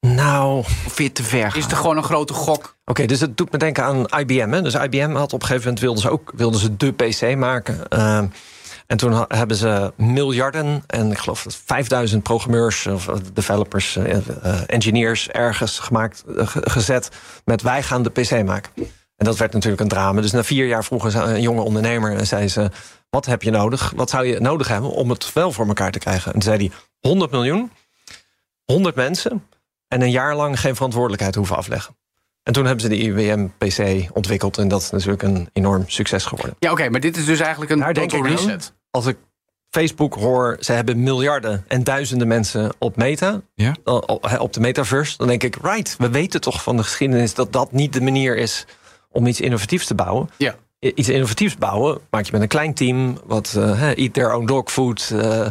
Nou, 0.00 0.58
Of 0.58 0.66
vind 0.82 0.96
je 0.96 1.02
het 1.04 1.14
te 1.14 1.22
ver 1.22 1.50
gaan? 1.50 1.58
is 1.58 1.64
het 1.64 1.72
gewoon 1.72 1.96
een 1.96 2.02
grote 2.02 2.32
gok? 2.32 2.73
Oké, 2.84 3.06
dus 3.06 3.20
het 3.20 3.36
doet 3.36 3.52
me 3.52 3.58
denken 3.58 3.84
aan 3.84 4.06
IBM. 4.20 4.50
Hè? 4.50 4.62
Dus 4.62 4.74
IBM 4.74 5.12
had 5.14 5.32
op 5.32 5.40
een 5.40 5.46
gegeven 5.46 5.62
moment 5.64 5.80
wilden 5.80 6.02
ze 6.02 6.10
ook 6.10 6.32
wilden 6.36 6.60
ze 6.60 6.76
de 6.76 6.92
PC 6.92 7.36
maken. 7.36 7.88
Eh, 7.88 8.22
en 8.86 8.96
toen 8.96 9.24
hebben 9.28 9.56
ze 9.56 9.92
miljarden 9.96 10.82
en 10.86 11.10
ik 11.10 11.18
geloof 11.18 11.42
dat 11.42 11.56
5000 11.64 12.22
programmeurs 12.22 12.86
of 12.86 13.08
eh, 13.08 13.14
developers, 13.32 13.96
eh, 13.96 14.16
engineers 14.66 15.28
ergens 15.28 15.78
gemaakt, 15.78 16.24
ge- 16.26 16.70
gezet 16.70 17.08
met 17.44 17.62
wij 17.62 17.82
gaan 17.82 18.02
de 18.02 18.10
PC 18.10 18.44
maken. 18.44 18.72
En 19.16 19.24
dat 19.26 19.36
werd 19.36 19.52
natuurlijk 19.52 19.82
een 19.82 19.88
drama. 19.88 20.20
Dus 20.20 20.30
na 20.32 20.44
vier 20.44 20.66
jaar 20.66 20.84
vroegen 20.84 21.10
ze 21.10 21.18
een 21.18 21.40
jonge 21.42 21.62
ondernemer 21.62 22.16
en 22.16 22.26
zei 22.26 22.48
ze: 22.48 22.70
Wat 23.10 23.26
heb 23.26 23.42
je 23.42 23.50
nodig? 23.50 23.92
Wat 23.96 24.10
zou 24.10 24.26
je 24.26 24.40
nodig 24.40 24.68
hebben 24.68 24.90
om 24.90 25.10
het 25.10 25.32
wel 25.32 25.52
voor 25.52 25.66
elkaar 25.66 25.90
te 25.90 25.98
krijgen? 25.98 26.26
En 26.26 26.32
toen 26.32 26.42
zei 26.42 26.56
hij: 26.56 26.70
100 27.00 27.30
miljoen, 27.30 27.70
100 28.64 28.94
mensen 28.94 29.46
en 29.88 30.00
een 30.02 30.10
jaar 30.10 30.36
lang 30.36 30.60
geen 30.60 30.74
verantwoordelijkheid 30.74 31.34
hoeven 31.34 31.56
afleggen. 31.56 31.96
En 32.44 32.52
toen 32.52 32.64
hebben 32.64 32.82
ze 32.82 32.88
de 32.88 32.96
IBM 32.98 33.46
PC 33.58 34.08
ontwikkeld 34.16 34.58
en 34.58 34.68
dat 34.68 34.80
is 34.82 34.90
natuurlijk 34.90 35.22
een 35.22 35.48
enorm 35.52 35.84
succes 35.86 36.24
geworden. 36.24 36.56
Ja, 36.58 36.70
oké, 36.70 36.88
maar 36.88 37.00
dit 37.00 37.16
is 37.16 37.24
dus 37.24 37.40
eigenlijk 37.40 37.70
een 37.70 37.78
Daar 37.78 37.94
denk 37.94 38.10
total 38.10 38.26
aan. 38.26 38.32
reset. 38.32 38.72
Als 38.90 39.06
ik 39.06 39.16
Facebook 39.70 40.14
hoor, 40.14 40.56
ze 40.60 40.72
hebben 40.72 41.02
miljarden 41.02 41.64
en 41.68 41.84
duizenden 41.84 42.28
mensen 42.28 42.72
op 42.78 42.96
Meta, 42.96 43.40
Ja? 43.54 43.74
eh, 43.84 43.94
op 43.94 44.36
op 44.38 44.52
de 44.52 44.60
metaverse, 44.60 45.16
dan 45.16 45.26
denk 45.26 45.42
ik, 45.42 45.56
right, 45.62 45.96
we 45.98 46.08
weten 46.10 46.40
toch 46.40 46.62
van 46.62 46.76
de 46.76 46.82
geschiedenis 46.82 47.34
dat 47.34 47.52
dat 47.52 47.72
niet 47.72 47.92
de 47.92 48.00
manier 48.00 48.36
is 48.36 48.66
om 49.10 49.26
iets 49.26 49.40
innovatiefs 49.40 49.86
te 49.86 49.94
bouwen. 49.94 50.28
Ja. 50.36 50.54
Iets 50.78 51.08
innovatiefs 51.08 51.56
bouwen 51.56 51.98
maak 52.10 52.24
je 52.24 52.32
met 52.32 52.40
een 52.42 52.48
klein 52.48 52.74
team, 52.74 53.18
wat 53.24 53.54
eh, 53.56 53.78
hè, 53.78 53.92
eat 53.92 54.12
their 54.12 54.34
own 54.34 54.46
dog 54.46 54.72
food, 54.72 55.10
eh, 55.20 55.46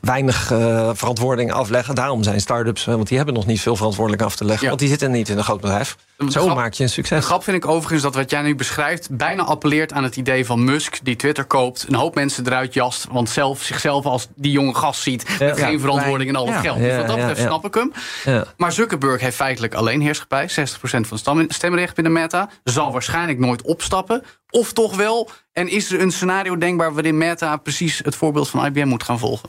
weinig 0.00 0.50
eh, 0.52 0.90
verantwoording 0.94 1.52
afleggen. 1.52 1.94
Daarom 1.94 2.22
zijn 2.22 2.40
start-ups, 2.40 2.84
want 2.84 3.08
die 3.08 3.16
hebben 3.16 3.34
nog 3.34 3.46
niet 3.46 3.60
veel 3.60 3.76
verantwoording 3.76 4.22
af 4.22 4.36
te 4.36 4.44
leggen, 4.44 4.62
Ja. 4.62 4.68
want 4.68 4.80
die 4.80 4.88
zitten 4.88 5.10
niet 5.10 5.28
in 5.28 5.38
een 5.38 5.44
groot 5.44 5.60
bedrijf. 5.60 5.96
De 6.16 6.30
Zo 6.30 6.42
grap- 6.42 6.56
maak 6.56 6.72
je 6.72 6.80
een 6.82 6.88
De 6.88 6.92
succes. 6.94 7.24
grap 7.24 7.44
vind 7.44 7.56
ik 7.56 7.66
overigens 7.66 8.02
dat 8.02 8.14
wat 8.14 8.30
jij 8.30 8.42
nu 8.42 8.54
beschrijft... 8.54 9.16
bijna 9.16 9.42
appelleert 9.42 9.92
aan 9.92 10.04
het 10.04 10.16
idee 10.16 10.46
van 10.46 10.64
Musk 10.64 10.98
die 11.02 11.16
Twitter 11.16 11.44
koopt... 11.44 11.84
een 11.88 11.94
hoop 11.94 12.14
mensen 12.14 12.46
eruit 12.46 12.74
jast, 12.74 13.06
want 13.10 13.30
zelf, 13.30 13.62
zichzelf 13.62 14.04
als 14.04 14.28
die 14.34 14.52
jonge 14.52 14.74
gast 14.74 15.00
ziet... 15.02 15.28
met 15.28 15.38
Ja. 15.58 15.66
geen 15.66 15.80
verantwoording 15.80 16.30
en 16.30 16.36
al 16.36 16.46
het 16.52 16.60
geld. 16.60 16.78
Dus 16.78 16.96
wat 16.96 17.06
dat 17.06 17.16
betreft 17.16 17.40
snap 17.40 17.64
ik 17.66 17.74
hem. 17.74 17.92
Maar 18.56 18.72
Zuckerberg 18.72 19.20
heeft 19.20 19.36
feitelijk 19.36 19.74
alleen 19.74 20.00
heerschappij. 20.00 20.48
60% 20.50 20.52
van 21.08 21.38
het 21.38 21.52
stemrecht 21.54 21.94
binnen 21.94 22.12
Meta. 22.12 22.48
Zal 22.64 22.92
waarschijnlijk 22.92 23.38
nooit 23.38 23.62
opstappen. 23.62 24.22
Of 24.50 24.72
toch 24.72 24.96
wel. 24.96 25.30
En 25.52 25.68
is 25.68 25.92
er 25.92 26.00
een 26.00 26.12
scenario 26.12 26.58
denkbaar 26.58 26.92
waarin 26.94 27.18
Meta 27.18 27.56
precies 27.56 27.98
het 28.04 28.14
voorbeeld 28.16 28.48
van 28.48 28.64
IBM 28.66 28.86
moet 28.88 29.02
gaan 29.02 29.18
volgen? 29.18 29.48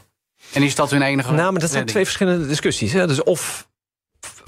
En 0.53 0.63
is 0.63 0.75
dat 0.75 0.91
hun 0.91 1.01
enige 1.01 1.31
Nou, 1.31 1.51
maar 1.51 1.61
dat 1.61 1.71
zijn 1.71 1.85
twee 1.85 2.03
verschillende 2.03 2.47
discussies. 2.47 2.93
Hè? 2.93 3.07
Dus 3.07 3.23
of, 3.23 3.67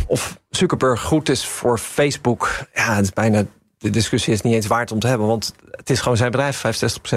of 0.07 0.37
Zuckerberg 0.49 1.01
goed 1.01 1.29
is 1.29 1.45
voor 1.45 1.77
Facebook, 1.77 2.49
ja, 2.73 2.95
het 2.95 3.03
is 3.03 3.13
bijna. 3.13 3.45
De 3.77 3.89
discussie 3.89 4.33
is 4.33 4.41
niet 4.41 4.53
eens 4.53 4.67
waard 4.67 4.91
om 4.91 4.99
te 4.99 5.07
hebben, 5.07 5.27
want 5.27 5.53
het 5.71 5.89
is 5.89 5.99
gewoon 5.99 6.17
zijn 6.17 6.31
bedrijf, 6.31 6.57
65% 6.57 6.61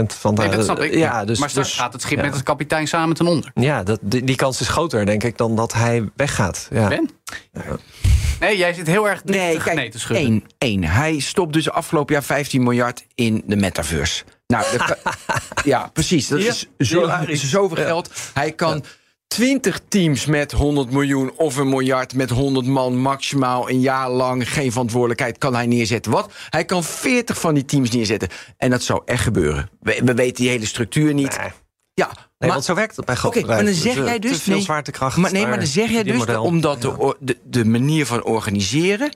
van 0.06 0.34
de. 0.34 0.42
Nee, 0.42 0.50
dat 0.50 0.64
snap 0.64 0.80
ik. 0.80 0.94
Ja, 0.94 1.24
dus, 1.24 1.38
maar 1.38 1.50
straks 1.50 1.68
dus- 1.68 1.78
gaat 1.78 1.92
het 1.92 2.02
schip 2.02 2.18
ja. 2.18 2.24
met 2.24 2.34
het 2.34 2.42
kapitein 2.42 2.86
samen 2.88 3.16
ten 3.16 3.26
onder. 3.26 3.50
Ja, 3.54 3.82
dat, 3.82 3.98
die, 4.02 4.24
die 4.24 4.36
kans 4.36 4.60
is 4.60 4.68
groter, 4.68 5.06
denk 5.06 5.24
ik, 5.24 5.36
dan 5.36 5.56
dat 5.56 5.72
hij 5.72 6.10
weggaat. 6.16 6.68
Ja. 6.70 6.88
Ben? 6.88 7.10
Nee, 8.40 8.56
jij 8.56 8.72
zit 8.72 8.86
heel 8.86 9.08
erg 9.08 9.24
Nee, 9.24 9.58
te 9.58 9.64
nee 9.64 9.74
kijk, 9.74 9.90
te 9.90 9.98
schudden. 9.98 10.26
één, 10.26 10.44
één. 10.58 10.84
Hij 10.84 11.18
stopt 11.18 11.52
dus 11.52 11.70
afgelopen 11.70 12.14
jaar 12.14 12.24
15 12.24 12.62
miljard 12.62 13.04
in 13.14 13.42
de 13.46 13.56
metaverse. 13.56 14.24
Nou, 14.46 14.78
dat 14.78 14.98
ja, 15.64 15.90
precies. 15.92 16.28
Dat 16.28 16.42
Ja, 16.42 16.48
is, 16.48 16.66
zo, 16.78 17.10
zoveel 17.32 17.84
geld. 17.84 18.10
Hij 18.34 18.52
kan 18.52 18.84
20 19.26 19.80
teams 19.88 20.26
met 20.26 20.52
100 20.52 20.90
miljoen 20.90 21.32
of 21.36 21.56
een 21.56 21.68
miljard 21.68 22.14
met 22.14 22.30
100 22.30 22.66
man 22.66 22.96
maximaal 22.96 23.70
een 23.70 23.80
jaar 23.80 24.10
lang 24.10 24.52
geen 24.52 24.70
verantwoordelijkheid 24.70 25.38
kan 25.38 25.54
hij 25.54 25.66
neerzetten. 25.66 26.12
Wat? 26.12 26.32
Hij 26.50 26.64
kan 26.64 26.84
40 26.84 27.40
van 27.40 27.54
die 27.54 27.64
teams 27.64 27.90
neerzetten. 27.90 28.28
En 28.56 28.70
dat 28.70 28.82
zou 28.82 29.02
echt 29.04 29.22
gebeuren. 29.22 29.70
We, 29.80 30.00
we 30.04 30.14
weten 30.14 30.34
die 30.34 30.48
hele 30.48 30.66
structuur 30.66 31.14
niet. 31.14 31.38
Nee. 31.38 31.50
Ja, 31.94 32.10
Nee, 32.38 32.48
maar, 32.48 32.58
want 32.58 32.64
zo 32.64 32.74
werkt 32.74 33.04
bij 33.04 33.14
grote 33.14 33.38
Oké, 33.38 33.46
maar 33.46 33.64
dan 33.64 33.74
zeg 33.74 33.94
jij 33.94 34.18
dus... 34.18 34.36
te 34.36 34.42
veel 34.42 34.54
nee, 34.54 34.62
zwaartekracht. 34.62 35.16
Maar, 35.16 35.32
nee, 35.32 35.46
maar 35.46 35.56
dan 35.58 35.66
zeg 35.66 35.90
jij 35.90 36.02
dus, 36.02 36.26
omdat 36.26 36.80
de, 37.18 37.36
de 37.44 37.64
manier 37.64 38.06
van 38.06 38.24
organiseren... 38.24 39.10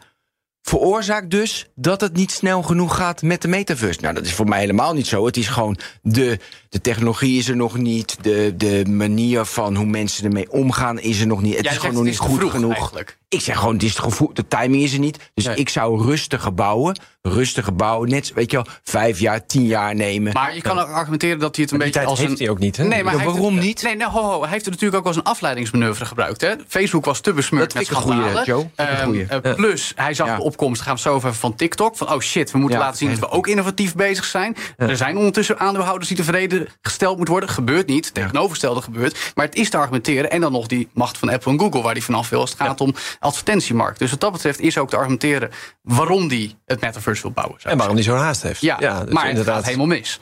veroorzaakt 0.63 1.31
dus 1.31 1.67
dat 1.75 2.01
het 2.01 2.13
niet 2.17 2.31
snel 2.31 2.63
genoeg 2.63 2.97
gaat 2.97 3.23
met 3.23 3.43
de 3.43 3.49
metaverse. 3.49 4.01
Nou, 4.01 4.15
dat 4.15 4.25
is 4.25 4.33
voor 4.35 4.49
mij 4.49 4.61
helemaal 4.61 4.95
niet 4.95 5.07
zo. 5.07 5.27
Het 5.27 5.37
is 5.37 5.49
gewoon, 5.49 5.79
de, 6.03 6.39
de 6.69 6.81
technologie 6.81 7.39
is 7.39 7.49
er 7.49 7.57
nog 7.57 7.77
niet... 7.79 8.17
De, 8.23 8.55
de 8.57 8.85
manier 8.89 9.45
van 9.45 9.77
hoe 9.77 9.87
mensen 9.87 10.25
ermee 10.25 10.51
omgaan 10.53 11.01
is 11.01 11.21
er 11.21 11.27
nog 11.27 11.43
niet. 11.43 11.55
Het 11.57 11.65
Jij 11.65 11.73
is 11.73 11.79
gewoon 11.79 11.95
nog 11.95 12.05
niet 12.05 12.19
goed 12.19 12.39
vroeg 12.39 12.51
genoeg. 12.51 12.75
eigenlijk. 12.75 13.19
Ik 13.31 13.41
zeg 13.41 13.59
gewoon, 13.59 13.75
het 13.75 13.83
is 13.83 13.95
te 13.95 14.03
gevoel, 14.03 14.31
de 14.35 14.49
timing 14.49 14.83
is 14.83 14.93
er 14.93 14.99
niet. 14.99 15.19
Dus 15.35 15.45
Nee. 15.45 15.57
ik 15.57 15.69
zou 15.69 16.03
rustige 16.05 16.51
bouwen, 16.51 16.99
rustige 17.23 17.73
bouwen... 17.73 18.09
net, 18.09 18.33
weet 18.33 18.51
je 18.51 18.57
wel, 18.57 18.67
vijf 18.85 19.19
jaar, 19.21 19.47
tien 19.47 19.67
jaar 19.67 19.95
nemen. 19.95 20.33
Maar 20.33 20.55
je 20.55 20.61
kan 20.63 20.79
ook 20.79 20.89
argumenteren 20.89 21.39
dat 21.39 21.55
hij 21.57 21.65
het 21.65 21.73
een 21.73 21.79
Maar 21.79 21.87
die 21.87 21.97
beetje 22.01 22.07
tijd 22.07 22.07
als 22.07 22.19
heeft 22.19 22.41
een... 22.41 22.47
hij 22.47 22.55
ook 22.55 22.59
niet, 22.59 22.77
hè? 22.77 22.85
Nee, 22.85 23.05
maar 23.05 23.17
Ja, 23.17 23.25
waarom 23.25 23.55
het- 23.57 23.65
niet? 23.65 23.83
Nee, 23.83 23.97
nou, 23.97 24.13
ho, 24.13 24.23
ho, 24.23 24.41
hij 24.41 24.51
heeft 24.51 24.65
het 24.65 24.75
natuurlijk 24.75 25.01
ook 25.01 25.07
als 25.07 25.17
een 25.17 25.23
afleidingsmanoeuvre 25.23 26.05
gebruikt. 26.05 26.41
Hè? 26.41 26.55
Facebook 26.69 27.05
was 27.05 27.21
te 27.21 27.33
besmeurd 27.33 27.73
Dat 27.73 27.83
met 27.83 27.91
een 27.91 27.97
goeie, 28.03 28.19
schandalen. 28.19 28.45
Joe. 28.47 28.67
Ehm, 28.75 29.05
goeie. 29.05 29.27
eh, 29.27 29.55
plus, 29.55 29.93
hij 29.97 30.15
zag 30.15 30.27
Ja. 30.27 30.37
de 30.37 30.43
opkomst, 30.43 30.81
gaan 30.81 30.91
we 30.95 30.99
het 31.01 31.09
zo 31.09 31.13
hebben, 31.13 31.35
van 31.35 31.55
TikTok. 31.55 31.97
Van, 31.97 32.13
oh 32.13 32.21
shit, 32.21 32.51
we 32.51 32.59
moeten 32.59 32.79
Ja. 32.79 32.85
laten 32.85 32.99
zien 32.99 33.11
dat 33.11 33.19
we 33.19 33.31
ook 33.31 33.47
innovatief 33.47 33.95
bezig 33.95 34.25
zijn. 34.25 34.57
Er 34.77 34.97
zijn 34.97 35.17
ondertussen 35.17 35.59
aandeelhouders 35.59 36.09
die 36.09 36.17
tevreden 36.17 36.69
gesteld 36.83 37.15
moeten 37.17 37.35
worden. 37.35 37.51
Gebeurt 37.53 37.87
niet, 37.87 38.05
het 38.05 38.15
tegenovergestelde 38.15 38.83
gebeurt. 38.83 39.33
Maar 39.35 39.45
het 39.47 39.55
is 39.55 39.71
te 39.71 39.77
argumenteren. 39.77 40.31
En 40.31 40.41
dan 40.41 40.53
nog 40.53 40.67
die 40.67 40.89
macht 40.95 41.19
van 41.19 41.29
Apple 41.31 41.53
en 41.53 41.59
Google 41.61 41.83
waar 41.83 41.95
die 41.95 42.05
vanaf 42.05 42.29
wil... 42.29 42.41
als 42.41 42.51
het 42.51 42.61
gaat 42.61 42.81
om 42.81 42.95
advertentiemarkt. 43.21 43.99
Dus 43.99 44.11
wat 44.11 44.21
dat 44.21 44.33
betreft 44.33 44.61
is 44.61 44.79
ook 44.79 44.91
te 44.91 44.97
argumenteren... 44.97 45.51
waarom 45.83 46.29
die 46.29 46.57
het 46.67 46.81
metaverse 46.81 47.23
wil 47.23 47.31
bouwen. 47.31 47.59
En 47.63 47.77
waarom 47.77 47.95
hij 47.97 48.05
zo'n 48.05 48.17
haast 48.17 48.43
heeft. 48.43 48.61
Ja, 48.61 48.77
dus 49.05 49.13
maar 49.13 49.29
het 49.29 49.47
gaat 49.47 49.65
helemaal 49.65 49.87
mis. 49.87 50.21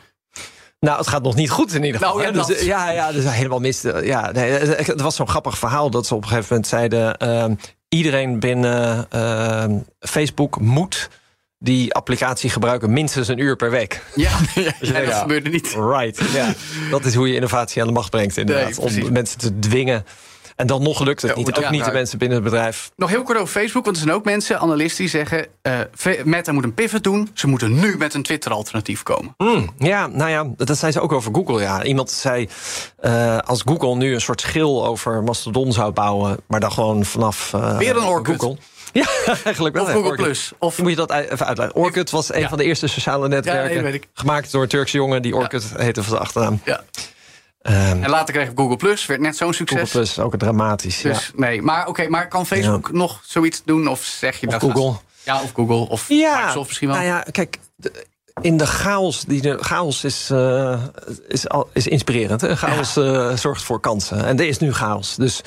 Nou, 0.80 0.98
het 0.98 1.06
gaat 1.08 1.22
nog 1.22 1.34
niet 1.34 1.50
goed 1.50 1.72
in 1.74 1.84
ieder 1.84 2.00
geval. 2.00 2.16
Nou, 2.18 2.36
ja, 2.36 2.44
dus, 2.46 2.62
ja, 2.62 2.90
ja, 2.90 3.12
dus 3.12 3.24
helemaal 3.30 3.58
mis. 3.60 3.80
Ja, 4.02 4.30
nee, 4.32 4.50
het 4.50 5.00
was 5.00 5.16
zo'n 5.16 5.28
grappig 5.28 5.58
verhaal 5.58 5.90
dat 5.90 6.06
ze 6.06 6.14
op 6.14 6.22
een 6.22 6.28
gegeven 6.28 6.46
moment 6.50 6.66
zeiden: 6.66 7.16
ehm, 7.16 7.54
iedereen 7.88 8.38
binnen 8.40 9.06
ehm, 9.10 9.78
Facebook 10.00 10.60
moet 10.60 11.08
die 11.58 11.94
applicatie 11.94 12.50
gebruiken 12.50 12.92
minstens 12.92 13.28
een 13.28 13.38
uur 13.38 13.56
per 13.56 13.70
week. 13.70 14.02
Ja, 14.14 14.30
en 14.54 14.74
dat 14.80 15.06
Ja. 15.06 15.18
gebeurde 15.20 15.50
niet. 15.50 15.74
Right. 15.78 16.20
Ja, 16.32 16.54
dat 16.90 17.04
is 17.04 17.14
hoe 17.14 17.28
je 17.28 17.34
innovatie 17.34 17.80
aan 17.80 17.88
de 17.88 17.94
macht 17.94 18.10
brengt, 18.10 18.36
inderdaad. 18.36 18.78
Nee, 18.90 19.04
om 19.04 19.12
mensen 19.12 19.38
te 19.38 19.58
dwingen. 19.58 20.04
En 20.58 20.66
dan 20.66 20.82
nog 20.82 21.00
lukt 21.00 21.22
het 21.22 21.30
Ja, 21.30 21.36
niet. 21.36 21.58
Ook 21.58 21.70
niet 21.70 21.84
de 21.84 21.90
mensen 21.92 22.18
binnen 22.18 22.36
het 22.36 22.46
bedrijf. 22.50 22.90
Nog 22.96 23.10
heel 23.10 23.22
kort 23.22 23.38
over 23.38 23.60
Facebook, 23.60 23.84
want 23.84 23.96
er 23.96 24.02
zijn 24.02 24.14
ook 24.14 24.24
mensen, 24.24 24.58
analisten, 24.60 24.98
die 25.04 25.08
zeggen... 25.08 25.46
eh, 25.62 25.78
Fe- 25.94 26.22
Meta 26.24 26.52
moet 26.52 26.64
een 26.64 26.74
pivot 26.74 27.02
doen, 27.04 27.30
ze 27.34 27.46
moeten 27.46 27.74
nu 27.80 27.96
met 27.98 28.14
een 28.14 28.22
Twitter-alternatief 28.22 29.02
komen. 29.02 29.34
Hmm, 29.36 29.70
ja, 29.78 30.06
nou 30.06 30.30
ja, 30.30 30.46
dat 30.56 30.78
zei 30.78 30.92
ze 30.92 31.00
ook 31.00 31.12
over 31.12 31.34
Google. 31.34 31.60
Ja. 31.60 31.82
Iemand 31.82 32.10
zei, 32.10 32.48
eh, 32.98 33.38
als 33.38 33.62
Google 33.64 33.94
nu 33.96 34.14
een 34.14 34.20
soort 34.20 34.40
schil 34.40 34.86
over 34.86 35.22
Mastodon 35.22 35.72
zou 35.72 35.92
bouwen... 35.92 36.36
maar 36.46 36.60
dan 36.60 36.72
gewoon 36.72 37.04
vanaf 37.04 37.54
eh, 37.54 37.78
Weer 37.78 37.96
een 37.96 38.02
Orkut. 38.04 38.40
Google. 38.40 38.56
Ja, 38.92 39.06
eigenlijk 39.44 39.74
wel. 39.74 39.84
Of 39.84 39.90
Google 39.90 40.08
Orkut. 40.08 40.24
Plus. 40.24 40.52
Of 40.58 40.78
Moet 40.78 40.90
je 40.90 40.96
dat 40.96 41.10
even 41.12 41.46
uitleggen? 41.46 41.76
Orkut 41.76 42.10
was 42.10 42.34
een 42.34 42.40
Ja. 42.40 42.48
van 42.48 42.58
de 42.58 42.64
eerste 42.64 42.86
sociale 42.86 43.28
netwerken... 43.28 43.74
nee, 43.74 43.82
weet 43.82 43.94
ik. 43.94 44.08
gemaakt 44.14 44.52
door 44.52 44.62
een 44.62 44.68
Turkse 44.68 44.96
jongen 44.96 45.22
die 45.22 45.36
Orkut 45.36 45.72
heette 45.76 46.00
van 46.02 46.10
zijn 46.10 46.22
achternaam. 46.22 46.60
Ja. 46.64 46.80
Ehm, 47.62 48.02
En 48.02 48.10
later 48.10 48.34
kregen 48.34 48.54
we 48.54 48.60
Google 48.60 48.76
Plus, 48.76 49.06
werd 49.06 49.20
net 49.20 49.36
zo'n 49.36 49.54
Google 49.54 49.66
succes. 49.78 49.90
Plus, 49.90 50.18
ook 50.18 50.36
dramatisch. 50.36 51.00
Dus 51.00 51.30
nee, 51.36 51.62
maar 51.62 51.86
oké, 51.86 52.08
maar 52.08 52.28
kan 52.28 52.46
Facebook 52.46 52.92
nog 52.92 53.20
zoiets 53.24 53.62
doen? 53.64 53.86
Of 53.88 54.02
zeg 54.04 54.40
je. 54.40 54.46
Of 54.46 54.52
dat? 54.52 54.60
Google. 54.72 54.98
Ja, 55.24 55.42
of 55.42 55.52
Google. 55.54 55.88
Of 55.88 56.08
Ja, 56.08 56.36
Microsoft 56.36 56.66
misschien 56.66 56.88
wel. 56.88 56.96
Nou 56.96 57.08
ja, 57.08 57.24
kijk, 57.30 57.58
de- 57.76 58.06
in 58.40 58.56
de 58.56 58.66
chaos, 58.66 59.24
die 59.24 59.40
de 59.40 59.56
chaos 59.60 60.04
is, 60.04 60.30
eh, 60.30 60.82
is, 61.28 61.48
al, 61.48 61.70
is 61.72 61.86
inspirerend. 61.86 62.40
Hè? 62.40 62.56
Chaos 62.56 62.96
eh, 62.96 63.32
zorgt 63.36 63.62
voor 63.62 63.80
kansen. 63.80 64.24
En 64.24 64.38
er 64.38 64.46
is 64.46 64.58
nu 64.58 64.72
chaos. 64.74 65.14
Dus 65.16 65.40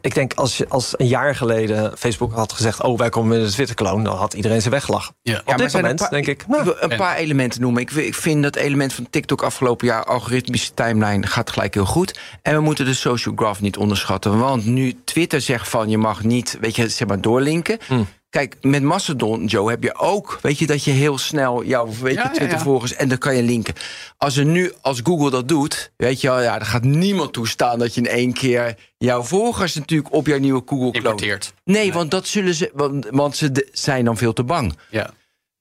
ik 0.00 0.14
denk, 0.14 0.34
als, 0.34 0.56
je, 0.56 0.68
als 0.68 0.94
een 0.96 1.06
jaar 1.06 1.34
geleden 1.34 1.98
Facebook 1.98 2.32
had 2.32 2.52
gezegd... 2.52 2.82
oh, 2.82 2.98
wij 2.98 3.08
komen 3.08 3.38
met 3.38 3.46
een 3.46 3.52
Twitter-kloon, 3.52 4.04
dan 4.04 4.16
had 4.16 4.34
iedereen 4.34 4.60
zijn 4.60 4.72
weggelachen. 4.72 5.14
Ja. 5.22 5.42
Op 5.44 5.56
dit 5.58 5.72
moment 5.72 6.00
een 6.00 6.08
paar- 6.08 6.10
denk 6.10 6.26
ik... 6.26 6.46
Nou, 6.46 6.68
een 6.80 6.90
en- 6.90 6.96
paar 6.96 7.16
elementen 7.16 7.60
noemen. 7.60 7.82
Ik, 7.82 7.90
ik 7.90 8.14
vind 8.14 8.42
dat 8.42 8.56
element 8.56 8.92
van 8.92 9.06
TikTok 9.10 9.42
afgelopen 9.42 9.86
jaar, 9.86 10.04
algoritmische 10.04 10.74
timeline, 10.74 11.26
gaat 11.26 11.50
gelijk 11.50 11.74
heel 11.74 11.84
goed. 11.84 12.18
En 12.42 12.54
we 12.54 12.60
moeten 12.60 12.84
de 12.84 12.94
social 12.94 13.34
graph 13.36 13.60
niet 13.60 13.76
onderschatten. 13.76 14.38
Want 14.38 14.64
nu 14.66 14.96
Twitter 15.04 15.40
zegt 15.40 15.68
van 15.68 15.88
je 15.88 15.98
mag 15.98 16.22
niet, 16.24 16.58
weet 16.60 16.76
je, 16.76 16.88
zeg 16.88 17.08
maar 17.08 17.20
doorlinken. 17.20 17.78
Hmm. 17.86 18.06
Kijk, 18.30 18.56
met 18.60 18.82
Mastodon, 18.82 19.44
Joe, 19.46 19.70
heb 19.70 19.82
je 19.82 19.94
ook, 19.94 20.38
weet 20.42 20.58
je, 20.58 20.66
dat 20.66 20.84
je 20.84 20.90
heel 20.90 21.18
snel 21.18 21.64
jouw 21.64 21.86
weet 21.86 22.14
je, 22.14 22.20
ja, 22.20 22.28
Twitter 22.30 22.58
ja. 22.58 22.64
volgers 22.64 22.94
en 22.94 23.08
dan 23.08 23.18
kan 23.18 23.36
je 23.36 23.42
linken. 23.42 23.74
Als 24.16 24.36
er 24.36 24.44
nu, 24.44 24.72
als 24.80 25.00
Google 25.04 25.30
dat 25.30 25.48
doet, 25.48 25.92
weet 25.96 26.20
je 26.20 26.28
ja, 26.28 26.58
dan 26.58 26.66
gaat 26.66 26.84
niemand 26.84 27.32
toestaan 27.32 27.78
dat 27.78 27.94
je 27.94 28.00
in 28.00 28.06
één 28.08 28.32
keer 28.32 28.76
jouw 28.98 29.22
volgers 29.22 29.74
natuurlijk 29.74 30.12
op 30.12 30.26
jouw 30.26 30.38
nieuwe 30.38 30.62
Google 30.66 30.90
kloont. 30.90 30.96
Importeert. 30.96 31.54
Nee, 31.64 31.92
want 31.92 32.10
dat 32.10 32.26
zullen 32.26 32.54
ze, 32.54 32.70
want, 32.74 33.06
want 33.10 33.36
ze 33.36 33.52
de- 33.52 33.68
zijn 33.72 34.04
dan 34.04 34.16
veel 34.16 34.32
te 34.32 34.44
bang. 34.44 34.78
Ja. 34.90 35.10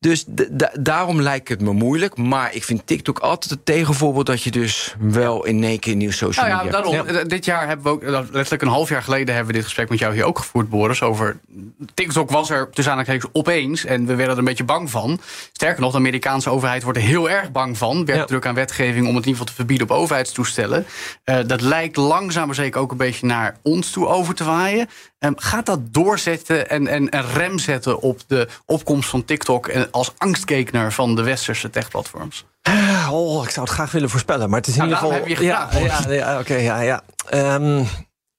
Dus 0.05 0.25
daarom 0.79 1.21
lijkt 1.21 1.49
het 1.49 1.61
me 1.61 1.73
moeilijk. 1.73 2.17
Maar 2.17 2.53
ik 2.55 2.63
vind 2.63 2.87
TikTok 2.87 3.19
altijd 3.19 3.51
het 3.51 3.65
tegenvoorbeeld 3.65 4.25
dat 4.25 4.43
je 4.43 4.51
dus 4.51 4.95
wel 4.99 5.45
in 5.45 5.63
één 5.63 5.79
keer 5.79 5.95
nieuw 5.95 6.11
social 6.11 6.45
Nou 6.45 6.57
ja, 6.57 6.63
media. 6.63 6.81
daarom. 6.81 7.15
Ja. 7.15 7.23
Dit 7.23 7.45
jaar 7.45 7.67
hebben 7.67 7.85
we 7.85 7.91
ook, 7.91 8.03
eh, 8.03 8.09
letterlijk 8.31 8.61
een 8.61 8.67
half 8.67 8.89
jaar 8.89 9.03
geleden 9.03 9.27
hebben 9.35 9.47
we 9.51 9.57
dit 9.57 9.63
gesprek 9.63 9.89
met 9.89 9.99
jou 9.99 10.13
hier 10.13 10.23
ook 10.23 10.39
gevoerd, 10.39 10.69
Boris. 10.69 11.01
Over 11.01 11.37
TikTok 11.93 12.31
was 12.31 12.49
er 12.49 12.69
tussen 12.71 12.93
aanhalingstekens 12.93 13.39
opeens 13.41 13.85
en 13.85 14.05
we 14.05 14.15
werden 14.15 14.33
er 14.33 14.39
een 14.39 14.45
beetje 14.45 14.63
bang 14.63 14.89
van. 14.89 15.19
Sterker 15.51 15.81
nog, 15.81 15.91
de 15.91 15.97
Amerikaanse 15.97 16.49
overheid 16.49 16.83
wordt 16.83 16.97
er 16.97 17.03
heel 17.05 17.29
erg 17.29 17.51
bang 17.51 17.77
van. 17.77 18.05
Werd 18.05 18.19
Ja. 18.19 18.25
druk 18.25 18.45
aan 18.45 18.55
wetgeving 18.55 19.07
om 19.07 19.15
het 19.15 19.25
in 19.25 19.29
ieder 19.29 19.31
geval 19.31 19.45
te 19.45 19.53
verbieden 19.53 19.89
op 19.89 19.95
overheidstoestellen. 19.97 20.85
Eh, 21.23 21.37
dat 21.47 21.61
lijkt 21.61 21.95
langzaam 21.95 22.45
maar 22.45 22.55
zeker 22.55 22.81
ook 22.81 22.91
een 22.91 22.97
beetje 22.97 23.25
naar 23.25 23.57
ons 23.61 23.91
toe 23.91 24.07
over 24.07 24.35
te 24.35 24.43
waaien. 24.43 24.87
Ehm, 25.19 25.33
gaat 25.35 25.65
dat 25.65 25.79
doorzetten 25.93 26.69
en, 26.69 26.87
en 26.87 27.15
een 27.15 27.25
rem 27.33 27.59
zetten 27.59 28.01
op 28.01 28.19
de 28.27 28.47
opkomst 28.65 29.09
van 29.09 29.25
TikTok 29.25 29.67
en 29.67 29.87
als 29.95 30.12
angstkekener 30.17 30.91
van 30.93 31.15
de 31.15 31.23
westerse 31.23 31.69
techplatforms? 31.69 32.45
Ah, 32.62 33.10
Oh, 33.12 33.43
ik 33.43 33.49
zou 33.49 33.65
het 33.65 33.75
graag 33.75 33.91
willen 33.91 34.10
voorspellen, 34.10 34.49
maar 34.49 34.60
het 34.60 34.67
is 34.67 34.75
in 34.77 34.84
ieder 34.84 34.97
geval. 34.97 35.13
heb 35.13 35.27
je 35.27 35.43
ja, 35.43 35.69
ja, 35.73 36.12
ja, 36.12 36.39
oké, 36.39 36.55
ja, 36.55 36.79
ja. 36.81 37.01
Ehm, 37.29 37.84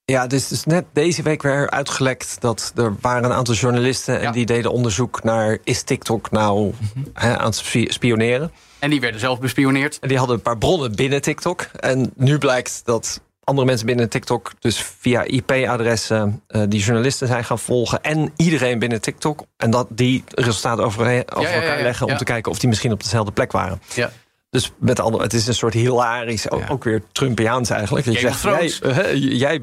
ja, 0.04 0.26
dus, 0.26 0.48
dus 0.48 0.64
net 0.64 0.84
deze 0.92 1.22
week 1.22 1.42
weer 1.42 1.70
uitgelekt 1.70 2.36
dat 2.40 2.72
er 2.76 2.94
waren 3.00 3.24
een 3.24 3.32
aantal 3.36 3.54
journalisten 3.54 4.16
en 4.16 4.22
Ja. 4.22 4.30
die 4.30 4.46
deden 4.46 4.70
onderzoek 4.72 5.22
naar 5.22 5.58
is 5.64 5.82
TikTok 5.82 6.30
nou 6.30 6.72
aan 7.14 7.44
het 7.44 7.56
spi- 7.56 7.92
spioneren. 7.92 8.52
En 8.78 8.90
die 8.90 9.00
werden 9.00 9.20
zelf 9.20 9.38
bespioneerd. 9.40 9.98
En 9.98 10.08
die 10.08 10.18
hadden 10.18 10.36
een 10.36 10.42
paar 10.42 10.58
bronnen 10.58 10.94
binnen 10.94 11.22
TikTok. 11.22 11.62
En 11.62 12.12
nu 12.16 12.38
blijkt 12.38 12.80
dat 12.84 13.20
andere 13.46 13.66
mensen 13.66 13.86
binnen 13.86 14.08
TikTok, 14.08 14.52
dus 14.58 14.82
via 14.98 15.22
IP-adressen, 15.22 16.42
eh, 16.46 16.62
die 16.68 16.80
journalisten 16.80 17.26
zijn 17.26 17.44
gaan 17.44 17.58
volgen. 17.58 18.02
En 18.02 18.32
iedereen 18.36 18.78
binnen 18.78 19.00
TikTok. 19.00 19.44
En 19.56 19.70
dat 19.70 19.86
die 19.90 20.24
resultaten 20.34 20.84
over, 20.84 21.00
over 21.00 21.12
ja, 21.12 21.24
ja, 21.40 21.52
elkaar 21.52 21.76
ja, 21.76 21.82
leggen 21.82 22.06
om 22.06 22.16
te 22.16 22.24
kijken 22.24 22.52
of 22.52 22.58
die 22.58 22.68
misschien 22.68 22.92
op 22.92 23.02
dezelfde 23.02 23.32
plek 23.32 23.52
waren. 23.52 23.80
Ja. 23.94 24.10
Dus 24.50 24.72
met 24.78 25.00
andere, 25.00 25.22
het 25.22 25.32
is 25.32 25.46
een 25.46 25.54
soort 25.54 25.74
hilarisch, 25.74 26.50
ook, 26.50 26.84
weer 26.84 27.02
Trumpiaans 27.12 27.70
eigenlijk. 27.70 28.04
Dat 28.04 28.14
je 28.14 28.20
zegt, 28.20 28.42
jij, 28.42 28.92
eh, 28.92 29.38
jij, 29.38 29.60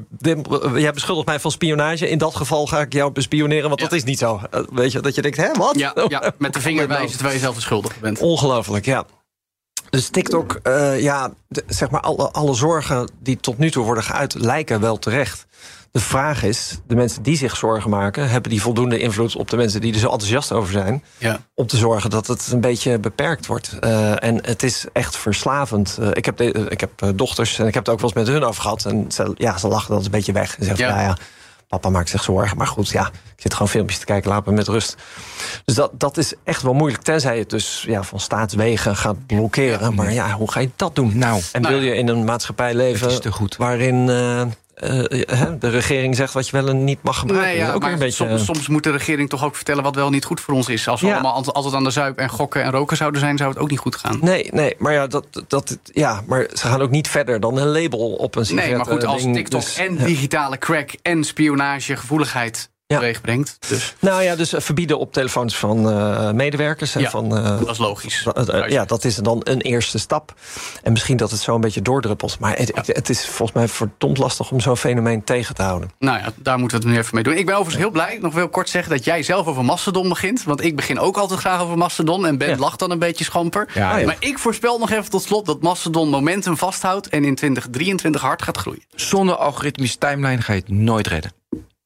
jij 0.74 0.92
beschuldigt 0.92 1.26
mij 1.26 1.40
van 1.40 1.50
spionage. 1.50 2.08
In 2.08 2.18
dat 2.18 2.36
geval 2.36 2.66
ga 2.66 2.80
ik 2.80 2.92
jou 2.92 3.12
bespioneren, 3.12 3.68
want 3.68 3.80
dat 3.80 3.92
is 3.92 4.04
niet 4.04 4.18
zo. 4.18 4.40
Eh, 4.50 4.60
weet 4.72 4.92
je, 4.92 5.00
dat 5.00 5.14
je 5.14 5.22
denkt, 5.22 5.36
hè, 5.36 5.52
wat? 5.52 5.78
Ja, 5.78 5.94
ja, 6.08 6.32
met 6.38 6.54
de 6.54 6.60
vinger 6.68 6.88
wijzen 6.88 7.12
terwijl 7.12 7.34
je 7.34 7.40
zelf 7.40 7.54
de 7.54 7.60
schuldige 7.60 8.00
bent. 8.00 8.20
Ongelooflijk, 8.20 8.84
ja. 8.84 9.04
Dus 9.94 10.08
TikTok, 10.08 10.52
eh, 10.62 11.00
ja, 11.00 11.30
de- 11.48 11.64
zeg 11.66 11.90
maar, 11.90 12.00
alle, 12.00 12.30
alle 12.30 12.54
zorgen 12.54 13.10
die 13.22 13.36
tot 13.36 13.58
nu 13.58 13.70
toe 13.70 13.84
worden 13.84 14.04
geuit, 14.04 14.34
lijken 14.34 14.80
wel 14.80 14.98
terecht. 14.98 15.46
De 15.90 16.00
vraag 16.00 16.42
is, 16.42 16.78
de 16.86 16.94
mensen 16.94 17.22
die 17.22 17.36
zich 17.36 17.56
zorgen 17.56 17.90
maken, 17.90 18.28
hebben 18.30 18.50
die 18.50 18.62
voldoende 18.62 18.98
invloed 18.98 19.36
op 19.36 19.50
de 19.50 19.56
mensen 19.56 19.80
die 19.80 19.92
er 19.92 19.98
zo 19.98 20.08
enthousiast 20.10 20.52
over 20.52 20.72
zijn, 20.72 21.02
Ja. 21.18 21.38
om 21.54 21.66
te 21.66 21.76
zorgen 21.76 22.10
dat 22.10 22.26
het 22.26 22.48
een 22.52 22.60
beetje 22.60 22.98
beperkt 22.98 23.46
wordt. 23.46 23.76
Eh, 23.80 24.22
en 24.24 24.46
het 24.46 24.62
is 24.62 24.84
echt 24.92 25.16
verslavend. 25.16 25.98
Eh, 26.00 26.08
ik 26.12 26.24
heb, 26.24 26.36
de- 26.36 26.66
ik 26.68 26.80
heb 26.80 26.90
dochters 27.14 27.58
en 27.58 27.66
ik 27.66 27.74
heb 27.74 27.84
het 27.86 27.94
ook 27.94 28.00
wel 28.00 28.10
eens 28.10 28.18
met 28.26 28.34
hun 28.34 28.44
over 28.44 28.62
gehad. 28.62 28.84
En 28.84 29.04
ze, 29.12 29.32
ja, 29.36 29.58
ze 29.58 29.68
lachen 29.68 29.94
dat 29.94 30.04
een 30.04 30.10
beetje 30.10 30.32
weg. 30.32 30.58
En 30.58 30.64
zeggen, 30.64 30.86
Ja. 30.86 31.00
ja. 31.02 31.16
Papa 31.68 31.88
maakt 31.88 32.08
zich 32.08 32.22
zorgen. 32.22 32.56
Maar 32.56 32.66
goed, 32.66 32.88
ja, 32.88 33.06
ik 33.06 33.42
zit 33.42 33.52
gewoon 33.52 33.68
filmpjes 33.68 33.98
te 33.98 34.04
kijken, 34.04 34.30
laat 34.30 34.46
me 34.46 34.52
met 34.52 34.68
rust. 34.68 34.96
Dus 35.64 35.74
dat, 35.74 35.90
dat 35.92 36.16
is 36.16 36.34
echt 36.44 36.62
wel 36.62 36.72
moeilijk. 36.72 37.02
Tenzij 37.02 37.38
het 37.38 37.50
dus 37.50 37.84
ja, 37.86 38.02
van 38.02 38.20
staatswegen 38.20 38.96
gaat 38.96 39.26
blokkeren. 39.26 39.94
Maar 39.94 40.12
ja, 40.12 40.32
hoe 40.32 40.50
ga 40.50 40.60
je 40.60 40.70
dat 40.76 40.94
doen? 40.94 41.18
Nou, 41.18 41.42
En 41.52 41.62
Nou 41.62 41.74
wil 41.74 41.80
ja. 41.80 41.92
je 41.92 41.94
in 41.94 42.08
een 42.08 42.24
maatschappij 42.24 42.74
leven 42.74 43.10
waarin 43.56 44.08
eh, 44.08 44.42
de 44.74 45.68
regering 45.68 46.16
zegt 46.16 46.32
wat 46.32 46.48
je 46.48 46.52
wel 46.56 46.68
en 46.68 46.84
niet 46.84 47.02
mag 47.02 47.18
gebruiken? 47.18 47.50
Nee, 47.50 47.58
ja, 47.58 47.72
ook 47.72 47.82
maar 47.82 47.92
een 47.92 47.98
beetje. 47.98 48.26
soms, 48.28 48.44
soms 48.44 48.68
moet 48.68 48.82
de 48.82 48.90
regering 48.90 49.28
toch 49.28 49.44
ook 49.44 49.56
vertellen 49.56 49.82
wat 49.82 49.94
wel 49.94 50.10
niet 50.10 50.24
goed 50.24 50.40
voor 50.40 50.54
ons 50.54 50.68
is. 50.68 50.88
Als 50.88 51.00
we 51.00 51.06
Ja. 51.06 51.12
allemaal 51.12 51.32
altijd- 51.32 51.74
aan 51.74 51.84
de 51.84 51.90
zuip 51.90 52.18
en 52.18 52.28
gokken 52.28 52.62
en 52.62 52.70
roken 52.70 52.96
zouden 52.96 53.20
zijn, 53.20 53.36
zou 53.36 53.50
het 53.50 53.58
ook 53.58 53.70
niet 53.70 53.78
goed 53.78 53.96
gaan. 53.96 54.18
Nee, 54.20 54.48
nee, 54.52 54.74
maar 54.78 54.92
ja, 54.92 55.06
dat, 55.06 55.26
dat, 55.48 55.78
ja, 55.92 56.22
maar 56.26 56.46
ze 56.52 56.66
gaan 56.66 56.82
ook 56.82 56.90
niet 56.90 57.08
verder 57.08 57.40
dan 57.40 57.56
een 57.58 57.68
label 57.82 57.98
op 58.12 58.34
een 58.36 58.46
sigaret. 58.46 58.68
Nee, 58.68 58.76
maar 58.76 58.86
goed, 58.86 59.04
als. 59.04 59.22
TikTok 59.22 59.60
Dus, 59.60 59.76
en 59.76 59.96
digitale 59.96 60.58
crack 60.58 60.90
en 61.02 61.24
spionage 61.24 61.96
gevoeligheid 61.96 62.70
Ja. 62.86 62.98
teweeg 62.98 63.20
brengt. 63.20 63.56
Dus 63.68 63.94
Nou 63.98 64.22
ja, 64.22 64.36
dus 64.36 64.52
eh, 64.52 64.60
verbieden 64.60 64.98
op 64.98 65.12
telefoons 65.12 65.56
van 65.56 65.90
eh, 65.90 66.30
medewerkers. 66.30 66.94
En 66.94 67.00
Ja. 67.00 67.10
van, 67.10 67.36
eh, 67.36 67.58
dat 67.58 67.70
is 67.70 67.78
logisch. 67.78 68.26
ja, 68.68 68.84
dat 68.84 69.04
is 69.04 69.16
dan 69.16 69.40
een 69.44 69.60
eerste 69.60 69.98
stap. 69.98 70.34
En 70.82 70.92
misschien 70.92 71.16
dat 71.16 71.30
het 71.30 71.40
zo 71.40 71.54
een 71.54 71.60
beetje 71.60 71.82
doordruppelt. 71.82 72.38
Maar 72.38 72.56
het, 72.56 72.70
het- 72.74 72.86
het 72.86 73.08
is 73.08 73.26
volgens 73.26 73.52
mij 73.58 73.68
verdomd 73.68 74.18
lastig 74.18 74.50
om 74.50 74.60
zo'n 74.60 74.76
fenomeen 74.76 75.24
tegen 75.24 75.54
te 75.54 75.62
houden. 75.62 75.90
Nou 75.98 76.18
ja, 76.18 76.32
daar 76.36 76.58
moeten 76.58 76.78
we 76.78 76.84
het 76.84 76.92
nu 76.94 77.00
even 77.00 77.14
mee 77.14 77.24
doen. 77.24 77.36
Ik 77.36 77.46
ben 77.46 77.54
overigens 77.54 77.82
heel 77.84 77.92
blij, 77.92 78.18
nog 78.20 78.34
wil 78.34 78.48
kort 78.48 78.68
zeggen, 78.68 78.92
dat 78.92 79.04
jij 79.04 79.22
zelf 79.22 79.46
over 79.46 79.64
Mastodon 79.64 80.08
begint. 80.08 80.42
Want 80.44 80.62
ik 80.64 80.76
begin 80.76 80.98
ook 80.98 81.16
altijd 81.16 81.40
graag 81.40 81.60
over 81.60 81.78
Mastodon. 81.78 82.26
En 82.26 82.38
Ben 82.38 82.48
Ja. 82.48 82.56
lacht 82.56 82.78
dan 82.78 82.90
een 82.90 82.98
beetje 82.98 83.24
schamper. 83.24 83.68
Ja, 83.74 83.96
ja. 83.96 84.06
Maar 84.06 84.16
ik 84.18 84.38
voorspel 84.38 84.78
nog 84.78 84.90
even 84.90 85.10
tot 85.10 85.22
slot 85.22 85.46
dat 85.46 85.62
Mastodon 85.62 86.08
momentum 86.08 86.56
vasthoudt 86.56 87.08
en 87.08 87.24
in 87.24 87.34
2023 87.34 88.20
hard 88.20 88.42
gaat 88.42 88.56
groeien. 88.56 88.82
Zonder 88.94 89.36
algoritmische 89.36 89.98
timeline 89.98 90.42
ga 90.42 90.52
je 90.52 90.58
het 90.60 90.68
nooit 90.70 91.06
redden. 91.06 91.32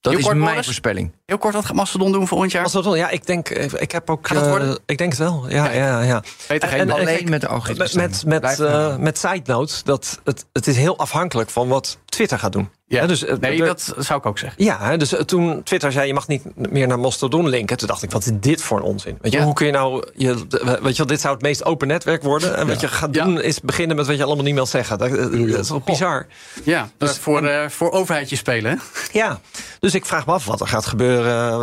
Dat 0.01 0.13
Heel 0.13 0.21
is 0.21 0.29
kort, 0.29 0.39
mijn 0.39 0.65
voorspelling. 0.65 1.13
Heel 1.27 1.39
kort, 1.39 1.55
wat 1.55 1.65
gaat 1.65 1.75
Mastodon 1.77 2.13
doen 2.13 2.29
volgend 2.29 2.53
jaar? 2.53 2.71
Wel, 2.73 2.97
ja, 2.97 3.09
ik 3.11 3.27
denk, 3.27 3.49
eh, 3.49 3.81
ik 3.81 3.93
heb 3.93 4.11
ook. 4.11 4.27
Gaat 4.27 4.37
het 4.37 4.47
eh, 4.47 4.51
worden? 4.51 4.79
ik 4.87 4.99
denk 4.99 5.11
het 5.11 5.21
wel. 5.21 5.45
Ja, 5.49 5.63
Kijk. 5.65 5.75
ja, 5.75 6.03
ja. 6.03 6.23
Geen 6.49 6.61
en- 6.61 6.91
Alleen 6.91 7.07
kijk, 7.07 7.29
met 7.29 7.41
de 7.41 7.47
Met, 7.47 7.55
algoritmische 7.57 7.99
met, 7.99 8.25
met, 8.25 8.61
eh, 8.61 8.97
met 8.97 9.19
side 9.19 9.43
note 9.45 9.75
dat 9.85 10.21
het, 10.25 10.47
het 10.53 10.67
is 10.67 10.77
heel 10.77 10.99
afhankelijk 10.99 11.51
van 11.51 11.69
wat 11.69 11.99
Twitter 12.05 12.39
gaat 12.39 12.53
doen. 12.53 12.71
Ja. 12.88 13.07
Dus, 13.07 13.24
eh, 13.24 13.37
nee, 13.37 13.61
er- 13.61 13.66
dat 13.66 13.94
zou 13.98 14.18
ik 14.18 14.27
ook 14.27 14.38
zeggen. 14.38 14.64
Ja, 14.64 14.96
dus 14.96 15.12
eh, 15.14 15.20
toen 15.22 15.62
Twitter 15.62 15.92
zei 15.92 16.07
je 16.07 16.14
mag 16.14 16.29
niet 16.29 16.42
meer 16.70 16.87
naar 16.87 16.98
Mastodon 16.98 17.48
linken, 17.48 17.77
toen 17.77 17.88
dacht 17.88 18.03
ik, 18.03 18.11
wat 18.11 18.24
is 18.27 18.31
dit 18.40 18.62
voor 18.62 18.77
een 18.79 18.83
onzin? 18.85 19.18
Weet 19.20 19.33
je, 19.33 19.38
Ja. 19.38 19.44
hoe 19.44 19.55
kun 19.55 19.66
je 19.66 19.72
nou, 19.72 20.07
je, 20.14 20.35
weet 20.83 20.92
je 20.92 20.96
wel, 20.96 21.07
dit 21.07 21.20
zou 21.20 21.35
het 21.35 21.42
meest 21.42 21.64
open 21.64 21.88
netwerk 21.88 22.22
worden. 22.22 22.57
En 22.57 22.66
wat 22.66 22.81
je 22.81 22.88
gaat 22.88 23.14
Ja. 23.14 23.24
doen 23.24 23.40
is 23.40 23.61
beginnen 23.61 23.96
met 23.96 24.07
wat 24.07 24.16
je 24.16 24.24
allemaal 24.24 24.44
niet 24.44 24.55
wilt 24.55 24.68
zeggen. 24.68 24.98
Dat, 24.98 25.09
eh, 25.09 25.16
dat 25.51 25.61
is 25.64 25.68
wel 25.70 25.83
bizar. 25.85 26.27
Ja, 26.64 26.88
dus 26.96 27.18
voor, 27.18 27.44
eh, 27.46 27.68
voor 27.68 27.90
overheidje 27.90 28.37
spelen. 28.37 28.70
hè? 28.70 28.77
Ja, 29.18 29.40
dus 29.81 29.94
ik 29.94 30.07
vraag 30.07 30.27
me 30.27 30.33
af 30.33 30.44
wat 30.44 30.61
er 30.61 30.68
gaat 30.68 30.87
gebeuren. 30.87 31.59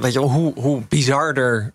Weet 0.00 0.12
je 0.12 0.18
wel, 0.20 0.30
hoe, 0.30 0.52
hoe 0.60 0.82
bizarder 0.88 1.74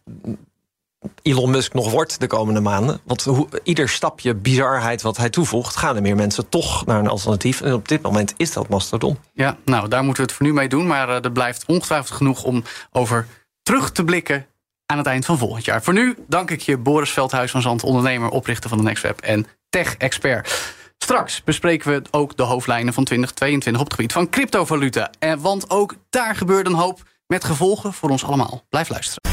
Elon 1.21 1.49
Musk 1.49 1.73
nog 1.73 1.91
wordt 1.91 2.19
de 2.19 2.27
komende 2.27 2.59
maanden. 2.59 3.01
Want 3.03 3.23
hoe, 3.23 3.47
ieder 3.63 3.89
stapje 3.89 4.35
bizarheid 4.35 5.01
wat 5.01 5.17
hij 5.17 5.29
toevoegt, 5.29 5.75
gaan 5.75 5.95
er 5.95 6.01
meer 6.01 6.15
mensen 6.15 6.49
toch 6.49 6.85
naar 6.85 6.99
een 6.99 7.07
alternatief. 7.07 7.61
En 7.61 7.73
op 7.73 7.87
dit 7.87 8.01
moment 8.01 8.33
is 8.37 8.53
dat 8.53 8.69
Mastodon. 8.69 9.17
Ja, 9.33 9.57
nou, 9.65 9.87
daar 9.87 10.03
moeten 10.03 10.23
we 10.23 10.29
het 10.29 10.37
voor 10.37 10.47
nu 10.47 10.53
mee 10.53 10.69
doen. 10.69 10.87
Maar 10.87 11.09
eh, 11.09 11.23
er 11.23 11.31
blijft 11.31 11.65
ongetwijfeld 11.65 12.17
genoeg 12.17 12.43
om 12.43 12.63
over 12.91 13.27
terug 13.63 13.91
te 13.91 14.03
blikken 14.03 14.45
aan 14.85 14.97
het 14.97 15.07
eind 15.07 15.25
van 15.25 15.37
volgend 15.37 15.65
jaar. 15.65 15.83
Voor 15.83 15.93
nu 15.93 16.15
dank 16.27 16.51
ik 16.51 16.61
je, 16.61 16.77
Boris 16.77 17.11
Veldhuis 17.11 17.51
van 17.51 17.61
Zand, 17.61 17.83
ondernemer, 17.83 18.29
oprichter 18.29 18.69
van 18.69 18.77
de 18.77 18.83
NextWeb 18.83 19.21
en 19.21 19.47
tech-expert. 19.69 20.73
Straks 20.97 21.43
bespreken 21.43 21.91
we 21.91 22.01
ook 22.11 22.37
de 22.37 22.43
hoofdlijnen 22.43 22.93
van 22.93 23.03
2022 23.03 23.81
op 23.81 23.87
het 23.87 23.95
gebied 23.95 24.13
van 24.13 24.29
cryptovaluta. 24.29 25.11
En 25.19 25.39
want 25.39 25.69
ook 25.69 25.95
daar 26.09 26.35
gebeurt 26.35 26.67
een 26.67 26.73
hoop 26.73 27.01
met 27.27 27.43
gevolgen 27.43 27.93
voor 27.93 28.09
ons 28.09 28.23
allemaal. 28.23 28.63
Blijf 28.69 28.89
luisteren. 28.89 29.32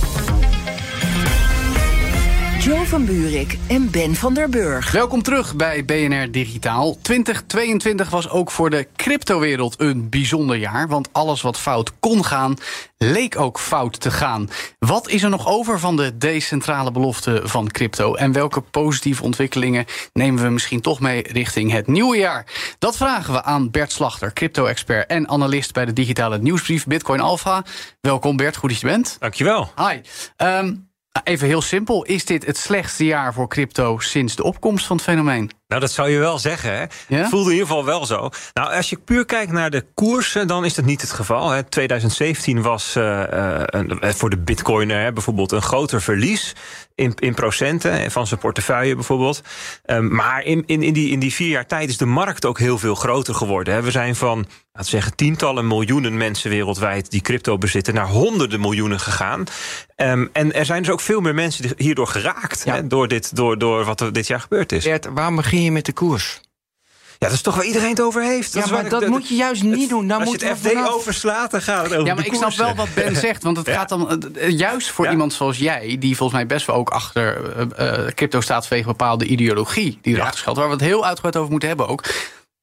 Joe 2.61 2.85
van 2.85 3.05
Buurik 3.05 3.57
en 3.67 3.91
Ben 3.91 4.15
van 4.15 4.33
der 4.33 4.49
Burg. 4.49 4.91
Welkom 4.91 5.21
terug 5.21 5.55
bij 5.55 5.85
BNR 5.85 6.31
Digitaal. 6.31 6.97
2022 7.01 8.09
was 8.09 8.29
ook 8.29 8.51
voor 8.51 8.69
de 8.69 8.87
cryptowereld 8.95 9.79
een 9.79 10.09
bijzonder 10.09 10.57
jaar. 10.57 10.87
Want 10.87 11.09
alles 11.11 11.41
wat 11.41 11.59
fout 11.59 11.99
kon 11.99 12.25
gaan, 12.25 12.57
leek 12.97 13.39
ook 13.39 13.59
fout 13.59 13.99
te 13.99 14.11
gaan. 14.11 14.49
Wat 14.79 15.09
is 15.09 15.23
er 15.23 15.29
nog 15.29 15.47
over 15.47 15.79
van 15.79 15.95
de 15.95 16.17
decentrale 16.17 16.91
belofte 16.91 17.41
van 17.43 17.71
crypto? 17.71 18.15
En 18.15 18.31
welke 18.31 18.61
positieve 18.61 19.23
ontwikkelingen 19.23 19.85
nemen 20.13 20.43
we 20.43 20.49
misschien 20.49 20.81
toch 20.81 20.99
mee 20.99 21.21
richting 21.31 21.71
het 21.71 21.87
nieuwe 21.87 22.17
jaar? 22.17 22.45
Dat 22.79 22.97
vragen 22.97 23.33
we 23.33 23.43
aan 23.43 23.71
Bert 23.71 23.91
Slachter, 23.91 24.33
crypto-expert 24.33 25.07
en 25.07 25.29
analist 25.29 25.73
bij 25.73 25.85
de 25.85 25.93
digitale 25.93 26.37
nieuwsbrief 26.37 26.85
Bitcoin 26.85 27.19
Alpha. 27.19 27.63
Welkom 28.01 28.35
Bert, 28.35 28.55
goed 28.55 28.69
dat 28.69 28.79
je 28.79 28.87
bent. 28.87 29.15
Dankjewel. 29.19 29.71
Hi. 29.75 29.99
Um, 30.37 30.89
Even 31.23 31.47
heel 31.47 31.61
simpel, 31.61 32.03
is 32.03 32.25
dit 32.25 32.45
het 32.45 32.57
slechtste 32.57 33.05
jaar 33.05 33.33
voor 33.33 33.47
crypto 33.47 33.99
sinds 33.99 34.35
de 34.35 34.43
opkomst 34.43 34.85
van 34.85 34.95
het 34.95 35.05
fenomeen? 35.05 35.51
Nou, 35.71 35.83
dat 35.83 35.91
zou 35.91 36.09
je 36.09 36.19
wel 36.19 36.39
zeggen. 36.39 36.73
Hè? 36.73 36.85
Ja? 37.07 37.29
Voelde 37.29 37.45
in 37.45 37.51
ieder 37.51 37.67
geval 37.67 37.85
wel 37.85 38.05
zo. 38.05 38.29
Nou, 38.53 38.73
als 38.75 38.89
je 38.89 38.97
puur 38.97 39.25
kijkt 39.25 39.51
naar 39.51 39.69
de 39.69 39.85
koersen, 39.93 40.47
dan 40.47 40.65
is 40.65 40.73
dat 40.73 40.85
niet 40.85 41.01
het 41.01 41.11
geval. 41.11 41.49
Hè. 41.49 41.63
2017 41.63 42.61
was 42.61 42.95
uh, 42.97 43.23
uh, 43.73 44.09
voor 44.09 44.29
de 44.29 44.37
bitcoiner 44.37 45.13
bijvoorbeeld 45.13 45.51
een 45.51 45.61
groter 45.61 46.01
verlies 46.01 46.55
in, 46.95 47.13
in 47.19 47.33
procenten 47.33 48.11
van 48.11 48.27
zijn 48.27 48.39
portefeuille 48.39 48.95
bijvoorbeeld. 48.95 49.41
Um, 49.85 50.15
maar 50.15 50.43
in, 50.43 50.63
in, 50.65 50.83
in, 50.83 50.93
die, 50.93 51.11
in 51.11 51.19
die 51.19 51.33
vier 51.33 51.49
jaar 51.49 51.65
tijd 51.65 51.89
is 51.89 51.97
de 51.97 52.05
markt 52.05 52.45
ook 52.45 52.59
heel 52.59 52.77
veel 52.77 52.95
groter 52.95 53.35
geworden. 53.35 53.73
Hè. 53.73 53.81
We 53.81 53.91
zijn 53.91 54.15
van, 54.15 54.37
laten 54.37 54.55
we 54.73 54.83
zeggen, 54.83 55.15
tientallen 55.15 55.67
miljoenen 55.67 56.17
mensen 56.17 56.49
wereldwijd 56.49 57.11
die 57.11 57.21
crypto 57.21 57.57
bezitten 57.57 57.93
naar 57.93 58.07
honderden 58.07 58.59
miljoenen 58.59 58.99
gegaan. 58.99 59.43
Um, 59.97 60.29
en 60.33 60.53
er 60.53 60.65
zijn 60.65 60.83
dus 60.83 60.91
ook 60.91 61.01
veel 61.01 61.21
meer 61.21 61.33
mensen 61.33 61.73
hierdoor 61.77 62.07
geraakt 62.07 62.61
ja. 62.65 62.73
hè, 62.75 62.87
door, 62.87 63.07
dit, 63.07 63.35
door, 63.35 63.57
door 63.57 63.83
wat 63.83 64.01
er 64.01 64.13
dit 64.13 64.27
jaar 64.27 64.39
gebeurd 64.39 64.71
is. 64.71 64.83
Bert, 64.83 65.07
waarom 65.13 65.35
begin 65.35 65.60
je 65.63 65.71
met 65.71 65.85
de 65.85 65.93
koers? 65.93 66.41
Ja, 67.21 67.27
dat 67.27 67.35
is 67.35 67.41
toch 67.41 67.55
waar 67.55 67.65
iedereen 67.65 67.89
het 67.89 68.01
over 68.01 68.23
heeft. 68.23 68.53
Dat 68.53 68.67
ja, 68.67 68.71
maar 68.71 68.89
dat 68.89 69.07
moet 69.07 69.27
je 69.27 69.35
juist 69.35 69.63
niet 69.63 69.89
doen. 69.89 70.07
Dan 70.07 70.19
als 70.19 70.29
moet 70.29 70.41
je 70.41 70.47
het 70.47 70.57
FD 70.57 70.89
overslaat, 70.89 71.51
dan 71.51 71.61
gaat 71.61 71.83
het 71.83 71.93
over 71.93 72.05
Ja, 72.05 72.13
maar 72.13 72.25
ik 72.25 72.33
snap 72.33 72.53
wel 72.53 72.75
wat 72.75 72.93
Ben 72.93 73.15
zegt. 73.15 73.43
Want 73.43 73.57
het 73.57 73.65
ja. 73.65 73.73
gaat 73.73 73.89
dan 73.89 74.23
juist 74.47 74.89
voor 74.89 75.05
ja. 75.05 75.11
iemand 75.11 75.33
zoals 75.33 75.57
jij... 75.57 75.95
die 75.99 76.17
volgens 76.17 76.39
mij 76.39 76.47
best 76.47 76.65
wel 76.65 76.75
ook 76.75 76.89
achter 76.89 77.55
uh, 77.79 78.07
crypto 78.07 78.41
staat... 78.41 78.67
vanwege 78.67 78.87
bepaalde 78.87 79.25
ideologie 79.25 79.99
die 80.01 80.15
erachter 80.15 80.39
schuilt... 80.39 80.57
waar 80.57 80.67
we 80.67 80.73
het 80.73 80.83
heel 80.83 81.05
uitgebreid 81.05 81.37
over 81.37 81.51
moeten 81.51 81.69
hebben 81.69 81.87
ook... 81.87 82.03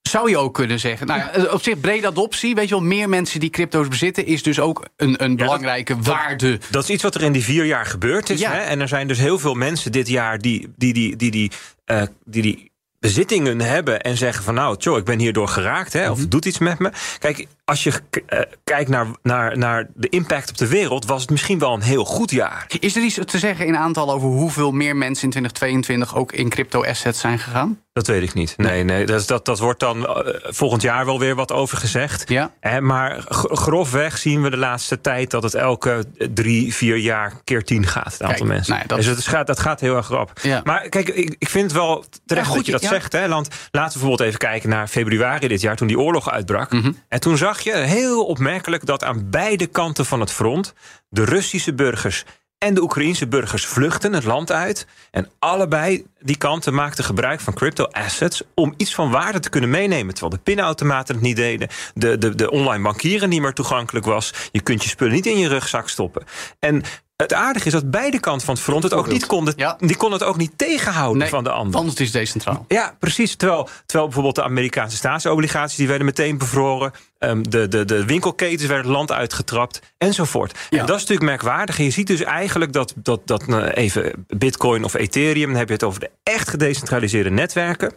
Zou 0.03 0.31
je 0.31 0.37
ook 0.37 0.55
kunnen 0.55 0.81
zeggen. 0.81 1.07
Nou 1.07 1.21
ja, 1.21 1.53
op 1.53 1.63
zich 1.63 1.81
brede 1.81 2.07
adoptie. 2.07 2.55
Weet 2.55 2.69
je 2.69 2.75
wel, 2.75 2.85
meer 2.85 3.09
mensen 3.09 3.41
die 3.41 3.51
crypto's 3.51 3.89
bezitten. 3.89 4.27
is 4.27 4.43
dus 4.43 4.61
ook 4.61 4.85
een, 4.97 5.25
een 5.25 5.37
belangrijke 5.37 5.97
dat, 5.97 6.07
waarde. 6.07 6.51
Dat, 6.51 6.67
dat, 6.71 6.83
is 6.83 6.91
iets 6.91 7.03
wat 7.03 7.15
er 7.15 7.23
in 7.23 7.33
die 7.33 7.45
vier 7.45 7.65
jaar 7.65 7.87
gebeurd 7.87 8.31
is. 8.31 8.45
Hè? 8.45 8.59
En 8.59 8.81
er 8.81 8.89
zijn 8.89 9.09
dus 9.09 9.19
heel 9.19 9.39
veel 9.39 9.55
mensen 9.55 9.93
dit 9.93 10.09
jaar 10.09 10.39
die 10.39 10.73
die, 10.77 10.95
die, 10.95 11.17
die, 11.17 11.31
die, 11.31 11.51
uh, 11.87 12.03
die, 12.25 12.43
die 12.43 12.68
bezittingen 13.01 13.61
hebben 13.61 14.01
en 14.01 14.17
zeggen 14.17 14.45
van 14.45 14.55
nou, 14.55 14.77
tjo, 14.77 14.97
ik 14.97 15.05
ben 15.05 15.19
hierdoor 15.19 15.49
geraakt, 15.49 15.93
hè, 15.93 16.11
of 16.11 16.17
mm 16.17 16.23
-hmm. 16.23 16.31
doet 16.31 16.45
iets 16.45 16.59
met 16.59 16.79
me. 16.79 16.91
Kijk, 17.19 17.47
als 17.69 17.83
je 17.83 17.93
uh, 18.29 18.41
kijkt 18.65 18.91
naar, 18.91 19.07
naar, 19.23 19.59
naar 19.59 19.89
de 19.95 20.09
impact 20.09 20.51
op 20.51 20.57
de 20.57 20.69
wereld, 20.69 21.07
was 21.07 21.21
het 21.21 21.31
misschien 21.31 21.59
wel 21.59 21.73
een 21.73 21.83
heel 21.83 22.05
goed 22.05 22.31
jaar. 22.31 22.67
Is 22.81 22.97
er 22.97 23.03
iets 23.03 23.19
te 23.25 23.39
zeggen 23.39 23.67
in 23.67 23.77
aantal 23.77 24.13
over 24.13 24.29
hoeveel 24.29 24.73
meer 24.73 24.97
mensen 24.97 25.25
in 25.25 25.31
2022 25.31 26.17
ook 26.17 26.33
in 26.33 26.49
crypto-assets 26.49 27.21
zijn 27.21 27.39
gegaan? 27.39 27.79
Dat 27.99 28.07
weet 28.07 28.23
ik 28.23 28.35
niet. 28.35 28.55
Nee, 28.57 28.85
nee 28.85 29.07
dat, 29.07 29.27
dat, 29.27 29.45
dat 29.45 29.59
wordt 29.59 29.81
dan 29.81 29.99
uh, 29.99 30.35
volgend 30.43 30.83
jaar 30.83 31.05
wel 31.05 31.19
weer 31.19 31.35
wat 31.35 31.53
over 31.53 31.79
gezegd. 31.79 32.29
Ja. 32.29 32.51
Eh, 32.61 32.79
maar 32.79 33.25
grofweg 33.29 34.19
zien 34.19 34.43
we 34.43 34.51
de 34.51 34.57
laatste 34.57 35.01
tijd 35.01 35.31
dat 35.31 35.43
het 35.43 35.55
elke 35.55 36.05
drie, 36.35 36.75
vier 36.75 36.97
jaar 36.97 37.33
keer 37.45 37.65
tien 37.65 37.87
gaat. 37.87 38.13
Het 38.13 38.23
aantal 38.23 38.37
kijk, 38.37 38.49
mensen. 38.49 38.75
Nou 38.75 38.87
dat... 38.87 38.97
Dus 38.97 39.07
het 39.07 39.27
gaat, 39.27 39.47
dat 39.47 39.61
gaat 39.61 39.81
heel 39.81 39.97
erg 39.97 40.09
rap. 40.09 40.39
Ja. 40.43 40.61
Maar 40.65 40.89
kijk, 40.89 41.09
ik, 41.09 41.37
ik 41.39 41.49
vind 41.49 41.65
het 41.65 41.73
wel 41.73 42.05
terecht 42.27 42.47
ja, 42.47 42.53
goed, 42.53 42.57
dat 42.57 42.67
je 42.67 42.73
dat 42.73 42.83
ja. 42.83 42.89
zegt. 42.89 43.13
Hè, 43.13 43.29
want 43.29 43.49
laten 43.71 43.93
we 43.93 43.99
bijvoorbeeld 43.99 44.29
even 44.29 44.39
kijken 44.39 44.69
naar 44.69 44.89
februari 44.89 45.49
dit 45.49 45.61
jaar, 45.61 45.77
toen 45.77 45.87
die 45.87 45.99
oorlog 45.99 46.31
uitbrak. 46.31 46.71
Mhm. 46.71 46.77
Mm 46.77 46.83
-hmm. 46.83 47.03
En 47.09 47.21
toen 47.21 47.37
zag 47.37 47.58
je 47.61 47.77
heel 47.77 48.25
opmerkelijk 48.25 48.87
dat 48.87 49.05
aan 49.05 49.31
beide 49.31 49.67
kanten 49.67 50.07
van 50.07 50.21
het 50.21 50.33
front 50.33 50.75
de 51.09 51.25
Russische 51.25 51.75
burgers 51.75 52.25
en 52.59 52.75
de 52.75 52.83
Oekraïense 52.83 53.27
burgers 53.27 53.67
vluchten 53.67 54.13
het 54.13 54.25
land 54.25 54.53
uit. 54.53 54.87
En 55.11 55.31
allebei 55.39 56.07
die 56.19 56.37
kanten 56.37 56.75
maakten 56.75 57.05
gebruik 57.05 57.41
van 57.41 57.55
crypto-assets... 57.55 58.43
om 58.55 58.75
iets 58.77 58.95
van 58.95 59.11
waarde 59.11 59.41
te 59.41 59.51
kunnen 59.51 59.71
meenemen. 59.71 60.15
Terwijl 60.15 60.37
de 60.37 60.43
pinautomaten 60.43 61.15
het 61.15 61.25
niet 61.25 61.37
deden. 61.37 61.69
De, 61.95 62.19
de, 62.19 62.35
de 62.35 62.51
online 62.51 62.83
bankieren 62.83 63.29
niet 63.29 63.41
meer 63.41 63.53
toegankelijk 63.53 64.07
was. 64.07 64.35
Je 64.53 64.61
kunt 64.61 64.83
je 64.83 64.89
spullen 64.89 65.15
niet 65.15 65.27
in 65.27 65.39
je 65.39 65.49
rugzak 65.49 65.89
stoppen. 65.89 66.25
En 66.59 66.83
het 67.23 67.35
aardige 67.35 67.67
is 67.67 67.73
dat 67.73 67.91
beide 67.91 68.21
kanten 68.21 68.47
van 68.47 68.55
het 68.55 68.63
front 68.63 68.83
het 68.83 68.93
ook 68.93 69.09
niet 69.09 69.27
konden. 69.27 69.55
Ja. 69.57 69.77
Die 69.81 69.97
konden 69.97 70.19
het 70.19 70.29
ook 70.29 70.37
niet 70.37 70.53
tegenhouden 70.57 71.19
nee, 71.19 71.29
van 71.29 71.45
de 71.45 71.51
ander. 71.51 71.73
Want 71.73 71.91
het 71.91 72.01
is 72.01 72.11
decentraal. 72.11 72.65
Ja, 72.69 72.95
precies. 72.99 73.37
Terwijl, 73.37 73.69
terwijl 73.87 74.05
bijvoorbeeld 74.05 74.35
de 74.35 74.43
Amerikaanse 74.43 74.97
staatsobligaties... 74.97 75.77
die 75.77 75.89
werden 75.89 76.07
meteen 76.07 76.39
bevroren. 76.39 76.93
Um, 77.19 77.51
de, 77.51 77.69
de, 77.69 77.85
de 77.85 78.05
winkelketens 78.05 78.67
werden 78.67 78.87
het 78.87 78.95
land 78.95 79.13
uitgetrapt. 79.13 79.81
Enzovoort. 79.97 80.59
Ja. 80.71 80.79
En 80.79 80.87
dat 80.87 80.97
is 80.97 81.03
natuurlijk 81.03 81.31
merkwaardig. 81.31 81.79
En 81.79 81.85
je 81.85 81.91
ziet 81.91 82.07
dus 82.07 82.23
eigenlijk 82.23 82.73
dat, 82.73 82.93
dat, 82.97 83.21
dat 83.25 83.49
uh, 83.49 83.67
even 83.75 84.27
Bitcoin 84.27 84.85
of 84.85 84.95
Ethereum... 84.95 85.49
dan 85.49 85.59
heb 85.59 85.69
je 85.69 85.75
het 85.75 85.85
over 85.85 86.01
de 86.01 86.11
echt 86.23 86.49
gedecentraliseerde 86.49 87.31
netwerken. 87.31 87.93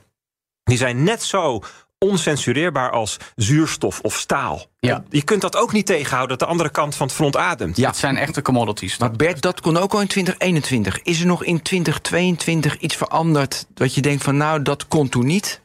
Die 0.63 0.77
zijn 0.77 1.03
net 1.03 1.23
zo 1.23 1.63
oncensureerbaar 2.05 2.91
als 2.91 3.17
zuurstof 3.35 3.99
of 3.99 4.15
staal. 4.17 4.65
Ja. 4.79 5.03
Je 5.09 5.21
kunt 5.21 5.41
dat 5.41 5.55
ook 5.55 5.71
niet 5.71 5.85
tegenhouden 5.85 6.37
dat 6.37 6.39
de 6.39 6.53
andere 6.53 6.69
kant 6.69 6.95
van 6.95 7.07
het 7.07 7.15
front 7.15 7.37
ademt. 7.37 7.77
Ja. 7.77 7.87
Het 7.87 7.97
zijn 7.97 8.17
echte 8.17 8.41
commodities. 8.41 8.97
Maar 8.97 9.11
Bert, 9.11 9.41
dat 9.41 9.61
kon 9.61 9.77
ook 9.77 9.93
al 9.93 10.01
in 10.01 10.07
2021. 10.07 11.01
Is 11.01 11.19
er 11.19 11.25
nog 11.25 11.43
in 11.43 11.61
2022 11.61 12.77
iets 12.77 12.95
veranderd 12.95 13.65
dat 13.73 13.95
je 13.95 14.01
denkt 14.01 14.23
van 14.23 14.37
nou, 14.37 14.61
dat 14.61 14.87
kon 14.87 15.09
toen 15.09 15.25
niet? 15.25 15.60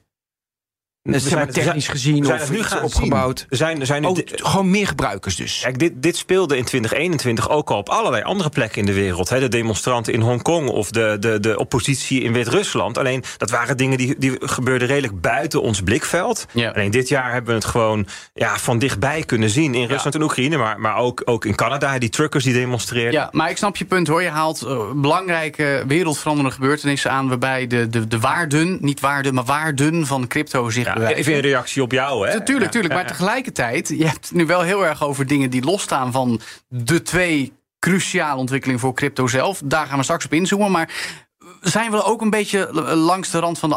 We 1.07 1.19
zijn 1.19 1.35
maar 1.35 1.53
technisch 1.53 1.88
gezien 1.88 2.25
zijn 2.25 2.40
of 2.40 2.51
nu 2.51 2.59
iets 2.59 2.66
gaan 2.66 2.83
opgebouwd. 2.83 3.38
Zien. 3.38 3.59
Zijn, 3.59 3.81
er 3.81 3.87
zijn 3.87 4.05
oh, 4.05 4.19
gewoon 4.25 4.71
meer 4.71 4.87
gebruikers 4.87 5.37
dus. 5.37 5.61
Kijk, 5.62 5.79
dit, 5.79 5.92
dit 6.03 6.16
speelde 6.16 6.57
in 6.57 6.64
2021 6.64 7.51
ook 7.51 7.71
al 7.71 7.79
op 7.79 7.88
allerlei 7.88 8.23
andere 8.23 8.49
plekken 8.49 8.81
in 8.81 8.87
de 8.87 8.92
wereld. 8.92 9.29
Hè. 9.29 9.40
De 9.40 9.49
demonstranten 9.49 10.12
in 10.12 10.21
Hongkong 10.21 10.69
of 10.69 10.90
de, 10.90 11.16
de, 11.21 11.40
de 11.40 11.59
oppositie 11.59 12.23
in 12.23 12.33
Wit-Rusland. 12.33 12.99
Alleen 12.99 13.25
dat 13.37 13.51
waren 13.51 13.77
dingen 13.77 13.99
die, 13.99 14.14
die 14.19 14.37
gebeurden 14.40 14.88
redelijk 14.88 15.21
buiten 15.21 15.62
ons 15.62 15.83
blikveld. 15.83 16.47
Ja. 16.53 16.71
Alleen 16.71 16.90
dit 16.90 17.09
jaar 17.09 17.33
hebben 17.33 17.51
we 17.51 17.57
het 17.57 17.64
gewoon 17.64 18.07
ja, 18.35 18.59
van 18.59 18.79
dichtbij 18.79 19.23
kunnen 19.23 19.51
zien. 19.51 19.75
In 19.75 19.87
Rusland 19.87 20.14
ja. 20.14 20.21
en 20.21 20.23
Oekraïne, 20.23 20.57
maar, 20.57 20.81
maar 20.81 20.97
ook, 20.97 21.23
ook 21.25 21.45
in 21.45 21.55
Canada. 21.55 21.99
Die 21.99 22.09
truckers 22.09 22.45
die 22.45 22.53
demonstreerden. 22.53 23.12
Ja, 23.12 23.29
maar 23.33 23.51
ik 23.51 23.57
snap 23.57 23.77
je 23.77 23.85
punt 23.85 24.07
hoor. 24.07 24.23
Je 24.23 24.29
haalt 24.29 24.62
uh, 24.62 24.90
belangrijke 24.95 25.85
wereldveranderende 25.87 26.55
gebeurtenissen 26.55 27.11
aan. 27.11 27.29
Waarbij 27.29 27.66
de, 27.66 27.88
de, 27.88 28.07
de 28.07 28.21
waarden, 28.21 28.79
niet 28.81 29.01
waarden, 29.01 29.35
maar 29.35 29.45
waarden 29.45 30.07
van 30.07 30.27
crypto 30.27 30.71
zich 30.71 30.95
ja. 31.00 31.09
Even 31.09 31.35
een 31.35 31.40
reactie 31.40 31.82
op 31.82 31.92
jou, 31.92 32.28
hè? 32.28 32.44
Tuurlijk, 32.44 32.70
tuurlijk. 32.70 32.94
Maar 32.94 33.06
tegelijkertijd, 33.06 33.88
je 33.88 34.06
hebt 34.06 34.28
het 34.28 34.35
nu 34.35 34.46
wel 34.46 34.61
heel 34.61 34.87
erg 34.87 35.04
over 35.04 35.26
dingen 35.26 35.50
die 35.50 35.64
losstaan 35.64 36.12
van 36.12 36.40
de 36.68 37.02
twee 37.02 37.52
cruciale 37.78 38.38
ontwikkelingen 38.38 38.80
voor 38.80 38.94
crypto 38.94 39.26
zelf. 39.26 39.61
Daar 39.64 39.87
gaan 39.87 39.98
we 39.98 40.04
straks 40.04 40.24
op 40.24 40.32
inzoomen. 40.32 40.70
Maar 40.70 41.14
zijn 41.61 41.90
we 41.90 42.04
ook 42.04 42.20
een 42.20 42.30
beetje 42.30 42.72
langs 42.94 43.30
de 43.30 43.38
rand 43.38 43.59
van 43.59 43.68
de 43.68 43.76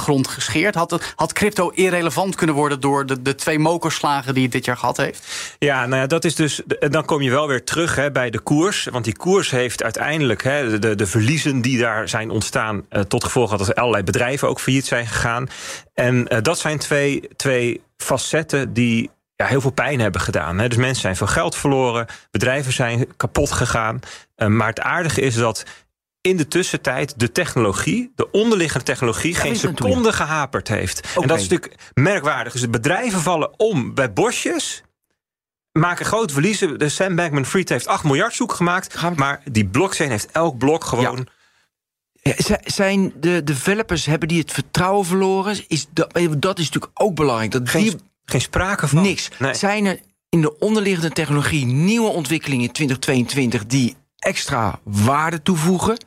afgrond 0.00 0.28
gescheerd? 0.28 0.74
Had, 0.74 1.12
had 1.16 1.32
crypto 1.32 1.70
irrelevant 1.70 2.34
kunnen 2.34 2.56
worden 2.56 2.80
door 2.80 3.06
de, 3.06 3.22
de 3.22 3.34
twee 3.34 3.58
mokerslagen 3.58 4.34
die 4.34 4.42
het 4.42 4.52
dit 4.52 4.64
jaar 4.64 4.76
gehad 4.76 4.96
heeft? 4.96 5.26
Ja, 5.58 5.86
nou 5.86 6.00
ja, 6.00 6.06
dat 6.06 6.24
is 6.24 6.34
dus. 6.34 6.60
Dan 6.78 7.04
kom 7.04 7.22
je 7.22 7.30
wel 7.30 7.48
weer 7.48 7.64
terug 7.64 7.96
hè, 7.96 8.10
bij 8.10 8.30
de 8.30 8.38
koers. 8.38 8.88
Want 8.90 9.04
die 9.04 9.16
koers 9.16 9.50
heeft 9.50 9.82
uiteindelijk 9.82 10.42
hè, 10.42 10.78
de, 10.78 10.94
de 10.94 11.06
verliezen 11.06 11.60
die 11.60 11.78
daar 11.78 12.08
zijn 12.08 12.30
ontstaan. 12.30 12.86
Uh, 12.90 13.00
tot 13.00 13.24
gevolg 13.24 13.50
had 13.50 13.58
dat 13.58 13.74
allerlei 13.74 14.04
bedrijven 14.04 14.48
ook 14.48 14.60
failliet 14.60 14.86
zijn 14.86 15.06
gegaan. 15.06 15.48
En 15.94 16.14
uh, 16.14 16.38
dat 16.42 16.58
zijn 16.58 16.78
twee, 16.78 17.28
twee 17.36 17.80
facetten 17.96 18.72
die 18.72 19.10
ja, 19.36 19.46
heel 19.46 19.60
veel 19.60 19.70
pijn 19.70 20.00
hebben 20.00 20.20
gedaan. 20.20 20.56
Dus 20.56 20.76
mensen 20.76 21.00
zijn 21.02 21.16
veel 21.16 21.26
geld 21.26 21.56
verloren, 21.56 22.06
bedrijven 22.30 22.72
zijn 22.72 23.06
kapot 23.16 23.52
gegaan. 23.52 24.00
Uh, 24.36 24.48
maar 24.48 24.68
het 24.68 24.80
aardige 24.80 25.20
is 25.20 25.34
dat 25.34 25.64
in 26.20 26.36
de 26.36 26.48
tussentijd 26.48 27.20
de 27.20 27.32
technologie, 27.32 28.12
de 28.14 28.30
onderliggende 28.30 28.84
technologie, 28.84 29.34
ja, 29.34 29.40
geen 29.40 29.56
seconde 29.56 30.12
gehaperd 30.12 30.68
heeft. 30.68 30.98
Okay. 30.98 31.22
En 31.22 31.28
dat 31.28 31.38
is 31.38 31.48
natuurlijk 31.48 31.82
merkwaardig. 31.94 32.52
Dus 32.52 32.60
de 32.60 32.68
bedrijven 32.68 33.20
vallen 33.20 33.58
om 33.58 33.94
bij 33.94 34.12
bosjes. 34.12 34.82
Maken 35.72 36.06
grote 36.06 36.32
verliezen. 36.32 36.78
De 36.78 36.88
Sam 36.88 37.16
Bankman 37.16 37.46
Fried 37.46 37.68
heeft 37.68 37.86
8 37.86 38.04
miljard 38.04 38.34
zoek 38.34 38.52
gemaakt. 38.52 39.16
Maar 39.16 39.42
die 39.44 39.66
blockchain 39.66 40.10
heeft 40.10 40.30
elk 40.30 40.58
blok 40.58 40.84
gewoon. 40.84 41.16
Ja. 41.16 41.38
Ja, 42.22 42.58
zijn 42.64 43.12
de 43.16 43.44
developers, 43.44 44.06
hebben 44.06 44.28
die 44.28 44.40
het 44.40 44.52
vertrouwen 44.52 45.06
verloren? 45.06 45.64
Is 45.68 45.86
dat, 45.90 46.12
dat 46.38 46.58
is 46.58 46.64
natuurlijk 46.64 46.92
ook 46.94 47.14
belangrijk. 47.14 47.50
Dat 47.50 47.68
geen, 47.68 47.82
die, 47.82 47.96
geen 48.24 48.40
sprake 48.40 48.88
van. 48.88 49.02
Niks. 49.02 49.28
Nee. 49.38 49.54
Zijn 49.54 49.86
er 49.86 50.00
in 50.28 50.40
de 50.40 50.58
onderliggende 50.58 51.10
technologie 51.10 51.66
nieuwe 51.66 52.08
ontwikkelingen 52.08 52.66
in 52.66 52.72
2022 52.72 53.66
die 53.66 53.96
extra 54.18 54.80
waarde 54.82 55.42
toevoegen? 55.42 55.98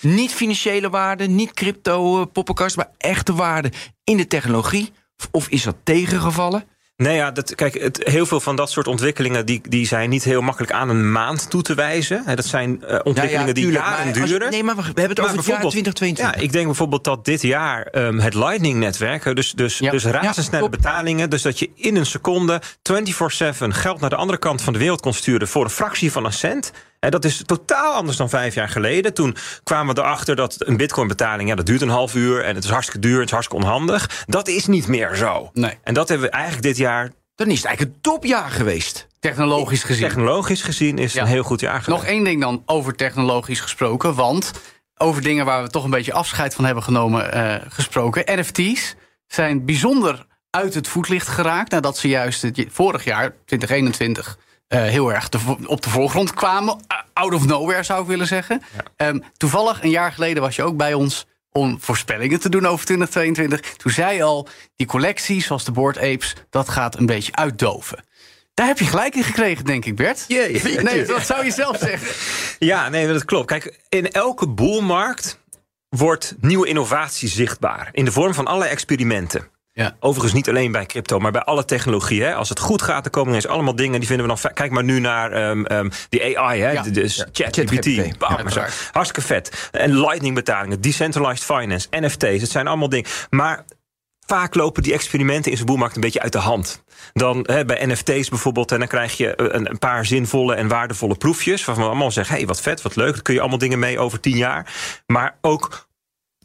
Niet 0.00 0.32
financiële 0.34 0.90
waarde, 0.90 1.26
niet 1.26 1.52
crypto, 1.54 2.20
eh, 2.20 2.26
poppenkast, 2.32 2.76
maar 2.76 2.90
echte 2.98 3.34
waarde 3.34 3.72
in 4.04 4.16
de 4.16 4.26
technologie? 4.26 4.92
Of 5.30 5.48
is 5.48 5.62
dat 5.62 5.76
tegengevallen? 5.84 6.64
Nee, 6.96 7.16
ja, 7.16 7.30
dat, 7.30 7.54
kijk, 7.54 7.80
het, 7.80 8.00
heel 8.04 8.26
veel 8.26 8.40
van 8.40 8.56
dat 8.56 8.70
soort 8.70 8.86
ontwikkelingen 8.86 9.46
die, 9.46 9.60
die 9.68 9.86
zijn 9.86 10.10
niet 10.10 10.24
heel 10.24 10.40
makkelijk 10.40 10.72
aan 10.72 10.88
een 10.88 11.12
maand 11.12 11.50
toe 11.50 11.62
te 11.62 11.74
wijzen. 11.74 12.22
Dat 12.36 12.44
zijn 12.44 12.70
uh, 12.70 12.98
ontwikkelingen 13.02 13.46
ja, 13.46 13.52
die 13.52 13.62
tuurlijk, 13.64 13.84
jaren 13.84 14.06
maar 14.10 14.20
als- 14.20 14.30
duren. 14.30 14.50
nee, 14.50 14.62
maar 14.62 14.76
we 14.76 14.82
hebben 14.82 15.08
het 15.08 15.20
over 15.20 15.36
het 15.36 15.46
jaar 15.46 15.60
bijvoorbeeld- 15.60 15.70
2022. 15.72 16.34
Ja, 16.40 16.46
ik 16.46 16.52
denk 16.52 16.66
bijvoorbeeld 16.66 17.04
dat 17.04 17.24
dit 17.24 17.42
jaar 17.42 17.82
ehm, 17.82 18.18
het 18.18 18.34
Lightning-netwerk, 18.34 19.36
dus, 19.36 19.52
dus, 19.52 19.78
Ja. 19.78 19.90
dus 19.90 20.04
razendsnelle 20.04 20.68
betalingen, 20.68 21.30
dus 21.30 21.42
dat 21.42 21.58
je 21.58 21.70
in 21.74 21.96
een 21.96 22.06
seconde 22.06 22.60
24/7 22.82 23.74
geld 23.74 24.00
naar 24.00 24.10
de 24.10 24.16
andere 24.16 24.38
kant 24.38 24.62
van 24.62 24.72
de 24.72 24.78
wereld 24.78 25.00
kon 25.00 25.12
sturen 25.14 25.48
voor 25.48 25.64
een 25.64 25.70
fractie 25.70 26.12
van 26.12 26.24
een 26.24 26.32
cent. 26.32 26.72
En 27.00 27.10
dat 27.10 27.24
is 27.24 27.42
totaal 27.46 27.94
anders 27.94 28.16
dan 28.16 28.28
vijf 28.28 28.54
jaar 28.54 28.68
geleden. 28.68 29.14
Toen 29.14 29.36
kwamen 29.64 29.94
we 29.94 30.00
erachter 30.00 30.36
dat 30.36 30.56
een 30.58 30.76
bitcoin-betaling, 30.76 31.48
ja, 31.48 31.54
dat 31.54 31.66
duurt 31.66 31.82
een 31.82 31.88
half 31.88 32.14
uur 32.14 32.44
en 32.44 32.54
het 32.54 32.64
is 32.64 32.70
hartstikke 32.70 33.00
duur, 33.06 33.16
het 33.16 33.24
is 33.26 33.30
hartstikke 33.32 33.64
onhandig. 33.64 34.24
Dat 34.26 34.48
is 34.48 34.66
niet 34.66 34.86
meer 34.88 35.14
zo. 35.16 35.50
Nee. 35.52 35.78
En 35.82 35.94
dat 35.94 36.08
hebben 36.08 36.26
we 36.26 36.32
eigenlijk 36.32 36.62
dit 36.64 36.76
jaar 36.76 37.10
Dan 37.34 37.48
is 37.48 37.56
het 37.56 37.64
eigenlijk 37.64 37.96
een 37.96 38.02
topjaar 38.02 38.50
geweest. 38.50 39.06
Technologisch 39.20 39.82
gezien. 39.82 40.06
technologisch 40.08 40.62
gezien 40.62 40.98
is 40.98 41.12
Ja. 41.12 41.22
een 41.22 41.28
heel 41.28 41.42
goed 41.42 41.60
jaar 41.60 41.82
geweest. 41.82 41.88
Nog 42.02 42.04
één 42.04 42.24
ding 42.24 42.40
dan 42.40 42.62
over 42.66 42.94
technologisch 42.94 43.60
gesproken. 43.60 44.14
Want 44.14 44.50
over 44.96 45.22
dingen 45.22 45.44
waar 45.44 45.62
we 45.62 45.68
toch 45.68 45.84
een 45.84 45.90
beetje 45.90 46.12
afscheid 46.12 46.54
van 46.54 46.64
hebben 46.64 46.82
genomen 46.82 47.32
eh, 47.32 47.54
gesproken. 47.68 48.38
NFT's 48.38 48.94
zijn 49.26 49.64
bijzonder 49.64 50.26
uit 50.50 50.74
het 50.74 50.88
voetlicht 50.88 51.28
geraakt. 51.28 51.70
Nadat 51.70 51.98
ze 51.98 52.08
juist 52.08 52.42
het, 52.42 52.66
vorig 52.70 53.04
jaar, 53.04 53.34
2021, 53.44 54.38
eh, 54.68 54.82
heel 54.82 55.12
erg 55.12 55.28
de 55.28 55.38
op 55.66 55.82
de 55.82 55.90
voorgrond 55.90 56.34
kwamen. 56.34 56.74
Uh, 56.92 56.98
Out 57.12 57.34
of 57.34 57.46
nowhere 57.46 57.82
zou 57.82 58.02
ik 58.02 58.06
willen 58.06 58.26
zeggen. 58.26 58.62
Ehm, 58.96 59.18
toevallig, 59.36 59.82
een 59.82 59.90
jaar 59.90 60.12
geleden 60.12 60.42
was 60.42 60.56
je 60.56 60.62
ook 60.62 60.76
bij 60.76 60.94
ons 60.94 61.26
om 61.52 61.80
voorspellingen 61.80 62.40
te 62.40 62.48
doen 62.48 62.66
over 62.66 62.84
2022. 62.84 63.60
Toen 63.76 63.92
zei 63.92 64.16
je 64.16 64.22
al, 64.22 64.48
die 64.76 64.86
collecties 64.86 65.46
zoals 65.46 65.64
de 65.64 65.72
Board 65.72 65.98
Apes, 65.98 66.34
dat 66.50 66.68
gaat 66.68 66.98
een 66.98 67.06
beetje 67.06 67.34
uitdoven. 67.34 68.04
Daar 68.54 68.66
heb 68.66 68.78
je 68.78 68.84
gelijk 68.84 69.14
in 69.14 69.24
gekregen, 69.24 69.64
denk 69.64 69.84
ik, 69.84 69.96
Bert. 69.96 70.24
Jee. 70.28 70.62
Nee, 70.82 71.04
dat 71.04 71.26
zou 71.26 71.44
je 71.44 71.50
zelf 71.50 71.78
zeggen. 71.78 72.08
Ja, 72.58 72.88
nee, 72.88 73.06
dat 73.06 73.24
klopt. 73.24 73.46
Kijk, 73.46 73.80
in 73.88 74.10
elke 74.10 74.48
boelmarkt 74.48 75.38
wordt 75.88 76.34
nieuwe 76.40 76.68
innovatie 76.68 77.28
zichtbaar. 77.28 77.88
In 77.92 78.04
de 78.04 78.12
vorm 78.12 78.34
van 78.34 78.46
allerlei 78.46 78.70
experimenten. 78.70 79.48
Ja. 79.78 79.96
Overigens 80.00 80.32
niet 80.32 80.48
alleen 80.48 80.72
bij 80.72 80.86
crypto, 80.86 81.18
maar 81.18 81.32
bij 81.32 81.42
alle 81.42 81.64
technologie. 81.64 82.22
Hè. 82.22 82.34
Als 82.34 82.48
het 82.48 82.58
goed 82.58 82.82
gaat, 82.82 83.02
dan 83.02 83.12
komen 83.12 83.34
eens 83.34 83.46
allemaal 83.46 83.76
dingen... 83.76 83.98
die 83.98 84.08
vinden 84.08 84.26
we 84.26 84.40
dan... 84.42 84.52
Kijk 84.52 84.70
maar 84.70 84.84
nu 84.84 85.00
naar 85.00 85.32
ehm, 85.32 85.64
ehm, 85.64 85.90
die 86.08 86.38
AI, 86.38 86.60
hè. 86.60 86.70
Ja. 86.70 86.82
de, 86.82 86.90
de 86.90 87.26
ChatGPT. 87.32 87.84
Ja. 87.84 88.68
Hartstikke 88.92 89.20
vet. 89.20 89.68
En 89.72 90.00
lightning 90.00 90.34
betalingen, 90.34 90.80
decentralized 90.80 91.44
finance, 91.44 91.86
NFT's. 91.90 92.40
Het 92.40 92.50
zijn 92.50 92.66
allemaal 92.66 92.88
dingen. 92.88 93.10
Maar 93.30 93.64
vaak 94.26 94.54
lopen 94.54 94.82
die 94.82 94.92
experimenten 94.92 95.50
in 95.50 95.56
zijn 95.56 95.68
boelmarkt 95.68 95.94
een 95.94 96.00
beetje 96.00 96.20
uit 96.20 96.32
de 96.32 96.38
hand. 96.38 96.82
Dan 97.12 97.44
hè, 97.50 97.64
bij 97.64 97.86
NFT's 97.86 98.28
bijvoorbeeld, 98.28 98.72
en 98.72 98.78
dan 98.78 98.88
krijg 98.88 99.16
je 99.16 99.40
een, 99.54 99.70
een 99.70 99.78
paar 99.78 100.06
zinvolle 100.06 100.54
en 100.54 100.68
waardevolle 100.68 101.14
proefjes. 101.14 101.64
Waarvan 101.64 101.84
we 101.84 101.90
allemaal 101.90 102.10
zeggen: 102.10 102.32
hé, 102.32 102.40
hey, 102.40 102.48
wat 102.48 102.60
vet, 102.60 102.82
wat 102.82 102.96
leuk. 102.96 103.12
Daar 103.12 103.22
kun 103.22 103.34
je 103.34 103.40
allemaal 103.40 103.58
dingen 103.58 103.78
mee 103.78 103.98
over 103.98 104.20
tien 104.20 104.36
jaar. 104.36 104.72
Maar 105.06 105.38
ook 105.40 105.87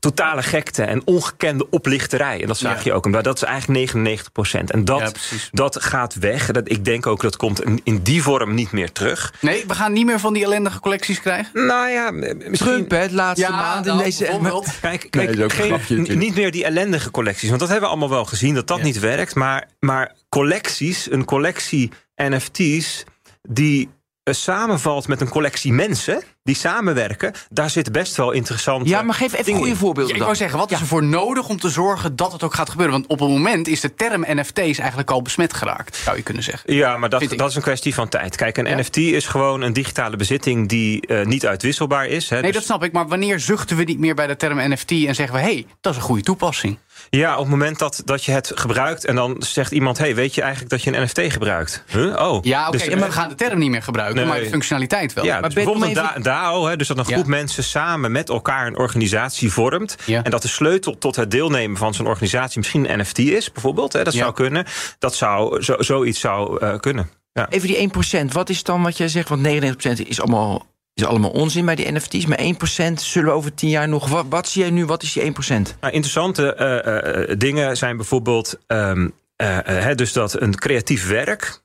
totale 0.04 0.44
gekte 0.44 0.84
en 0.84 1.02
ongekende 1.06 1.70
oplichterij. 1.70 2.42
En 2.42 2.48
dat 2.48 2.58
zag 2.58 2.78
Ja. 2.78 2.82
je 2.84 2.94
ook. 2.94 3.08
Maar 3.08 3.24
dat 3.24 3.36
is 3.36 3.44
eigenlijk 3.44 3.80
99 3.80 4.32
procent. 4.32 4.72
En 4.72 4.86
dat, 4.86 5.00
Ja, 5.00 5.38
dat 5.52 5.82
gaat 5.84 6.14
weg. 6.16 6.52
Dat, 6.52 6.70
ik 6.72 6.86
denk 6.86 7.08
ook 7.08 7.22
dat 7.22 7.36
komt 7.36 7.64
in, 7.64 7.82
in 7.84 8.02
die 8.02 8.22
vorm 8.24 8.54
niet 8.54 8.72
meer 8.72 8.92
terug. 8.92 9.34
Nee, 9.42 9.64
we 9.68 9.74
gaan 9.76 9.94
niet 9.94 10.06
meer 10.06 10.20
van 10.20 10.34
die 10.34 10.44
ellendige 10.44 10.80
collecties 10.80 11.20
krijgen. 11.22 11.68
Nou 11.68 11.90
ja, 11.90 12.12
misschien. 12.12 12.54
Trump, 12.54 12.92
hè, 12.92 12.98
het 12.98 13.12
laatste 13.12 13.52
maand 13.52 13.86
in 13.86 13.92
nou, 13.92 14.04
deze... 14.04 14.26
Kijk, 14.82 15.16
Nee, 15.16 15.26
kijk 15.26 15.40
een 15.40 15.50
geen- 15.52 15.66
grapje 15.66 16.16
niet 16.16 16.36
meer 16.36 16.52
die 16.52 16.66
ellendige 16.66 17.12
collecties. 17.12 17.48
Want 17.50 17.60
dat 17.60 17.70
hebben 17.70 17.88
we 17.90 17.96
allemaal 17.96 18.16
wel 18.16 18.26
gezien, 18.26 18.54
dat 18.56 18.68
dat 18.68 18.78
Ja. 18.78 18.84
niet 18.84 19.00
werkt. 19.00 19.36
Maar, 19.36 19.68
maar 19.80 20.16
collecties, 20.30 21.12
een 21.12 21.26
collectie 21.26 21.92
NFT's... 22.16 23.04
die 23.42 23.90
samenvalt 24.32 25.08
met 25.08 25.22
een 25.22 25.30
collectie 25.30 25.74
mensen... 25.74 26.24
die 26.44 26.56
samenwerken, 26.56 27.34
daar 27.50 27.70
zit 27.70 27.92
best 27.92 28.16
wel 28.16 28.32
interessant. 28.32 28.88
Ja, 28.88 29.02
maar 29.02 29.16
geef 29.16 29.34
even 29.34 29.46
dingen 29.46 29.60
goede 29.60 29.76
voorbeelden 29.76 30.12
Ja, 30.12 30.18
ik 30.18 30.24
wou 30.24 30.36
zeggen, 30.36 30.58
wat 30.60 30.72
is 30.72 30.80
er 30.80 30.86
voor 30.86 31.04
nodig 31.04 31.50
om 31.50 31.60
te 31.60 31.70
zorgen 31.70 32.16
dat 32.16 32.32
het 32.32 32.44
ook 32.44 32.54
gaat 32.54 32.70
gebeuren? 32.70 32.94
Want 32.96 33.08
op 33.08 33.20
het 33.20 33.30
moment 33.30 33.68
is 33.68 33.80
de 33.82 33.94
term 33.96 34.26
NFT's 34.28 34.78
eigenlijk 34.78 35.12
al 35.12 35.22
besmet 35.22 35.54
geraakt, 35.54 35.96
zou 35.96 36.18
je 36.18 36.24
kunnen 36.24 36.44
zeggen. 36.44 36.74
Ja, 36.74 36.98
maar 36.98 37.10
dat, 37.10 37.20
Vind 37.20 37.32
ik. 37.32 37.38
dat 37.38 37.50
is 37.50 37.56
een 37.56 37.62
kwestie 37.62 37.94
van 37.94 38.10
tijd. 38.10 38.36
Kijk, 38.36 38.58
een 38.58 38.66
Ja? 38.66 38.80
NFT 38.80 38.98
is 38.98 39.28
gewoon 39.28 39.62
een 39.62 39.74
digitale 39.74 40.16
bezitting... 40.16 40.70
die 40.70 41.08
eh, 41.08 41.26
niet 41.26 41.46
uitwisselbaar 41.46 42.08
is. 42.08 42.30
Hè. 42.30 42.36
Nee, 42.36 42.46
Dus- 42.46 42.54
dat 42.54 42.64
snap 42.64 42.84
ik, 42.84 42.92
maar 42.92 43.08
wanneer 43.08 43.40
zuchten 43.40 43.78
we 43.78 43.84
niet 43.84 44.00
meer 44.00 44.16
bij 44.16 44.28
de 44.28 44.36
term 44.36 44.72
NFT 44.72 44.92
en 44.92 45.16
zeggen 45.16 45.36
we: 45.36 45.42
hé, 45.42 45.54
hey, 45.54 45.66
dat 45.82 45.92
is 45.92 45.98
een 45.98 46.06
goede 46.06 46.22
toepassing? 46.24 46.78
Ja, 47.18 47.34
op 47.34 47.40
het 47.40 47.50
moment 47.50 47.80
dat, 47.80 48.02
dat 48.06 48.24
je 48.26 48.32
het 48.32 48.52
gebruikt... 48.56 49.06
en 49.06 49.16
dan 49.16 49.36
zegt 49.40 49.72
iemand, 49.72 49.98
hey, 49.98 50.16
weet 50.16 50.36
je 50.36 50.42
eigenlijk 50.42 50.72
dat 50.72 50.84
je 50.84 50.94
een 50.98 51.04
NFT 51.04 51.20
gebruikt? 51.34 51.84
Huh? 51.88 52.16
Oh. 52.22 52.44
Ja, 52.44 52.68
oké, 52.68 52.78
Dus, 52.78 52.90
maar 52.90 53.08
we 53.08 53.12
gaan 53.12 53.30
de 53.30 53.36
term 53.36 53.60
niet 53.60 53.70
meer 53.70 53.82
gebruiken, 53.84 54.16
Nee. 54.20 54.26
maar 54.26 54.40
de 54.40 54.50
functionaliteit 54.50 55.14
wel. 55.14 55.26
Ja, 55.26 55.34
Maar 55.34 55.42
dus 55.42 55.54
Ben, 55.54 55.64
bijvoorbeeld 55.64 55.98
een 55.98 56.04
even- 56.04 56.24
da- 56.24 56.42
DAO, 56.42 56.66
hè, 56.68 56.76
dus 56.78 56.88
dat 56.88 56.98
een 56.98 57.06
groep 57.06 57.24
Ja. 57.24 57.30
mensen 57.30 57.64
samen 57.64 58.12
met 58.12 58.30
elkaar 58.30 58.68
een 58.68 58.78
organisatie 58.78 59.52
vormt. 59.52 59.96
Ja. 60.06 60.24
En 60.24 60.32
dat 60.32 60.42
de 60.42 60.48
sleutel 60.48 60.98
tot 60.98 61.16
het 61.16 61.32
deelnemen 61.32 61.78
van 61.78 61.94
zo'n 61.94 62.08
organisatie 62.08 62.58
misschien 62.58 62.92
een 62.92 63.00
NFT 63.00 63.18
is, 63.20 63.52
bijvoorbeeld. 63.52 63.94
Hè, 63.94 64.04
dat 64.04 64.14
Ja. 64.14 64.20
zou 64.20 64.34
kunnen. 64.34 64.66
Dat 65.00 65.16
zou, 65.16 65.62
zo, 65.62 65.76
zoiets 65.80 66.20
zou 66.20 66.60
eh, 66.60 66.80
kunnen. 66.80 67.10
Ja. 67.34 67.50
Even 67.50 67.68
die 67.68 67.78
1%, 67.78 68.34
wat 68.34 68.50
is 68.50 68.64
dan 68.64 68.84
wat 68.84 68.98
jij 68.98 69.08
zegt? 69.08 69.30
Want 69.30 69.42
99% 69.42 70.08
is 70.08 70.22
allemaal, 70.22 70.66
is 70.94 71.06
allemaal 71.06 71.32
onzin 71.32 71.66
bij 71.66 71.76
die 71.76 71.92
NFT's. 71.92 72.26
Maar 72.26 72.40
1% 72.40 72.94
zullen 72.94 73.30
we 73.30 73.36
over 73.36 73.54
10 73.54 73.70
jaar 73.70 73.88
nog... 73.88 74.10
Wat, 74.10 74.26
wat 74.30 74.48
zie 74.48 74.62
jij 74.62 74.72
nu, 74.72 74.86
wat 74.86 75.04
is 75.04 75.14
die 75.14 75.24
1%? 75.24 75.28
Nou, 75.48 75.94
interessante 75.94 76.54
eh, 76.56 77.30
eh, 77.30 77.40
dingen 77.40 77.78
zijn 77.78 77.98
bijvoorbeeld 77.98 78.60
ehm, 78.68 79.08
eh, 79.36 79.90
eh, 79.90 79.98
dus 79.98 80.14
dat 80.14 80.42
een 80.42 80.56
creatief 80.56 81.08
werk 81.08 81.62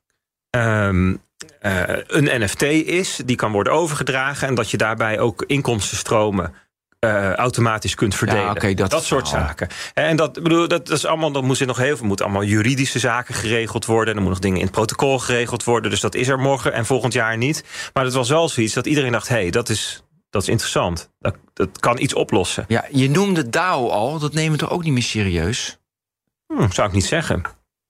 ehm, 0.50 1.16
eh, 1.60 1.82
een 2.06 2.42
NFT 2.42 2.62
is, 2.62 3.20
die 3.24 3.36
kan 3.36 3.52
worden 3.52 3.72
overgedragen 3.72 4.48
en 4.48 4.54
dat 4.54 4.70
je 4.70 4.76
daarbij 4.76 5.18
ook 5.18 5.44
inkomstenstromen 5.46 6.54
eh, 6.98 7.32
automatisch 7.32 7.94
kunt 7.94 8.14
verdelen. 8.14 8.76
dat 8.88 9.04
soort 9.04 9.28
verhaal. 9.28 9.46
zaken. 9.46 9.68
En 9.94 10.16
dat, 10.16 10.32
bedoel, 10.32 10.68
dat, 10.68 10.86
dat 10.86 10.96
is 10.96 11.06
allemaal, 11.06 11.32
dat 11.32 11.42
moet 11.42 11.60
er 11.60 11.66
nog 11.66 11.76
heel 11.76 11.96
veel, 11.96 12.06
moet 12.06 12.22
allemaal 12.22 12.42
juridische 12.42 12.98
zaken 12.98 13.34
geregeld 13.34 13.84
worden. 13.84 14.14
En 14.14 14.20
er 14.20 14.26
moeten 14.26 14.30
nog 14.30 14.42
dingen 14.42 14.58
in 14.58 14.64
het 14.64 14.74
protocol 14.74 15.18
geregeld 15.18 15.64
worden. 15.64 15.90
Dus 15.90 16.00
dat 16.00 16.14
is 16.14 16.28
er 16.28 16.38
morgen 16.38 16.72
en 16.72 16.86
volgend 16.86 17.12
jaar 17.12 17.36
niet. 17.36 17.64
Maar 17.92 18.04
het 18.04 18.14
was 18.14 18.28
wel 18.28 18.48
zoiets 18.48 18.74
dat 18.74 18.86
iedereen 18.86 19.12
dacht: 19.12 19.28
hé, 19.28 19.34
hey, 19.34 19.50
dat, 19.50 19.68
is, 19.68 20.02
dat 20.30 20.42
is 20.42 20.48
interessant. 20.48 21.10
Dat, 21.18 21.36
dat 21.54 21.80
kan 21.80 21.98
iets 21.98 22.14
oplossen. 22.14 22.64
Ja, 22.68 22.84
je 22.90 23.10
noemde 23.10 23.48
DAO 23.48 23.88
al, 23.88 24.18
dat 24.18 24.32
nemen 24.32 24.52
we 24.52 24.58
toch 24.58 24.70
ook 24.70 24.84
niet 24.84 24.92
meer 24.92 25.02
serieus? 25.02 25.78
Hm, 26.46 26.70
zou 26.70 26.88
ik 26.88 26.94
niet 26.94 27.04
zeggen. 27.04 27.42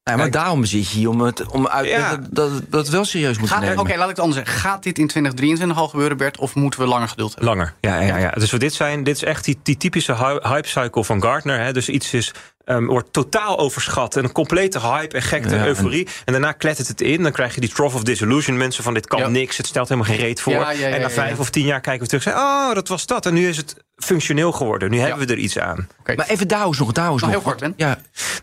Nee, 0.09 0.17
maar 0.17 0.31
daarom 0.31 0.65
zit 0.65 0.91
je 0.91 0.99
hier 0.99 1.09
om, 1.09 1.21
het, 1.21 1.47
om 1.47 1.69
uit 1.69 1.89
Ja. 1.89 2.19
dat, 2.31 2.51
dat, 2.69 2.89
wel 2.89 3.05
serieus 3.05 3.39
moet 3.39 3.61
nemen. 3.61 3.79
Oké, 3.79 3.95
laat 3.97 4.03
ik 4.11 4.17
het 4.17 4.19
anders 4.25 4.37
zeggen. 4.45 4.61
Gaat 4.61 4.83
dit 4.83 4.99
in 4.99 5.07
2023 5.07 5.79
al 5.79 5.89
gebeuren, 5.89 6.17
Bert, 6.17 6.39
of 6.39 6.55
moeten 6.55 6.81
we 6.81 6.87
langer 6.87 7.09
geduld 7.09 7.35
hebben? 7.35 7.49
Langer, 7.49 7.75
ja, 7.81 8.01
ja, 8.01 8.17
ja. 8.17 8.31
Dus 8.31 8.51
dit, 8.51 8.75
zijn, 8.75 9.03
dit 9.03 9.17
is 9.17 9.25
echt 9.25 9.45
die, 9.45 9.59
die 9.63 9.77
typische 9.77 10.15
hy- 10.15 10.49
hype 10.49 10.69
cycle 10.69 11.05
van 11.05 11.23
Gartner. 11.23 11.61
Hè. 11.61 11.73
Dus 11.73 11.89
iets 11.89 12.13
is, 12.15 12.33
ehm, 12.65 12.85
wordt 12.85 13.13
totaal 13.13 13.59
overschat. 13.59 14.17
En 14.17 14.25
een 14.25 14.33
complete 14.33 14.81
hype 14.81 15.17
en 15.17 15.23
gekte 15.23 15.55
Ja, 15.55 15.61
en- 15.61 15.67
euforie. 15.67 16.07
En, 16.25 16.33
daarna 16.33 16.53
klettert 16.53 16.89
het 16.89 17.01
in. 17.01 17.23
Dan 17.23 17.33
krijg 17.33 17.55
je 17.55 17.61
die 17.61 17.71
trough 17.73 17.95
of 17.95 18.03
disillusionment. 18.03 18.75
Zo 18.75 18.83
van 18.83 18.95
dit 18.95 19.07
kan 19.07 19.19
Ja. 19.21 19.29
niks, 19.29 19.57
het 19.57 19.67
stelt 19.67 19.89
helemaal 19.89 20.11
geen 20.11 20.21
reet 20.21 20.41
voor. 20.41 20.53
Ja, 20.53 20.71
ja, 20.71 20.79
ja, 20.79 20.85
en 20.87 20.91
na 20.91 20.97
ja, 21.09 21.11
vijf 21.11 21.35
ja. 21.35 21.39
of 21.41 21.51
tien 21.51 21.65
jaar 21.65 21.81
kijken 21.81 22.03
we 22.03 22.09
terug 22.09 22.25
en 22.27 22.33
zeggen... 22.33 22.49
oh, 22.69 22.75
dat 22.75 22.89
was 22.89 23.07
dat. 23.07 23.27
En 23.27 23.35
nu 23.35 23.49
is 23.49 23.57
het 23.57 23.77
functioneel 23.97 24.53
geworden. 24.53 24.91
Nu 24.91 24.99
hebben 24.99 25.27
we 25.27 25.33
er 25.33 25.39
iets 25.39 25.59
aan. 25.59 25.89
Maar 26.17 26.29
even 26.29 26.49
DAO's 26.49 26.79
nog, 26.79 26.93
DAO's 26.93 27.11
Nog 27.11 27.21
nog. 27.21 27.31
heel 27.31 27.41
kort, 27.41 27.61
Ben. 27.61 27.75
Ja, 27.77 27.87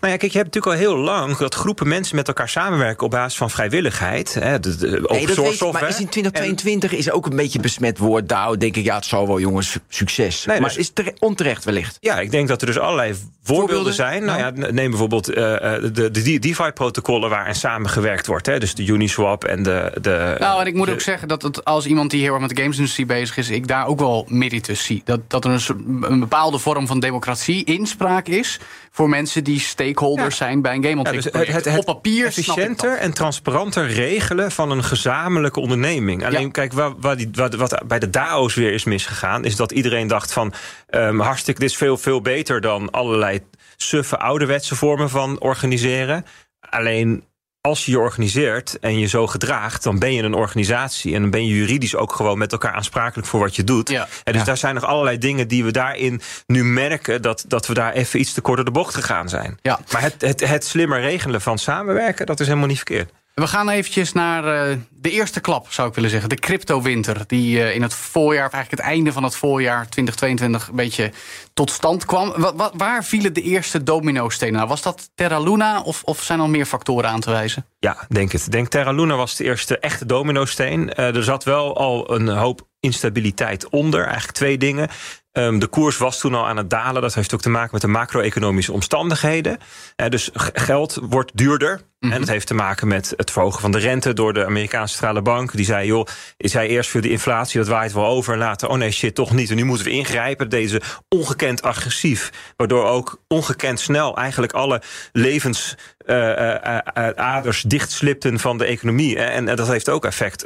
Nou 0.02 0.14
ja, 0.14 0.18
kijk, 0.18 0.32
je 0.32 0.38
hebt 0.38 0.54
natuurlijk 0.56 0.66
al 0.66 0.72
heel 0.94 0.98
lang... 1.04 1.38
dat 1.38 1.56
groepen 1.56 1.88
mensen 1.88 2.16
met 2.16 2.28
elkaar 2.28 2.50
samenwerken 2.50 3.06
op 3.06 3.12
basis 3.12 3.38
van 3.38 3.50
vrijwilligheid. 3.50 4.34
Hè, 4.34 4.60
de, 4.60 4.76
de 4.76 4.88
open 4.88 5.16
nee, 5.16 5.26
dat 5.26 5.36
source 5.36 5.42
weet 5.42 5.52
ik, 5.52 5.58
software. 5.58 5.72
maar 5.86 5.90
is 5.94 6.00
in 6.00 6.10
2022 6.10 6.92
is 6.92 7.12
ook 7.12 7.26
een 7.26 7.36
beetje 7.36 7.60
besmet 7.60 7.98
woord 7.98 8.30
DAO. 8.30 8.58
Denk 8.58 8.76
ik, 8.76 8.84
ja, 8.84 8.96
het 8.96 9.06
zal 9.06 9.28
wel, 9.28 9.40
jongens, 9.40 9.72
su- 9.72 9.80
succes. 9.90 10.46
Nee, 10.46 10.60
maar 10.60 10.70
dus- 10.70 10.78
is 10.78 10.90
tere- 10.90 11.14
onterecht 11.20 11.64
wellicht. 11.64 11.98
Ja, 12.00 12.20
ik 12.20 12.32
denk 12.32 12.48
dat 12.48 12.62
er 12.62 12.68
dus 12.68 12.80
allerlei 12.80 13.14
voorbeelden, 13.14 13.36
Voorbeelden? 13.44 13.94
zijn. 13.94 14.26
Nou 14.26 14.40
ja, 14.40 14.72
neem 14.72 14.90
bijvoorbeeld 14.90 15.30
eh, 15.30 15.76
eh, 15.76 15.82
de, 15.94 16.12
de 16.12 16.40
DeFi-protocollen 16.40 17.30
waarin 17.30 17.56
samengewerkt 17.56 18.28
wordt. 18.28 18.46
Hè? 18.46 18.60
Dus 18.60 18.76
de 18.76 18.86
Uniswap 18.86 19.44
en 19.44 19.64
de... 19.64 19.92
de 20.02 20.36
Nou, 20.40 20.62
en 20.62 20.68
ik 20.68 20.74
moet 20.74 20.88
de- 20.88 20.94
ook 20.94 21.02
zeggen 21.02 21.28
dat 21.28 21.42
het, 21.42 21.66
als 21.66 21.86
iemand 21.86 22.12
die 22.12 22.22
heel 22.22 22.32
erg 22.32 22.42
met 22.42 22.50
de 22.56 22.62
gamesindustrie 22.62 23.06
bezig 23.06 23.38
is, 23.38 23.50
ik 23.50 23.68
daar 23.68 23.88
ook 23.88 24.00
wel 24.00 24.26
meritus 24.30 24.84
zie. 24.86 25.02
Dat, 25.06 25.20
dat 25.28 25.46
er 25.46 25.52
een, 25.52 26.04
een 26.12 26.20
bepaalde 26.20 26.58
vorm 26.60 26.88
van 26.88 27.00
democratie, 27.00 27.55
inspraak 27.64 28.28
is 28.28 28.60
voor 28.92 29.10
mensen 29.10 29.44
die 29.44 29.60
stakeholders 29.60 30.38
zijn 30.38 30.62
bij 30.62 30.76
een 30.76 30.82
Ja, 30.82 31.12
dus 31.12 31.24
het, 31.24 31.48
het, 31.48 31.66
het 31.66 31.78
Op 31.78 31.86
papier 31.86 32.32
snap 32.32 32.32
ik 32.32 32.38
efficiënter 32.38 32.90
dat. 32.90 33.00
en 33.00 33.14
transparanter 33.14 33.88
regelen 33.88 34.52
van 34.52 34.72
een 34.72 34.84
gezamenlijke 34.84 35.60
onderneming. 35.60 36.26
Alleen 36.26 36.42
Ja. 36.42 36.50
kijk, 36.50 36.74
waar, 36.74 37.00
waar 37.00 37.18
die, 37.18 37.30
wat, 37.34 37.54
wat 37.54 37.82
bij 37.88 38.00
de 38.00 38.10
DAO's 38.10 38.54
weer 38.56 38.74
is 38.74 38.84
misgegaan, 38.84 39.46
is 39.46 39.56
dat 39.56 39.72
iedereen 39.72 40.08
dacht 40.08 40.34
van 40.34 40.54
ehm, 40.88 41.20
hartstikke, 41.20 41.60
dit 41.60 41.70
is 41.70 41.78
veel, 41.78 41.98
veel 41.98 42.22
beter 42.22 42.62
dan 42.62 42.92
allerlei 42.92 43.40
suffe 43.76 44.18
ouderwetse 44.18 44.76
vormen 44.76 45.10
van 45.10 45.40
organiseren. 45.42 46.26
Alleen 46.60 47.24
als 47.66 47.86
je 47.86 47.92
je 47.92 48.00
organiseert 48.00 48.80
en 48.80 49.00
je 49.00 49.08
zo 49.08 49.28
gedraagt, 49.28 49.84
dan 49.84 50.00
ben 50.00 50.14
je 50.14 50.24
een 50.24 50.34
organisatie. 50.34 51.16
En 51.16 51.22
dan 51.22 51.30
ben 51.30 51.46
je 51.48 51.56
juridisch 51.56 51.96
ook 51.96 52.14
gewoon 52.14 52.38
met 52.38 52.52
elkaar 52.52 52.74
aansprakelijk 52.74 53.28
voor 53.28 53.40
wat 53.40 53.56
je 53.56 53.64
doet. 53.64 53.90
Ja. 53.90 54.08
En 54.24 54.32
dus 54.32 54.42
Ja. 54.42 54.48
daar 54.48 54.58
zijn 54.58 54.76
nog 54.76 54.84
allerlei 54.84 55.18
dingen 55.18 55.48
die 55.48 55.64
we 55.64 55.72
daarin 55.72 56.22
nu 56.48 56.64
merken 56.64 57.22
dat, 57.22 57.46
dat 57.48 57.68
we 57.68 57.74
daar 57.74 57.94
even 57.94 58.20
iets 58.20 58.34
te 58.34 58.42
kort 58.42 58.56
door 58.56 58.66
de 58.66 58.72
bocht 58.72 58.96
gegaan 58.96 59.30
zijn. 59.30 59.58
Ja. 59.62 59.80
Maar 59.92 60.02
het, 60.02 60.22
het, 60.22 60.48
het 60.48 60.66
slimmer 60.66 61.02
regelen 61.02 61.42
van 61.42 61.58
samenwerken, 61.58 62.26
dat 62.26 62.40
is 62.40 62.48
helemaal 62.48 62.68
niet 62.68 62.78
verkeerd. 62.78 63.12
We 63.36 63.48
gaan 63.48 63.70
eventjes 63.70 64.14
naar 64.14 64.70
eh, 64.70 64.78
de 64.90 65.12
eerste 65.12 65.40
klap, 65.40 65.72
zou 65.72 65.88
ik 65.90 65.96
willen 65.96 66.10
zeggen. 66.10 66.30
De 66.30 66.36
cryptowinter, 66.36 67.24
die 67.28 67.62
eh, 67.64 67.76
in 67.76 67.82
het 67.82 67.94
voorjaar, 67.94 68.46
of 68.46 68.54
eigenlijk 68.54 68.84
het 68.84 68.92
einde 68.94 69.12
van 69.14 69.24
het 69.24 69.36
voorjaar 69.36 69.90
2022... 69.90 70.68
een 70.68 70.76
beetje 70.76 71.12
tot 71.54 71.72
stand 71.72 72.06
kwam. 72.06 72.34
Wa- 72.36 72.56
wa- 72.56 72.72
waar 72.74 73.04
vielen 73.04 73.34
de 73.34 73.42
eerste 73.42 73.84
domino-stenen? 73.84 74.54
Nou, 74.56 74.68
was 74.68 74.82
dat 74.82 75.10
Terra 75.16 75.40
Luna 75.40 75.82
of, 75.82 76.04
of 76.04 76.24
zijn 76.24 76.40
er 76.40 76.50
meer 76.50 76.66
factoren 76.66 77.10
aan 77.10 77.20
te 77.20 77.32
wijzen? 77.32 77.66
Ja, 77.80 78.06
denk 78.10 78.32
het. 78.32 78.52
Denk 78.52 78.68
Terra 78.68 78.92
Luna 78.92 79.16
was 79.16 79.36
de 79.36 79.44
eerste 79.44 79.80
echte 79.80 80.06
domino-steen. 80.06 80.94
Eh, 80.94 81.16
er 81.16 81.24
zat 81.24 81.44
wel 81.44 81.78
al 81.78 82.14
een 82.14 82.28
hoop 82.28 82.68
instabiliteit 82.80 83.70
onder. 83.70 84.04
Eigenlijk 84.04 84.38
twee 84.38 84.58
dingen. 84.58 84.90
Ehm, 85.36 85.60
de 85.60 85.68
koers 85.68 85.98
was 85.98 86.20
toen 86.20 86.36
al 86.36 86.48
aan 86.48 86.58
het 86.58 86.70
dalen. 86.70 87.02
Dat 87.02 87.14
heeft 87.14 87.34
ook 87.34 87.42
te 87.42 87.50
maken 87.50 87.70
met 87.72 87.82
de 87.82 87.88
macro-economische 87.88 88.72
omstandigheden. 88.72 89.58
Eh, 89.96 90.10
dus 90.10 90.30
geld 90.54 91.00
wordt 91.02 91.38
duurder. 91.38 91.82
En 92.00 92.20
dat 92.20 92.28
heeft 92.28 92.48
te 92.48 92.54
maken 92.54 92.88
met 92.88 93.14
het 93.18 93.32
verhogen 93.32 93.62
van 93.62 93.72
de 93.72 93.78
rente 93.78 94.14
door 94.14 94.34
de 94.34 94.46
Amerikaanse 94.46 94.94
centrale 94.94 95.22
bank. 95.22 95.56
Die 95.56 95.66
zei, 95.66 95.88
joh, 95.88 96.06
is 96.38 96.54
hij 96.54 96.68
eerst 96.68 96.90
voor 96.90 97.02
de 97.02 97.10
inflatie, 97.10 97.60
dat 97.60 97.68
waait 97.68 97.94
wel 97.94 98.06
over. 98.06 98.34
En 98.34 98.40
later, 98.40 98.70
oh 98.70 98.78
nee, 98.78 98.92
shit, 98.92 99.16
toch 99.16 99.32
niet. 99.32 99.50
En 99.50 99.56
nu 99.56 99.64
moeten 99.64 99.86
we 99.86 99.92
ingrijpen. 99.92 100.50
Deze 100.50 100.82
ongekend 101.10 101.62
agressief. 101.62 102.54
Waardoor 102.56 102.86
ook 102.86 103.22
ongekend 103.28 103.80
snel 103.80 104.18
eigenlijk 104.18 104.54
alle 104.54 104.82
levens 105.12 105.76
eh, 106.06 106.56
eh, 106.56 107.10
aders 107.16 107.62
dichtslipten 107.62 108.40
van 108.40 108.58
de 108.58 108.66
economie. 108.66 109.20
En, 109.20 109.48
en 109.48 109.56
dat 109.56 109.68
heeft 109.68 109.90
ook 109.90 110.06
effect 110.06 110.46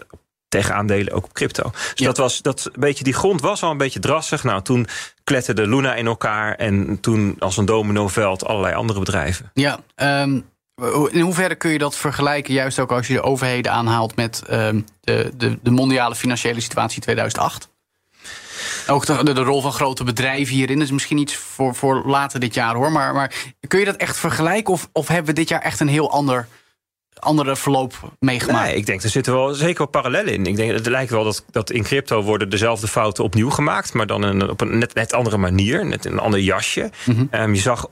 tegen 0.50 0.76
aandelen, 0.76 1.14
ook 1.14 1.24
op 1.24 1.34
crypto. 1.34 1.70
Dus 1.72 1.92
Ja. 1.96 2.06
dat 2.06 2.18
was 2.18 2.42
dat 2.42 2.70
een 2.74 2.80
beetje 2.80 3.04
die 3.04 3.14
grond 3.14 3.42
was 3.42 3.64
al 3.64 3.72
een 3.72 3.78
beetje 3.78 4.00
drassig. 4.00 4.44
Nou, 4.44 4.62
toen 4.62 4.88
kletterde 5.24 5.68
Luna 5.68 5.96
in 5.96 6.06
elkaar 6.08 6.56
en 6.56 7.00
toen 7.00 7.36
als 7.40 7.58
een 7.58 7.66
dominoveld 7.66 8.46
allerlei 8.46 8.76
andere 8.76 9.00
bedrijven. 9.00 9.52
Ja, 9.54 9.80
ehm, 9.96 10.40
in 11.10 11.22
hoeverre 11.22 11.56
kun 11.56 11.72
je 11.72 11.78
dat 11.78 11.96
vergelijken, 11.96 12.54
juist 12.54 12.80
ook 12.80 12.92
als 12.92 13.08
je 13.08 13.14
de 13.14 13.22
overheden 13.22 13.72
aanhaalt... 13.72 14.16
met 14.16 14.44
ehm, 14.48 14.82
de, 15.02 15.32
de, 15.38 15.60
de 15.62 15.72
mondiale 15.72 16.16
financiële 16.16 16.62
situatie 16.62 17.02
2008? 17.02 17.70
Ook 18.88 19.06
de, 19.06 19.34
de, 19.34 19.42
rol 19.42 19.62
van 19.62 19.72
grote 19.72 20.04
bedrijven 20.04 20.56
hierin 20.56 20.82
is 20.82 20.92
misschien 20.92 21.18
iets 21.18 21.36
voor, 21.36 21.76
voor 21.76 22.04
later 22.06 22.40
dit 22.40 22.54
jaar, 22.54 22.76
hoor. 22.76 22.92
Maar, 22.92 23.14
maar 23.14 23.34
kun 23.68 23.80
je 23.80 23.86
dat 23.86 23.96
echt 23.96 24.18
vergelijken? 24.18 24.74
Of, 24.74 24.90
of 24.92 25.08
hebben 25.08 25.26
we 25.26 25.34
dit 25.34 25.50
jaar 25.50 25.62
echt 25.62 25.80
een 25.80 25.88
heel 25.88 26.12
ander, 26.12 26.48
andere 27.20 27.56
verloop 27.56 28.14
meegemaakt? 28.20 28.66
Nee, 28.66 28.76
ik 28.76 28.86
denk 28.86 29.04
er 29.04 29.10
zitten 29.10 29.34
wel 29.34 29.54
zeker 29.54 29.78
wel 29.78 29.88
parallellen 29.88 30.34
in. 30.34 30.46
Ik 30.46 30.56
denk, 30.56 30.72
het 30.72 30.88
lijkt 30.88 31.12
wel 31.12 31.24
dat, 31.24 31.46
dat 31.52 31.72
in 31.72 31.84
crypto 31.84 32.22
worden 32.22 32.50
dezelfde 32.50 32.88
fouten 32.88 33.24
opnieuw 33.24 33.50
gemaakt, 33.50 33.94
maar 33.94 34.08
dan 34.08 34.22
een, 34.22 34.50
op 34.50 34.62
een 34.62 34.78
net, 34.78 34.94
net 34.94 35.14
andere 35.14 35.38
manier, 35.38 35.86
net 35.86 36.06
in 36.06 36.12
een 36.12 36.20
ander 36.20 36.40
jasje. 36.40 36.92
Ehm, 37.32 37.54
je 37.54 37.62
zag 37.62 37.88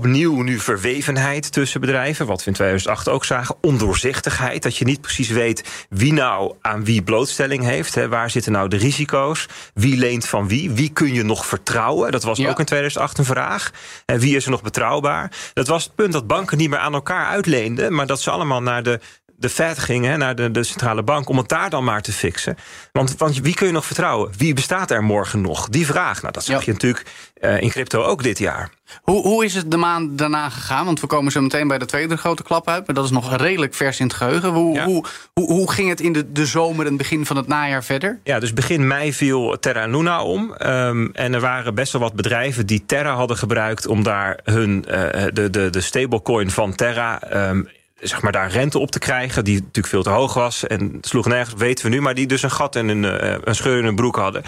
opnieuw 0.00 0.42
nu 0.42 0.58
verwevenheid 0.58 1.52
tussen 1.52 1.80
bedrijven, 1.80 2.26
wat 2.26 2.40
we 2.40 2.46
in 2.46 2.52
2008 2.52 3.08
ook 3.08 3.24
zagen. 3.24 3.56
Ondoorzichtigheid, 3.60 4.62
dat 4.62 4.76
je 4.76 4.84
niet 4.84 5.00
precies 5.00 5.28
weet 5.28 5.86
wie 5.88 6.12
nou 6.12 6.54
aan 6.60 6.84
wie 6.84 7.02
blootstelling 7.02 7.64
heeft. 7.64 7.94
Hè. 7.94 8.08
Waar 8.08 8.30
zitten 8.30 8.52
nou 8.52 8.68
de 8.68 8.76
risico's? 8.76 9.48
Wie 9.74 9.96
leent 9.96 10.26
van 10.26 10.48
wie? 10.48 10.70
Wie 10.70 10.90
kun 10.92 11.12
je 11.14 11.22
nog 11.22 11.46
vertrouwen? 11.46 12.12
Dat 12.12 12.22
was 12.22 12.38
Ja. 12.38 12.48
ook 12.50 12.58
in 12.58 12.64
2008 12.64 13.18
een 13.18 13.24
vraag. 13.24 13.70
En 14.06 14.18
wie 14.18 14.36
is 14.36 14.44
er 14.44 14.50
nog 14.50 14.62
betrouwbaar? 14.62 15.32
Dat 15.52 15.66
was 15.66 15.84
het 15.84 15.94
punt 15.94 16.12
dat 16.12 16.26
banken 16.26 16.58
niet 16.58 16.70
meer 16.70 16.78
aan 16.78 16.94
elkaar 16.94 17.26
uitleenden, 17.26 17.94
maar 17.94 18.06
dat 18.06 18.20
ze 18.20 18.30
allemaal 18.30 18.62
naar 18.62 18.82
de 18.82 19.00
de 19.40 19.48
Fed 19.48 19.78
gingen, 19.78 20.18
naar 20.18 20.34
de, 20.34 20.50
de 20.50 20.62
centrale 20.64 21.02
bank, 21.02 21.28
om 21.28 21.36
het 21.36 21.48
daar 21.48 21.70
dan 21.70 21.84
maar 21.84 22.02
te 22.02 22.12
fixen. 22.12 22.56
Want, 22.92 23.14
want 23.18 23.40
wie 23.40 23.54
kun 23.54 23.66
je 23.66 23.72
nog 23.72 23.86
vertrouwen? 23.86 24.30
Wie 24.36 24.54
bestaat 24.54 24.90
er 24.90 25.02
morgen 25.04 25.40
nog? 25.40 25.68
Die 25.68 25.86
vraag. 25.86 26.20
Nou, 26.22 26.32
dat 26.32 26.44
zag 26.44 26.58
Ja. 26.58 26.62
je 26.66 26.72
natuurlijk 26.72 27.06
eh, 27.40 27.60
in 27.60 27.68
crypto 27.70 28.02
ook 28.02 28.22
dit 28.22 28.38
jaar. 28.38 28.70
Hoe, 29.02 29.22
hoe 29.22 29.44
is 29.44 29.54
het 29.54 29.70
de 29.70 29.76
maand 29.76 30.18
daarna 30.18 30.48
gegaan? 30.48 30.84
Want 30.84 31.00
we 31.00 31.06
komen 31.06 31.32
zo 31.32 31.40
meteen 31.40 31.68
bij 31.68 31.78
de 31.78 31.86
tweede 31.86 32.16
grote 32.16 32.42
klap 32.42 32.68
uit. 32.68 32.86
Maar 32.86 32.94
dat 32.94 33.04
is 33.04 33.10
nog 33.10 33.36
redelijk 33.36 33.74
vers 33.74 34.00
in 34.00 34.06
het 34.06 34.14
geheugen. 34.16 34.48
Hoe, 34.48 34.74
Ja. 34.74 34.84
hoe, 34.84 35.04
hoe, 35.34 35.52
hoe 35.52 35.72
ging 35.72 35.88
het 35.88 36.00
in 36.00 36.12
de, 36.12 36.32
de 36.32 36.46
zomer 36.46 36.86
en 36.86 36.96
begin 36.96 37.26
van 37.26 37.36
het 37.36 37.46
najaar 37.46 37.84
verder? 37.84 38.20
Ja, 38.24 38.38
dus 38.40 38.52
begin 38.52 38.86
mei 38.86 39.12
viel 39.12 39.58
Terra 39.60 39.86
Luna 39.86 40.22
om. 40.22 40.52
Ehm, 40.54 41.06
en 41.12 41.34
er 41.34 41.40
waren 41.40 41.74
best 41.74 41.92
wel 41.92 42.00
wat 42.02 42.14
bedrijven 42.14 42.66
die 42.66 42.82
Terra 42.86 43.14
hadden 43.14 43.36
gebruikt 43.36 43.86
om 43.86 44.02
daar 44.02 44.40
hun 44.44 44.84
eh, 44.84 45.24
de, 45.32 45.50
de, 45.50 45.70
de 45.70 45.80
stablecoin 45.80 46.50
van 46.50 46.74
Terra. 46.74 47.22
ehm, 47.22 47.62
Zeg 48.00 48.22
maar 48.22 48.32
daar 48.32 48.50
rente 48.50 48.78
op 48.78 48.90
te 48.90 48.98
krijgen, 48.98 49.44
die 49.44 49.54
natuurlijk 49.54 49.86
veel 49.86 50.02
te 50.02 50.10
hoog 50.10 50.34
was. 50.34 50.66
En 50.66 50.98
sloeg 51.00 51.26
nergens, 51.26 51.60
weten 51.60 51.84
we 51.84 51.90
nu, 51.90 52.00
maar 52.00 52.14
die 52.14 52.26
dus 52.26 52.42
een 52.42 52.50
gat 52.50 52.76
en 52.76 52.88
een, 52.88 53.04
eh, 53.04 53.36
een 53.44 53.54
scheur 53.54 53.78
in 53.78 53.84
hun 53.84 53.94
broek 53.94 54.16
hadden. 54.16 54.42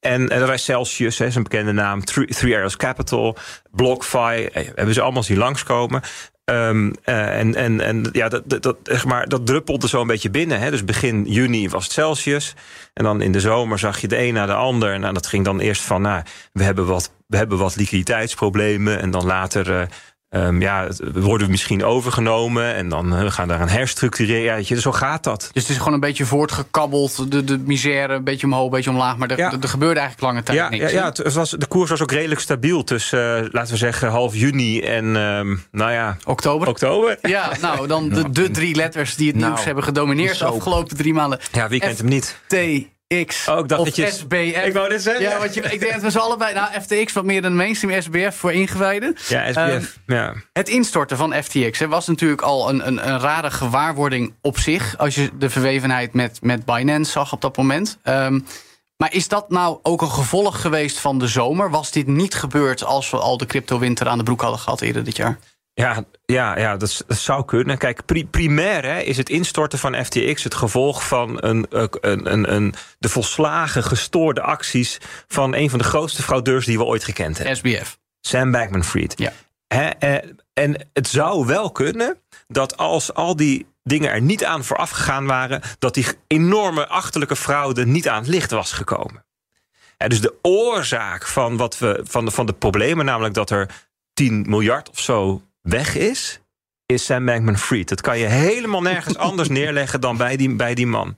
En, 0.00 0.28
en 0.28 0.38
dat 0.38 0.48
was 0.48 0.64
Celsius, 0.64 1.18
hè, 1.18 1.26
een 1.26 1.42
bekende 1.42 1.72
naam. 1.72 2.04
Three, 2.04 2.26
Three 2.26 2.54
Arrows 2.54 2.76
Capital, 2.76 3.36
BlockFi, 3.70 4.44
eh, 4.44 4.66
hebben 4.74 4.94
ze 4.94 5.00
allemaal 5.00 5.22
zien 5.22 5.38
langskomen. 5.38 6.02
Eh, 6.44 6.68
en 6.68 7.54
en, 7.54 7.80
en 7.80 8.08
ja, 8.12 8.28
dat, 8.28 8.62
dat, 8.62 8.76
zeg 8.82 9.04
maar, 9.04 9.28
dat 9.28 9.46
druppelde 9.46 9.88
zo 9.88 10.00
een 10.00 10.06
beetje 10.06 10.30
binnen. 10.30 10.60
Hè. 10.60 10.70
Dus 10.70 10.84
begin 10.84 11.24
juni 11.24 11.68
was 11.68 11.84
het 11.84 11.92
Celsius. 11.92 12.54
En 12.94 13.04
dan 13.04 13.20
in 13.20 13.32
de 13.32 13.40
zomer 13.40 13.78
zag 13.78 14.00
je 14.00 14.08
de 14.08 14.18
een 14.18 14.34
na 14.34 14.46
de 14.46 14.54
ander. 14.54 14.92
En 14.92 15.00
nou, 15.00 15.14
dat 15.14 15.26
ging 15.26 15.44
dan 15.44 15.60
eerst 15.60 15.82
van, 15.82 16.02
nou, 16.02 16.22
we 16.52 16.62
hebben 16.62 16.86
wat, 16.86 17.12
we 17.26 17.36
hebben 17.36 17.58
wat 17.58 17.76
liquiditeitsproblemen. 17.76 19.00
En 19.00 19.10
dan 19.10 19.26
later... 19.26 19.80
eh, 19.80 19.86
ehm, 20.34 20.60
ja, 20.60 20.88
worden 21.14 21.46
we 21.46 21.50
misschien 21.52 21.84
overgenomen 21.84 22.74
en 22.74 22.88
dan 22.88 23.14
eh, 23.14 23.22
we 23.22 23.30
gaan 23.30 23.48
daar 23.48 23.60
een 23.60 23.68
herstructureren. 23.68 24.42
Ja, 24.42 24.54
weet 24.54 24.68
je, 24.68 24.80
zo 24.80 24.92
gaat 24.92 25.24
dat. 25.24 25.50
Dus 25.52 25.62
het 25.62 25.70
is 25.70 25.78
gewoon 25.78 25.92
een 25.92 26.00
beetje 26.00 26.24
voortgekabbeld. 26.26 27.30
De, 27.30 27.44
de 27.44 27.58
misère 27.58 28.12
een 28.14 28.24
beetje 28.24 28.46
omhoog, 28.46 28.64
een 28.64 28.70
beetje 28.70 28.90
omlaag. 28.90 29.16
Maar 29.16 29.30
er, 29.30 29.38
Ja. 29.38 29.52
gebeurde 29.60 30.00
eigenlijk 30.00 30.20
lange 30.32 30.42
tijd 30.42 30.58
Ja, 30.58 30.68
niks. 30.68 30.92
ja, 30.92 30.98
ja 30.98 31.06
het 31.06 31.32
was, 31.32 31.50
de 31.50 31.66
koers 31.66 31.90
was 31.90 32.02
ook 32.02 32.12
redelijk 32.12 32.40
stabiel 32.40 32.84
tussen, 32.84 33.36
eh, 33.44 33.48
laten 33.52 33.72
we 33.72 33.78
zeggen, 33.78 34.08
half 34.08 34.34
juni 34.34 34.80
en, 34.80 35.04
ehm, 35.16 35.56
nou 35.70 35.92
ja, 35.92 36.16
Oktober? 36.24 36.68
oktober. 36.68 37.18
Ja, 37.22 37.50
nou, 37.60 37.86
dan 37.86 38.08
de, 38.08 38.30
de 38.30 38.50
drie 38.50 38.74
letters 38.74 39.14
die 39.14 39.26
het 39.28 39.36
Nou, 39.36 39.52
nieuws 39.52 39.64
hebben 39.64 39.84
gedomineerd 39.84 40.38
de 40.38 40.44
afgelopen 40.44 40.96
drie 40.96 41.14
maanden. 41.14 41.38
Ja, 41.52 41.68
wie 41.68 41.80
kent 41.80 41.98
hem 41.98 42.08
niet? 42.08 42.38
FTX 43.22 43.48
Oh, 43.48 43.58
ik 43.58 43.68
dacht 43.68 43.80
of 43.80 43.86
dat 43.86 43.96
je 43.96 44.10
SBF. 44.10 44.64
Ik 44.64 44.72
wou 44.72 44.88
dit 44.88 45.02
zeggen. 45.02 45.22
Ja, 45.22 45.38
want 45.38 45.54
je, 45.54 45.60
ik 45.60 45.80
denk 45.80 45.92
dat 45.92 46.02
we 46.02 46.10
ze 46.10 46.20
allebei... 46.20 46.54
Nou, 46.54 46.80
FTX 46.80 47.12
wat 47.12 47.24
meer 47.24 47.42
dan 47.42 47.56
mainstream, 47.56 48.02
SBF 48.02 48.36
voor 48.36 48.52
ingewijden. 48.52 49.16
Ja, 49.28 49.52
SBF. 49.52 49.56
Ehm, 49.56 49.82
ja. 50.06 50.34
Het 50.52 50.68
instorten 50.68 51.16
van 51.16 51.34
FTX 51.42 51.78
hè, 51.78 51.88
was 51.88 52.06
natuurlijk 52.06 52.42
al 52.42 52.68
een, 52.68 52.86
een, 52.86 53.08
een 53.08 53.20
rare 53.20 53.50
gewaarwording 53.50 54.34
op 54.40 54.58
zich. 54.58 54.98
Als 54.98 55.14
je 55.14 55.30
de 55.38 55.50
verwevenheid 55.50 56.12
met, 56.12 56.38
met 56.42 56.64
Binance 56.64 57.10
zag 57.10 57.32
op 57.32 57.40
dat 57.40 57.56
moment. 57.56 57.98
Ehm, 58.02 58.40
maar 58.96 59.12
is 59.12 59.28
dat 59.28 59.50
nou 59.50 59.78
ook 59.82 60.02
een 60.02 60.10
gevolg 60.10 60.60
geweest 60.60 60.98
van 60.98 61.18
de 61.18 61.28
zomer? 61.28 61.70
Was 61.70 61.90
dit 61.90 62.06
niet 62.06 62.34
gebeurd 62.34 62.84
als 62.84 63.10
we 63.10 63.16
al 63.16 63.36
de 63.36 63.46
cryptowinter 63.46 64.08
aan 64.08 64.18
de 64.18 64.24
broek 64.24 64.40
hadden 64.40 64.60
gehad 64.60 64.80
eerder 64.80 65.04
dit 65.04 65.16
jaar? 65.16 65.38
Ja, 65.74 66.04
ja, 66.26 66.58
ja 66.58 66.76
dat, 66.76 67.04
zou 67.08 67.44
kunnen. 67.44 67.78
Kijk, 67.78 68.04
pri- 68.04 68.26
primair 68.26 68.84
hè, 68.84 69.00
is 69.00 69.16
het 69.16 69.28
instorten 69.28 69.78
van 69.78 70.04
FTX 70.04 70.44
het 70.44 70.54
gevolg 70.54 71.06
van 71.06 71.36
een, 71.40 71.66
eh, 71.70 71.84
een, 72.00 72.32
een, 72.32 72.54
een, 72.54 72.74
de 72.98 73.08
volslagen 73.08 73.84
gestoorde 73.84 74.40
acties 74.42 74.98
van 75.28 75.54
een 75.54 75.70
van 75.70 75.78
de 75.78 75.84
grootste 75.84 76.22
fraudeurs 76.22 76.66
die 76.66 76.78
we 76.78 76.84
ooit 76.84 77.04
gekend 77.04 77.38
hebben. 77.38 77.56
SBF. 77.56 77.98
Sam 78.20 78.50
Bankman-Fried. 78.50 79.12
Ja. 79.16 79.32
Hè, 79.66 79.88
eh, 79.88 80.30
en 80.52 80.88
het 80.92 81.08
zou 81.08 81.46
wel 81.46 81.72
kunnen 81.72 82.18
dat 82.48 82.76
als 82.76 83.14
al 83.14 83.36
die 83.36 83.66
dingen 83.82 84.10
er 84.10 84.20
niet 84.20 84.44
aan 84.44 84.64
vooraf 84.64 84.90
gegaan 84.90 85.26
waren, 85.26 85.60
dat 85.78 85.94
die 85.94 86.06
enorme 86.26 86.88
achterlijke 86.88 87.36
fraude 87.36 87.86
niet 87.86 88.08
aan 88.08 88.18
het 88.22 88.28
licht 88.28 88.50
was 88.50 88.72
gekomen. 88.72 89.24
Hè, 89.96 90.08
dus 90.08 90.20
de 90.20 90.34
oorzaak 90.42 91.26
van, 91.26 91.56
wat 91.56 91.78
we, 91.78 92.00
van, 92.04 92.24
de, 92.24 92.30
van 92.30 92.46
de 92.46 92.52
problemen, 92.52 93.04
namelijk 93.04 93.34
dat 93.34 93.50
er 93.50 93.70
10 94.12 94.44
miljard 94.48 94.90
of 94.90 95.00
zo 95.00 95.42
weg 95.64 95.94
is, 95.96 96.40
is 96.86 97.04
Sam 97.04 97.24
Bankman-Fried. 97.24 97.88
Dat 97.88 98.00
kan 98.00 98.18
je 98.18 98.26
helemaal 98.26 98.82
nergens 98.82 99.16
anders 99.28 99.48
neerleggen 99.48 100.00
dan 100.00 100.16
bij 100.16 100.36
die, 100.36 100.54
bij 100.56 100.74
die 100.74 100.86
man. 100.86 101.16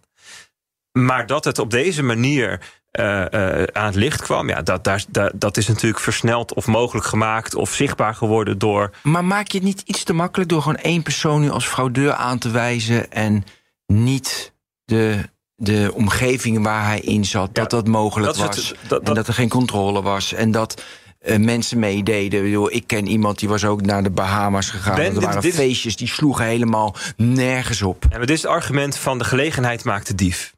Maar 0.92 1.26
dat 1.26 1.44
het 1.44 1.58
op 1.58 1.70
deze 1.70 2.02
manier 2.02 2.60
eh, 2.90 3.60
eh, 3.60 3.66
aan 3.72 3.86
het 3.86 3.94
licht 3.94 4.22
kwam, 4.22 4.48
ja, 4.48 4.62
dat, 4.62 4.84
daar, 4.84 5.04
daar- 5.08 5.32
dat 5.34 5.56
is 5.56 5.68
natuurlijk 5.68 6.00
versneld 6.02 6.54
of 6.54 6.66
mogelijk 6.66 7.06
gemaakt 7.06 7.54
of 7.54 7.72
zichtbaar 7.74 8.14
geworden 8.14 8.58
door. 8.58 8.90
Maar 9.02 9.24
maak 9.24 9.48
je 9.48 9.58
het 9.58 9.66
niet 9.66 9.80
iets 9.84 10.04
te 10.04 10.12
makkelijk 10.12 10.50
door 10.50 10.62
gewoon 10.62 10.76
één 10.78 11.02
persoon 11.02 11.40
nu 11.40 11.50
als 11.50 11.66
fraudeur 11.66 12.12
aan 12.12 12.38
te 12.38 12.50
wijzen 12.50 13.12
en 13.12 13.44
niet 13.86 14.52
de, 14.84 15.28
de 15.54 15.90
omgeving 15.94 16.62
waar 16.62 16.84
hij 16.84 17.00
in 17.00 17.24
zat, 17.24 17.54
dat 17.54 17.70
dat 17.70 17.86
mogelijk 17.86 18.34
dat 18.34 18.46
was 18.46 18.56
het- 18.68 18.76
dat- 18.88 18.98
en 18.98 19.04
dat- 19.04 19.14
dat 19.14 19.28
er 19.28 19.34
geen 19.34 19.48
controle 19.48 20.02
was 20.02 20.32
en 20.32 20.50
dat 20.50 20.82
eh, 21.26 21.38
mensen 21.38 21.78
meededen. 21.78 22.72
Ik, 22.74 22.86
ken 22.86 23.06
iemand 23.06 23.38
die 23.38 23.48
was 23.48 23.64
ook 23.64 23.82
naar 23.82 24.02
de 24.02 24.10
Bahama's 24.10 24.70
gegaan. 24.70 24.94
Ben, 24.96 25.14
er 25.14 25.20
waren 25.20 25.40
dit- 25.40 25.54
feestjes 25.54 25.96
die 25.96 26.08
sloegen 26.08 26.44
helemaal 26.44 26.94
nergens 27.16 27.82
op. 27.82 28.04
En 28.10 28.20
dit 28.20 28.30
is 28.30 28.42
het 28.42 28.50
argument 28.50 28.96
van 28.98 29.18
de 29.18 29.24
gelegenheid 29.24 29.84
maakt 29.84 30.06
de 30.06 30.14
dief. 30.14 30.54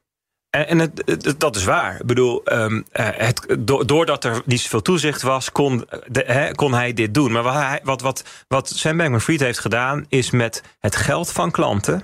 En, 0.49 0.67
en 0.67 0.79
het, 0.79 1.01
het- 1.05 1.39
dat 1.39 1.55
is 1.55 1.63
waar. 1.63 1.95
Ik 1.99 2.05
bedoel, 2.05 2.43
ehm, 2.43 2.81
eh, 2.91 3.07
het, 3.11 3.55
do- 3.59 3.85
doordat 3.85 4.23
er 4.23 4.41
niet 4.45 4.61
zoveel 4.61 4.81
toezicht 4.81 5.21
was, 5.21 5.51
kon, 5.51 5.87
de, 6.07 6.51
kon 6.55 6.73
hij 6.73 6.93
dit 6.93 7.13
doen. 7.13 7.31
Maar 7.31 7.43
wat, 7.43 7.53
hij, 7.53 7.79
wat, 7.83 8.01
wat, 8.01 8.23
wat 8.47 8.69
Sam 8.69 8.97
Bankman-Fried 8.97 9.39
heeft 9.39 9.59
gedaan, 9.59 10.05
is 10.09 10.29
met 10.31 10.63
het 10.79 10.95
geld 10.95 11.31
van 11.31 11.51
klanten 11.51 12.03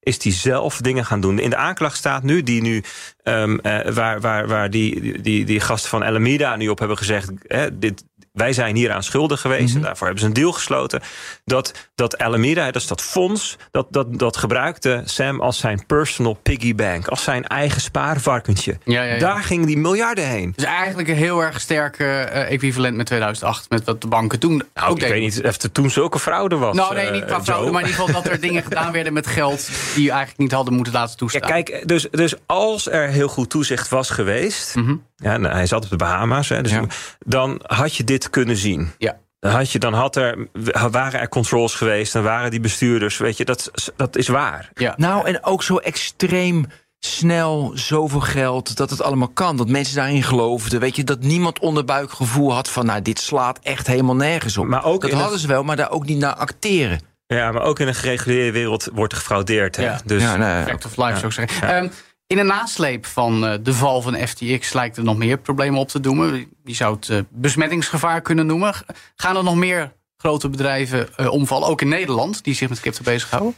is 0.00 0.18
die 0.18 0.32
zelf 0.32 0.76
dingen 0.76 1.04
gaan 1.04 1.20
doen. 1.20 1.38
In 1.38 1.50
de 1.50 1.56
aanklacht 1.56 1.96
staat 1.96 2.22
nu, 2.22 2.42
die 2.42 2.62
nu 2.62 2.82
ehm, 3.22 3.58
eh, 3.58 3.92
waar, 3.92 4.20
waar, 4.20 4.48
waar 4.48 4.70
die, 4.70 5.20
die, 5.20 5.44
die 5.44 5.60
gasten 5.60 5.90
van 5.90 6.02
Alameda 6.02 6.56
nu 6.56 6.68
op 6.68 6.78
hebben 6.78 6.96
gezegd: 6.96 7.30
hè, 7.42 7.78
dit, 7.78 8.04
wij 8.40 8.52
zijn 8.52 8.76
hier 8.76 8.92
aan 8.92 9.02
schuldig 9.02 9.40
geweest. 9.40 9.74
en 9.74 9.80
daarvoor 9.80 10.06
hebben 10.06 10.22
ze 10.22 10.28
een 10.28 10.34
deal 10.34 10.52
gesloten. 10.52 11.00
Dat, 11.44 11.88
dat 11.94 12.18
Alameda, 12.18 12.64
dat 12.64 12.82
is 12.82 12.86
dat 12.88 13.02
fonds, 13.02 13.56
dat, 13.70 13.86
dat, 13.90 14.18
dat 14.18 14.36
gebruikte 14.36 15.02
Sam 15.04 15.40
als 15.40 15.58
zijn 15.58 15.86
personal 15.86 16.32
piggy 16.42 16.74
bank. 16.74 17.08
Als 17.08 17.22
zijn 17.22 17.46
eigen 17.46 17.80
spaarvarkentje. 17.80 18.78
Ja, 18.84 19.02
ja, 19.02 19.12
ja. 19.14 19.18
Daar 19.18 19.42
gingen 19.42 19.66
die 19.66 19.78
miljarden 19.78 20.26
heen. 20.28 20.52
Dus 20.56 20.64
eigenlijk 20.64 21.08
een 21.08 21.14
heel 21.16 21.40
erg 21.42 21.60
sterk 21.60 21.98
eh, 21.98 22.50
equivalent 22.50 22.96
met 22.96 23.06
2008. 23.06 23.70
Met 23.70 23.84
wat 23.84 24.00
de 24.00 24.06
banken 24.08 24.38
toen 24.38 24.62
Nou, 24.74 24.88
ook 24.88 24.94
ik 24.94 25.00
deden. 25.00 25.20
weet 25.20 25.34
niet 25.34 25.44
of 25.46 25.62
er 25.62 25.72
toen 25.72 25.90
zulke 25.90 26.18
fraude 26.18 26.56
was. 26.56 26.76
Nou, 26.76 26.94
nee, 26.94 27.06
eh, 27.06 27.12
niet 27.12 27.24
qua 27.24 27.34
Joe. 27.34 27.44
fraude, 27.44 27.70
maar 27.70 27.80
in 27.82 27.88
ieder 27.88 28.04
geval 28.04 28.22
dat 28.22 28.32
er 28.32 28.40
dingen 28.48 28.62
gedaan 28.62 28.92
werden 28.92 29.12
met 29.12 29.26
geld 29.26 29.68
die 29.94 30.04
je 30.04 30.10
eigenlijk 30.10 30.38
niet 30.40 30.52
hadden 30.52 30.74
moeten 30.74 30.92
laten 30.92 31.10
Ja, 31.10 31.16
toestaan. 31.16 31.40
kijk, 31.40 31.82
dus, 31.88 32.06
dus 32.10 32.34
als 32.46 32.88
er 32.90 33.08
heel 33.08 33.28
goed 33.28 33.50
toezicht 33.50 33.88
was 33.88 34.10
geweest... 34.10 34.74
Mhm. 34.74 34.94
ja, 35.16 35.36
nou, 35.36 35.54
hij 35.54 35.66
zat 35.66 35.84
op 35.84 35.90
de 35.90 35.96
Bahama's, 35.96 36.48
hè, 36.48 36.62
dus 36.62 36.72
Ja. 36.72 36.84
dan 37.18 37.60
had 37.66 37.94
je 37.96 38.04
dit 38.04 38.29
kunnen 38.30 38.56
zien. 38.56 38.92
Ja. 38.98 39.18
Dan, 39.38 39.52
had 39.52 39.72
je, 39.72 39.78
dan 39.78 39.94
had 39.94 40.16
er, 40.16 40.48
waren 40.90 41.20
er 41.20 41.28
controls 41.28 41.74
geweest, 41.74 42.12
dan 42.12 42.22
waren 42.22 42.50
die 42.50 42.60
bestuurders, 42.60 43.16
weet 43.16 43.36
je, 43.36 43.44
dat, 43.44 43.70
dat 43.96 44.16
is 44.16 44.28
waar. 44.28 44.70
Ja. 44.74 44.94
Nou, 44.96 45.26
en 45.26 45.44
ook 45.44 45.62
zo 45.62 45.76
extreem 45.76 46.66
snel, 46.98 47.72
zoveel 47.74 48.20
geld, 48.20 48.76
dat 48.76 48.90
het 48.90 49.02
allemaal 49.02 49.28
kan. 49.28 49.56
Dat 49.56 49.68
mensen 49.68 49.96
daarin 49.96 50.22
geloofden. 50.22 50.80
Weet 50.80 50.96
je, 50.96 51.04
dat 51.04 51.20
niemand 51.20 51.58
onderbuikgevoel 51.58 52.52
had 52.52 52.68
van... 52.68 52.86
nou, 52.86 53.02
dit 53.02 53.18
slaat 53.18 53.58
echt 53.62 53.86
helemaal 53.86 54.16
nergens 54.16 54.58
op. 54.58 54.66
Maar 54.66 54.84
ook 54.84 55.00
dat 55.00 55.12
hadden 55.12 55.38
ze 55.38 55.46
wel, 55.46 55.62
maar 55.62 55.76
daar 55.76 55.90
ook 55.90 56.06
niet 56.06 56.18
naar 56.18 56.34
acteren. 56.34 57.00
Ja, 57.26 57.52
maar 57.52 57.62
ook 57.62 57.78
in 57.78 57.88
een 57.88 57.94
gereguleerde 57.94 58.52
wereld 58.52 58.88
wordt 58.92 59.12
er 59.12 59.18
gefraudeerd. 59.18 59.76
Hè? 59.76 59.82
Ja. 59.82 60.00
Dus, 60.04 60.22
ja, 60.22 60.36
nou, 60.36 60.64
Fact 60.66 60.84
of 60.84 60.96
life, 60.96 61.18
zou 61.18 61.26
ik 61.26 61.32
zeggen. 61.32 61.68
Ehm, 61.68 61.88
in 62.30 62.36
de 62.36 62.42
nasleep 62.42 63.06
van 63.06 63.46
eh, 63.46 63.58
de 63.62 63.74
val 63.74 64.02
van 64.02 64.14
FTX 64.14 64.72
lijkt 64.72 64.96
er 64.96 65.04
nog 65.04 65.16
meer 65.16 65.38
problemen 65.38 65.80
op 65.80 65.88
te 65.88 66.00
doemen. 66.00 66.48
Je 66.64 66.74
zou 66.74 66.94
het 66.94 67.08
eh, 67.08 67.18
besmettingsgevaar 67.28 68.20
kunnen 68.20 68.46
noemen. 68.46 68.74
Gaan 69.16 69.36
er 69.36 69.44
nog 69.44 69.56
meer 69.56 69.92
grote 70.16 70.48
bedrijven 70.48 71.16
eh, 71.16 71.32
omvallen, 71.32 71.68
ook 71.68 71.80
in 71.80 71.88
Nederland, 71.88 72.44
die 72.44 72.54
zich 72.54 72.68
met 72.68 72.80
crypto 72.80 73.02
bezighouden? 73.02 73.54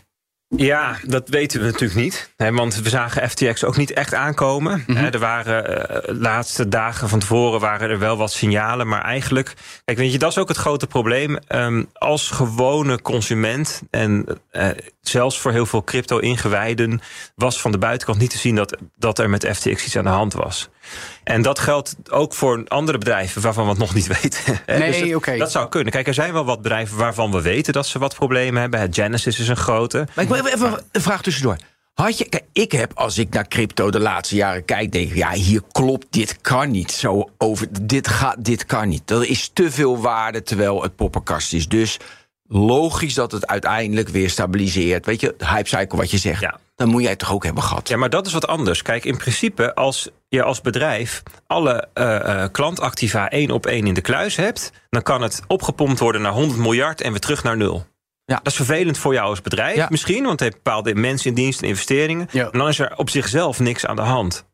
Ja, 0.57 0.97
dat 1.05 1.29
weten 1.29 1.61
we 1.61 1.67
natuurlijk 1.67 2.01
niet. 2.01 2.33
Hè, 2.37 2.53
want 2.53 2.75
we 2.75 2.89
zagen 2.89 3.31
FTX 3.31 3.65
ook 3.65 3.77
niet 3.77 3.93
echt 3.93 4.15
aankomen. 4.15 4.85
Mhm. 4.87 4.99
Hè, 4.99 5.11
er 5.11 5.19
waren 5.19 5.89
eh, 5.89 6.07
de 6.07 6.15
laatste 6.15 6.69
dagen 6.69 7.09
van 7.09 7.19
tevoren 7.19 7.61
waren 7.61 7.91
er 7.91 7.99
wel 7.99 8.17
wat 8.17 8.33
signalen. 8.33 8.89
Maar 8.89 9.03
eigenlijk, 9.03 9.55
kijk, 9.85 9.99
weet 9.99 10.13
je, 10.13 10.19
dat 10.19 10.31
is 10.31 10.39
ook 10.39 10.49
het 10.49 10.57
grote 10.57 10.87
probleem. 10.87 11.39
Ehm, 11.47 11.85
als 11.93 12.31
gewone 12.31 13.03
consument 13.03 13.83
en 13.91 14.27
eh, 14.51 14.69
zelfs 15.01 15.39
voor 15.39 15.53
heel 15.53 15.67
veel 15.67 15.85
crypto-ingewijden... 15.85 17.01
was 17.35 17.61
van 17.61 17.73
de 17.73 17.79
buitenkant 17.79 18.19
niet 18.19 18.31
te 18.31 18.39
zien 18.39 18.55
dat, 18.55 18.77
dat 18.97 19.19
er 19.19 19.31
met 19.31 19.49
FTX 19.53 19.85
iets 19.85 19.97
aan 19.97 20.05
de 20.05 20.11
hand 20.11 20.33
was. 20.33 20.69
En 21.25 21.43
dat 21.43 21.59
geldt 21.59 21.95
ook 22.11 22.35
voor 22.35 22.65
andere 22.69 22.99
bedrijven 22.99 23.43
waarvan 23.43 23.65
we 23.65 23.71
het 23.71 23.79
nog 23.79 23.95
niet 23.95 24.07
weten. 24.21 24.61
hè. 24.67 24.79
Nee, 24.79 24.91
Dus 24.91 25.01
dat, 25.01 25.15
oké. 25.17 25.37
dat 25.37 25.51
zou 25.51 25.69
kunnen. 25.69 25.93
Kijk, 25.93 26.07
er 26.07 26.15
zijn 26.15 26.33
wel 26.33 26.45
wat 26.45 26.63
bedrijven 26.63 26.97
waarvan 26.97 27.31
we 27.31 27.43
weten 27.43 27.73
dat 27.73 27.87
ze 27.87 27.99
wat 27.99 28.15
problemen 28.15 28.61
hebben. 28.61 28.81
Het 28.81 28.95
Genesis 28.95 29.39
is 29.39 29.49
een 29.49 29.57
grote. 29.57 30.07
Maar 30.15 30.25
ik 30.25 30.31
wil 30.31 30.47
even- 30.47 30.85
een 30.93 31.01
vraag 31.01 31.23
tussendoor. 31.23 31.57
Had 31.95 32.19
je, 32.19 32.29
kijk, 32.29 32.45
ik 32.53 32.73
heb, 32.73 32.93
als 32.95 33.19
ik 33.19 33.31
naar 33.35 33.49
crypto 33.49 33.91
de 33.91 34.01
laatste 34.01 34.35
jaren 34.37 34.65
kijk, 34.65 34.93
denk 34.93 35.11
ik, 35.11 35.17
ja, 35.17 35.31
hier 35.33 35.63
klopt, 35.73 36.07
dit 36.11 36.41
kan 36.41 36.71
niet. 36.71 36.91
Zo 36.93 37.31
over, 37.39 37.67
dit, 37.83 38.09
gaat, 38.09 38.45
dit 38.45 38.67
kan 38.67 38.89
niet. 38.89 39.11
Er 39.11 39.29
is 39.29 39.51
te 39.53 39.71
veel 39.71 40.01
waarde 40.01 40.43
terwijl 40.43 40.83
het 40.83 40.97
poppenkast 40.97 41.53
is. 41.53 41.69
Dus 41.69 41.97
logisch 42.49 43.15
dat 43.15 43.33
het 43.33 43.47
uiteindelijk 43.47 44.09
weer 44.09 44.31
stabiliseert. 44.31 45.07
Weet 45.07 45.21
je, 45.21 45.35
hype 45.39 45.69
cycle 45.69 45.99
wat 45.99 46.11
je 46.11 46.19
zegt. 46.19 46.41
Ja. 46.41 46.59
Dan 46.83 46.91
moet 46.91 47.03
jij 47.03 47.11
het 47.11 47.19
toch 47.19 47.33
ook 47.33 47.45
hebben 47.45 47.63
gehad. 47.63 47.89
Ja, 47.89 47.97
maar 47.97 48.11
dat 48.11 48.27
is 48.27 48.33
wat 48.33 48.47
anders. 48.47 48.83
Kijk, 48.83 49.05
in 49.05 49.17
principe, 49.17 49.75
als 49.75 50.09
je 50.29 50.43
als 50.43 50.61
bedrijf 50.61 51.23
alle 51.47 51.89
eh, 51.95 52.45
klantactiva 52.53 53.31
één 53.31 53.51
op 53.51 53.67
één 53.67 53.87
in 53.87 53.95
de 53.95 54.01
kluis 54.01 54.37
hebt, 54.37 54.73
dan 54.91 55.03
kan 55.03 55.23
het 55.23 55.43
opgepompt 55.47 55.99
worden 55.99 56.23
naar 56.23 56.33
100 56.33 56.61
miljard 56.61 57.01
en 57.01 57.11
weer 57.11 57.21
terug 57.21 57.43
naar 57.43 57.57
nul. 57.57 57.87
Ja. 58.25 58.37
Dat 58.37 58.47
is 58.47 58.55
vervelend 58.55 58.99
voor 58.99 59.13
jou 59.13 59.29
als 59.29 59.43
bedrijf 59.43 59.77
Ja. 59.77 59.87
misschien, 59.91 60.21
want 60.21 60.31
het 60.31 60.41
heeft 60.41 60.63
bepaalde 60.63 60.95
mensen 60.95 61.29
in 61.29 61.35
dienst 61.35 61.63
en 61.63 61.69
investeringen. 61.69 62.29
Ja. 62.31 62.43
Maar 62.43 62.53
dan 62.53 62.69
is 62.69 62.79
er 62.79 62.97
op 62.97 63.11
zichzelf 63.11 63.61
niks 63.61 63.87
aan 63.87 63.97
de 63.97 64.03
hand. 64.03 64.45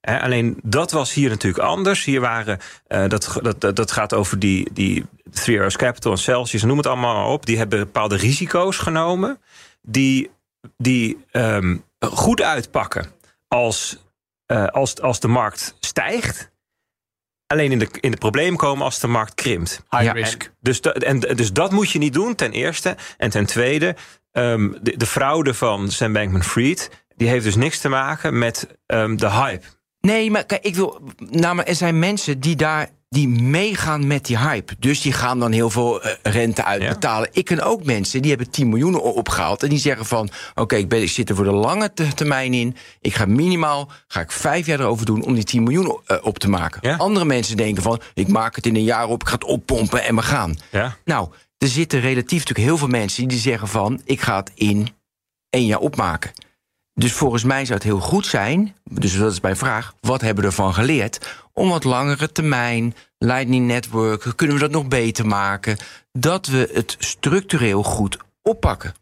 Alleen 0.00 0.56
dat 0.62 0.90
was 0.90 1.12
hier 1.12 1.28
natuurlijk 1.28 1.64
anders. 1.64 2.04
Hier 2.04 2.20
waren, 2.20 2.58
eh, 2.86 3.08
dat, 3.08 3.38
dat, 3.58 3.76
dat, 3.76 3.92
gaat 3.92 4.14
over 4.14 4.38
die, 4.38 4.68
die 4.72 5.04
Three 5.30 5.56
Arrows 5.56 5.76
Capital 5.76 6.12
en 6.12 6.18
Celsius, 6.18 6.62
noem 6.62 6.76
het 6.76 6.86
allemaal 6.86 7.14
maar 7.14 7.32
op. 7.32 7.46
Die 7.46 7.58
hebben 7.58 7.78
bepaalde 7.78 8.16
risico's 8.16 8.76
genomen 8.76 9.38
die, 9.82 10.30
die 10.76 11.24
ehm, 11.30 11.76
goed 11.98 12.42
uitpakken 12.42 13.06
als, 13.48 14.04
eh, 14.46 14.66
als, 14.66 15.00
als 15.00 15.20
de 15.20 15.28
markt 15.28 15.76
stijgt. 15.80 16.54
Alleen 17.46 17.72
in 17.72 17.78
de, 17.78 17.88
in 18.00 18.10
de 18.10 18.16
problemen 18.16 18.58
komen 18.58 18.84
als 18.84 19.00
de 19.00 19.06
markt 19.06 19.34
krimpt. 19.34 19.82
High 19.90 20.04
Ja, 20.04 20.12
risk. 20.12 20.52
Dus, 20.60 20.80
da- 20.80 20.92
en, 20.92 21.20
dus 21.20 21.52
dat 21.52 21.72
moet 21.72 21.90
je 21.90 21.98
niet 21.98 22.12
doen, 22.12 22.34
ten 22.34 22.52
eerste. 22.52 22.96
En 23.16 23.30
ten 23.30 23.46
tweede, 23.46 23.96
ehm, 24.32 24.72
de, 24.82 24.96
de 24.96 25.06
fraude 25.06 25.54
van 25.54 25.90
Sam 25.90 26.12
Bankman-Fried... 26.12 26.90
die 27.16 27.28
heeft 27.28 27.44
dus 27.44 27.56
niks 27.56 27.78
te 27.80 27.88
maken 27.88 28.38
met 28.38 28.78
ehm, 28.86 29.16
de 29.16 29.30
hype. 29.30 29.66
Nee, 30.00 30.30
maar 30.30 30.44
kijk, 30.44 30.64
ik 30.64 30.74
wil. 30.74 31.00
Nou, 31.16 31.54
maar 31.54 31.64
er 31.64 31.74
zijn 31.74 31.98
mensen 31.98 32.40
die 32.40 32.56
daar. 32.56 32.88
Die 33.16 33.28
meegaan 33.28 34.06
met 34.06 34.24
die 34.26 34.38
hype. 34.38 34.74
Dus 34.78 35.00
die 35.00 35.12
gaan 35.12 35.38
dan 35.38 35.52
heel 35.52 35.70
veel 35.70 36.02
eh, 36.02 36.12
rente 36.22 36.64
uitbetalen. 36.64 37.28
Ik 37.32 37.44
ken 37.44 37.62
ook 37.62 37.84
mensen 37.84 38.20
die 38.22 38.30
hebben 38.30 38.50
10 38.50 38.68
miljoen 38.68 39.00
opgehaald. 39.00 39.62
En 39.62 39.68
die 39.68 39.78
zeggen 39.78 40.06
van. 40.06 40.28
Oké, 40.54 40.76
ik 40.76 40.88
ben 40.88 41.02
ik 41.02 41.08
zit 41.10 41.28
er 41.28 41.34
voor 41.36 41.44
de 41.44 41.50
lange 41.50 41.92
te- 41.92 42.14
termijn 42.14 42.54
in. 42.54 42.76
Ik 43.00 43.14
ga 43.14 43.26
minimaal. 43.26 43.90
Ga 44.08 44.20
ik 44.20 44.32
vijf 44.32 44.66
jaar 44.66 44.80
erover 44.80 45.06
doen 45.06 45.24
om 45.24 45.34
die 45.34 45.44
10 45.44 45.62
miljoen 45.62 46.00
eh, 46.06 46.16
op 46.22 46.38
te 46.38 46.48
maken. 46.48 46.78
Ja. 46.82 46.96
Andere 46.96 47.24
mensen 47.24 47.56
denken 47.56 47.82
van. 47.82 48.00
Ik 48.14 48.28
maak 48.28 48.56
het 48.56 48.66
in 48.66 48.76
een 48.76 48.84
jaar 48.84 49.08
op. 49.08 49.20
Ik 49.22 49.28
ga 49.28 49.34
het 49.34 49.44
oppompen 49.44 50.02
en 50.04 50.14
we 50.16 50.22
gaan. 50.22 50.56
Ja? 50.70 50.96
Nou, 51.04 51.28
er 51.58 51.68
zitten 51.68 52.00
relatief 52.00 52.38
natuurlijk 52.38 52.68
heel 52.68 52.78
veel 52.78 52.88
mensen 52.88 53.28
die 53.28 53.38
zeggen 53.38 53.68
van... 53.68 54.00
ik 54.04 54.20
ga 54.20 54.36
het 54.36 54.50
in 54.54 54.88
één 55.50 55.66
jaar 55.66 55.78
opmaken. 55.78 56.30
Dus 56.94 57.12
volgens 57.12 57.44
mij 57.44 57.64
zou 57.64 57.74
het 57.78 57.86
heel 57.88 58.00
goed 58.00 58.26
zijn, 58.26 58.74
dus 58.84 59.16
dat 59.18 59.32
is 59.32 59.40
mijn 59.40 59.56
vraag... 59.56 59.94
wat 60.00 60.20
hebben 60.20 60.42
we 60.44 60.50
ervan 60.50 60.74
geleerd? 60.74 61.44
Om 61.58 61.68
wat 61.68 61.84
langere 61.84 62.32
termijn, 62.32 62.94
Lightning 63.18 63.66
Network... 63.66 64.32
kunnen 64.36 64.56
we 64.56 64.62
dat 64.62 64.70
nog 64.70 64.88
beter 64.88 65.26
maken? 65.26 65.76
Dat 66.12 66.46
we 66.46 66.70
het 66.72 66.96
structureel 66.98 67.82
goed 67.82 68.16
oppakken. 68.42 68.94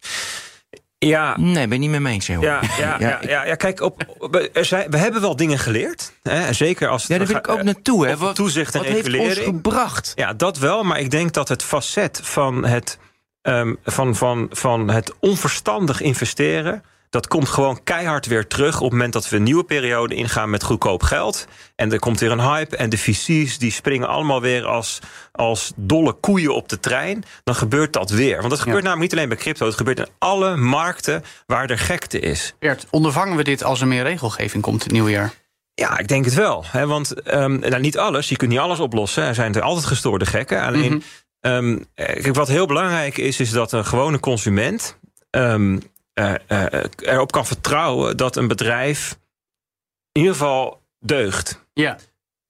Ja, 0.99 1.37
Nee, 1.39 1.69
ben 1.69 1.73
je 1.73 1.79
niet 1.79 1.91
met 1.91 2.01
me 2.01 2.11
eens, 2.11 2.27
ja, 2.27 2.41
ja, 2.41 2.61
ja, 2.99 3.19
ja, 3.23 3.45
ja, 3.45 3.55
kijk, 3.55 3.81
op, 3.81 4.25
er 4.53 4.65
zijn, 4.65 4.91
we 4.91 4.97
hebben 4.97 5.21
wel 5.21 5.37
dingen 5.37 5.59
geleerd. 5.59 6.13
Hè, 6.23 6.53
zeker 6.53 6.89
als 6.89 7.03
het 7.03 7.11
Ja, 7.11 7.19
daar 7.19 7.27
wil 7.27 7.37
ik 7.37 7.49
ook 7.49 7.63
naartoe. 7.63 8.07
Hè. 8.07 8.13
over 8.13 8.35
toezicht 8.35 8.75
en 8.75 8.81
wat 8.81 8.91
heeft 8.91 9.19
ons 9.19 9.39
gebracht? 9.39 10.13
Ja, 10.15 10.33
dat 10.33 10.59
wel, 10.59 10.83
maar 10.83 11.01
ik 11.01 11.11
denk 11.11 11.33
dat 11.33 11.49
het 11.49 11.63
facet 11.63 12.21
van 12.23 12.65
het, 12.65 12.99
ehm, 13.43 13.75
van, 13.85 14.17
van, 14.17 14.49
van 14.51 14.91
het 14.91 15.13
onverstandig 15.19 16.01
investeren. 16.01 16.85
Dat 17.15 17.27
komt 17.27 17.49
gewoon 17.49 17.83
keihard 17.85 18.27
weer 18.27 18.47
terug 18.47 18.77
op 18.77 18.83
het 18.83 18.93
moment 18.93 19.13
dat 19.13 19.29
we 19.29 19.37
een 19.37 19.43
nieuwe 19.43 19.65
periode 19.65 20.15
ingaan 20.15 20.51
met 20.51 20.63
goedkoop 20.63 21.03
geld. 21.03 21.47
En 21.77 21.93
er 21.93 21.99
komt 21.99 22.21
weer 22.21 22.31
een 22.31 22.41
hype. 22.41 22.77
En 22.77 22.89
de 22.91 22.99
VC's 22.99 23.59
die 23.59 23.71
springen 23.73 24.09
allemaal 24.09 24.41
weer 24.41 24.67
als, 24.67 24.99
als 25.33 25.73
dolle 25.77 26.13
koeien 26.13 26.55
op 26.55 26.69
de 26.69 26.81
trein. 26.81 27.25
Dan 27.45 27.55
gebeurt 27.55 27.93
dat 27.93 28.11
weer. 28.11 28.37
Want 28.37 28.51
dat 28.51 28.61
gebeurt 28.61 28.83
namelijk 28.83 29.03
niet 29.03 29.13
alleen 29.13 29.29
bij 29.29 29.39
crypto. 29.39 29.67
Het 29.67 29.75
gebeurt 29.77 29.99
in 29.99 30.09
alle 30.19 30.57
markten 30.57 31.23
waar 31.47 31.71
er 31.71 31.79
gekte 31.79 32.19
is. 32.19 32.55
Bert, 32.59 32.87
ondervangen 32.91 33.37
we 33.37 33.45
dit 33.45 33.65
als 33.65 33.81
er 33.81 33.87
meer 33.87 34.03
regelgeving 34.03 34.63
komt 34.63 34.77
in 34.77 34.83
het 34.83 34.93
nieuwe 34.93 35.11
jaar? 35.11 35.33
Ja, 35.75 35.99
ik 35.99 36.09
denk 36.09 36.25
het 36.25 36.35
wel. 36.35 36.65
Hè, 36.67 36.87
want 36.87 37.23
ehm, 37.23 37.59
nou, 37.59 37.81
niet 37.81 37.99
alles, 37.99 38.29
je 38.29 38.37
kunt 38.37 38.51
niet 38.51 38.59
alles 38.61 38.81
oplossen. 38.81 39.25
Er 39.25 39.35
zijn 39.35 39.55
er 39.55 39.63
altijd 39.63 39.87
gestoorde 39.87 40.27
gekken. 40.27 40.63
Alleen, 40.63 40.93
Mhm. 40.93 41.01
ehm, 41.41 41.79
eh, 41.95 42.23
kijk, 42.23 42.35
wat 42.35 42.49
heel 42.49 42.67
belangrijk 42.67 43.19
is, 43.19 43.41
is 43.41 43.51
dat 43.51 43.73
een 43.73 43.85
gewone 43.87 44.21
consument 44.21 44.99
ehm, 45.31 45.79
eh, 46.15 46.35
eh, 46.47 46.85
erop 46.97 47.33
kan 47.33 47.47
vertrouwen 47.47 48.17
dat 48.17 48.37
een 48.37 48.49
bedrijf 48.49 49.19
in 50.13 50.21
ieder 50.21 50.33
geval 50.37 50.81
deugt. 50.99 51.65
Ja. 51.73 51.99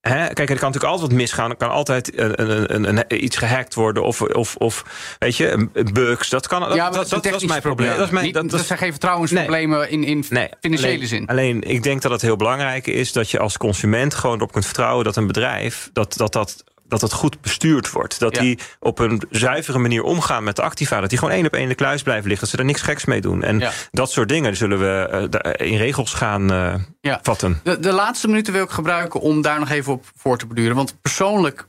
Hè? 0.01 0.13
Kijk, 0.33 0.39
er 0.39 0.45
kan 0.45 0.55
natuurlijk 0.55 0.83
altijd 0.83 1.01
wat 1.09 1.19
misgaan. 1.19 1.49
Er 1.49 1.55
kan 1.55 1.69
altijd 1.69 2.17
een, 2.19 2.41
een, 2.51 2.73
een, 2.87 2.97
een- 3.07 3.23
iets 3.23 3.37
gehackt 3.37 3.73
worden. 3.73 4.03
Of, 4.03 4.21
of, 4.21 4.55
of 4.55 4.83
weet 5.19 5.35
je, 5.37 5.69
bugs. 5.93 6.29
Dat 6.29 6.47
kan. 6.47 6.59
Dat, 6.61 6.73
ja, 6.73 6.89
dat, 6.89 7.09
dat, 7.09 7.25
is 7.25 7.45
mijn 7.45 7.61
probleem. 7.61 7.89
Dat 7.89 8.05
is 8.05 8.09
mijn, 8.09 8.25
Niet- 8.25 8.33
dat, 8.33 8.49
dat, 8.49 8.65
zijn 8.65 8.79
geen 8.79 8.91
vertrouwensproblemen 8.91 9.89
in, 9.89 10.03
in 10.03 10.25
Nee, 10.29 10.49
financiële 10.61 10.93
alleen, 10.95 11.07
zin. 11.07 11.27
Alleen, 11.27 11.61
ik 11.61 11.83
denk 11.83 12.01
dat 12.01 12.11
het 12.11 12.21
heel 12.21 12.35
belangrijk 12.35 12.87
is 12.87 13.11
dat 13.11 13.31
je 13.31 13.39
als 13.39 13.57
consument 13.57 14.13
gewoon 14.13 14.35
erop 14.35 14.51
kunt 14.51 14.65
vertrouwen 14.65 15.03
dat 15.05 15.15
een 15.15 15.27
bedrijf 15.27 15.89
dat 15.93 16.13
dat, 16.17 16.33
dat 16.33 16.63
dat 16.87 17.01
het 17.01 17.13
goed 17.13 17.41
bestuurd 17.41 17.91
wordt. 17.91 18.19
Dat 18.19 18.35
Ja. 18.35 18.41
die 18.41 18.59
op 18.79 18.99
een 18.99 19.21
zuivere 19.29 19.77
manier 19.77 20.03
omgaan 20.03 20.43
met 20.43 20.55
de 20.55 20.61
activa. 20.61 20.99
Dat 20.99 21.09
die 21.09 21.17
gewoon 21.19 21.33
één 21.33 21.45
op 21.45 21.53
één 21.53 21.63
in 21.63 21.69
de 21.69 21.75
kluis 21.75 22.01
blijven 22.03 22.27
liggen. 22.27 22.45
Dat 22.47 22.55
ze 22.55 22.61
er 22.61 22.65
niks 22.69 22.81
geks 22.81 23.05
mee 23.05 23.21
doen. 23.21 23.43
En 23.43 23.59
Ja. 23.59 23.71
dat 23.91 24.11
soort 24.11 24.29
dingen 24.29 24.55
zullen 24.55 24.79
we 24.79 25.07
eh, 25.11 25.23
daar 25.29 25.59
in 25.61 25.77
regels 25.77 26.13
gaan 26.13 26.51
eh, 26.51 26.73
Ja. 27.01 27.19
vatten. 27.23 27.59
De, 27.63 27.79
de 27.79 27.91
laatste 27.91 28.27
minuten 28.27 28.53
wil 28.53 28.63
ik 28.63 28.69
gebruiken 28.69 29.19
om 29.19 29.41
daar 29.41 29.59
nog 29.59 29.69
even 29.69 29.93
op 29.93 30.05
voor 30.15 30.37
te 30.37 30.47
beduren. 30.47 30.75
Want 30.75 31.01
persoonlijk 31.01 31.67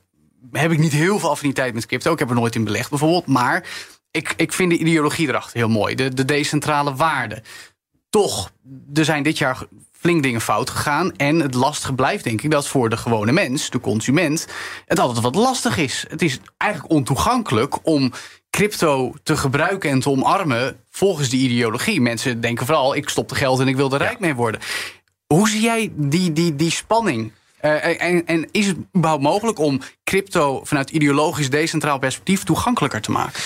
heb 0.52 0.72
ik 0.72 0.78
niet 0.78 0.92
heel 0.92 1.18
veel 1.18 1.30
affiniteit 1.30 1.74
met 1.74 1.86
crypto. 1.86 2.12
Ik 2.12 2.18
heb 2.18 2.28
er 2.28 2.34
nooit 2.34 2.54
in 2.54 2.64
belegd 2.64 2.90
bijvoorbeeld. 2.90 3.26
Maar 3.26 3.64
ik, 4.10 4.34
ik 4.36 4.52
vind 4.52 4.70
de 4.70 4.78
ideologie 4.78 5.28
erachter 5.28 5.58
heel 5.58 5.68
mooi. 5.68 5.94
De, 5.94 6.14
de 6.14 6.24
decentrale 6.24 6.94
waarde. 6.94 7.42
Toch, 8.10 8.50
er 8.94 9.04
zijn 9.04 9.22
dit 9.22 9.38
jaar 9.38 9.58
flink 10.06 10.22
dingen 10.22 10.40
fout 10.40 10.70
gegaan. 10.70 11.16
En 11.16 11.40
het 11.40 11.54
lastige 11.54 11.94
blijft 11.94 12.24
denk 12.24 12.42
ik 12.42 12.50
dat 12.50 12.68
voor 12.68 12.88
de 12.88 12.96
gewone 12.96 13.32
mens, 13.32 13.70
de 13.70 13.80
consument... 13.80 14.46
het 14.84 14.98
altijd 14.98 15.20
wat 15.20 15.34
lastig 15.34 15.76
is. 15.76 16.04
Het 16.08 16.22
is 16.22 16.38
eigenlijk 16.56 16.92
ontoegankelijk 16.92 17.86
om 17.86 18.12
crypto 18.50 19.14
te 19.22 19.36
gebruiken 19.36 19.90
en 19.90 20.00
te 20.00 20.10
omarmen... 20.10 20.76
volgens 20.90 21.28
die 21.28 21.48
ideologie. 21.48 22.00
Mensen 22.00 22.40
denken 22.40 22.66
vooral, 22.66 22.94
ik 22.96 23.08
stop 23.08 23.28
de 23.28 23.34
geld 23.34 23.60
en 23.60 23.68
ik 23.68 23.76
wil 23.76 23.92
er 23.92 23.98
rijk 23.98 24.20
mee 24.20 24.34
worden. 24.34 24.60
Hoe 25.26 25.48
zie 25.48 25.60
jij 25.60 25.92
die, 25.94 26.32
die, 26.32 26.56
die 26.56 26.70
spanning? 26.70 27.32
Eh, 27.60 28.02
en, 28.02 28.26
en 28.26 28.48
is 28.50 28.66
het 28.66 28.76
überhaupt 28.96 29.22
mogelijk 29.22 29.58
om 29.58 29.80
crypto 30.04 30.64
vanuit 30.64 30.90
ideologisch 30.90 31.50
decentraal 31.50 31.98
perspectief 31.98 32.44
toegankelijker 32.44 33.00
te 33.00 33.10
maken? 33.10 33.40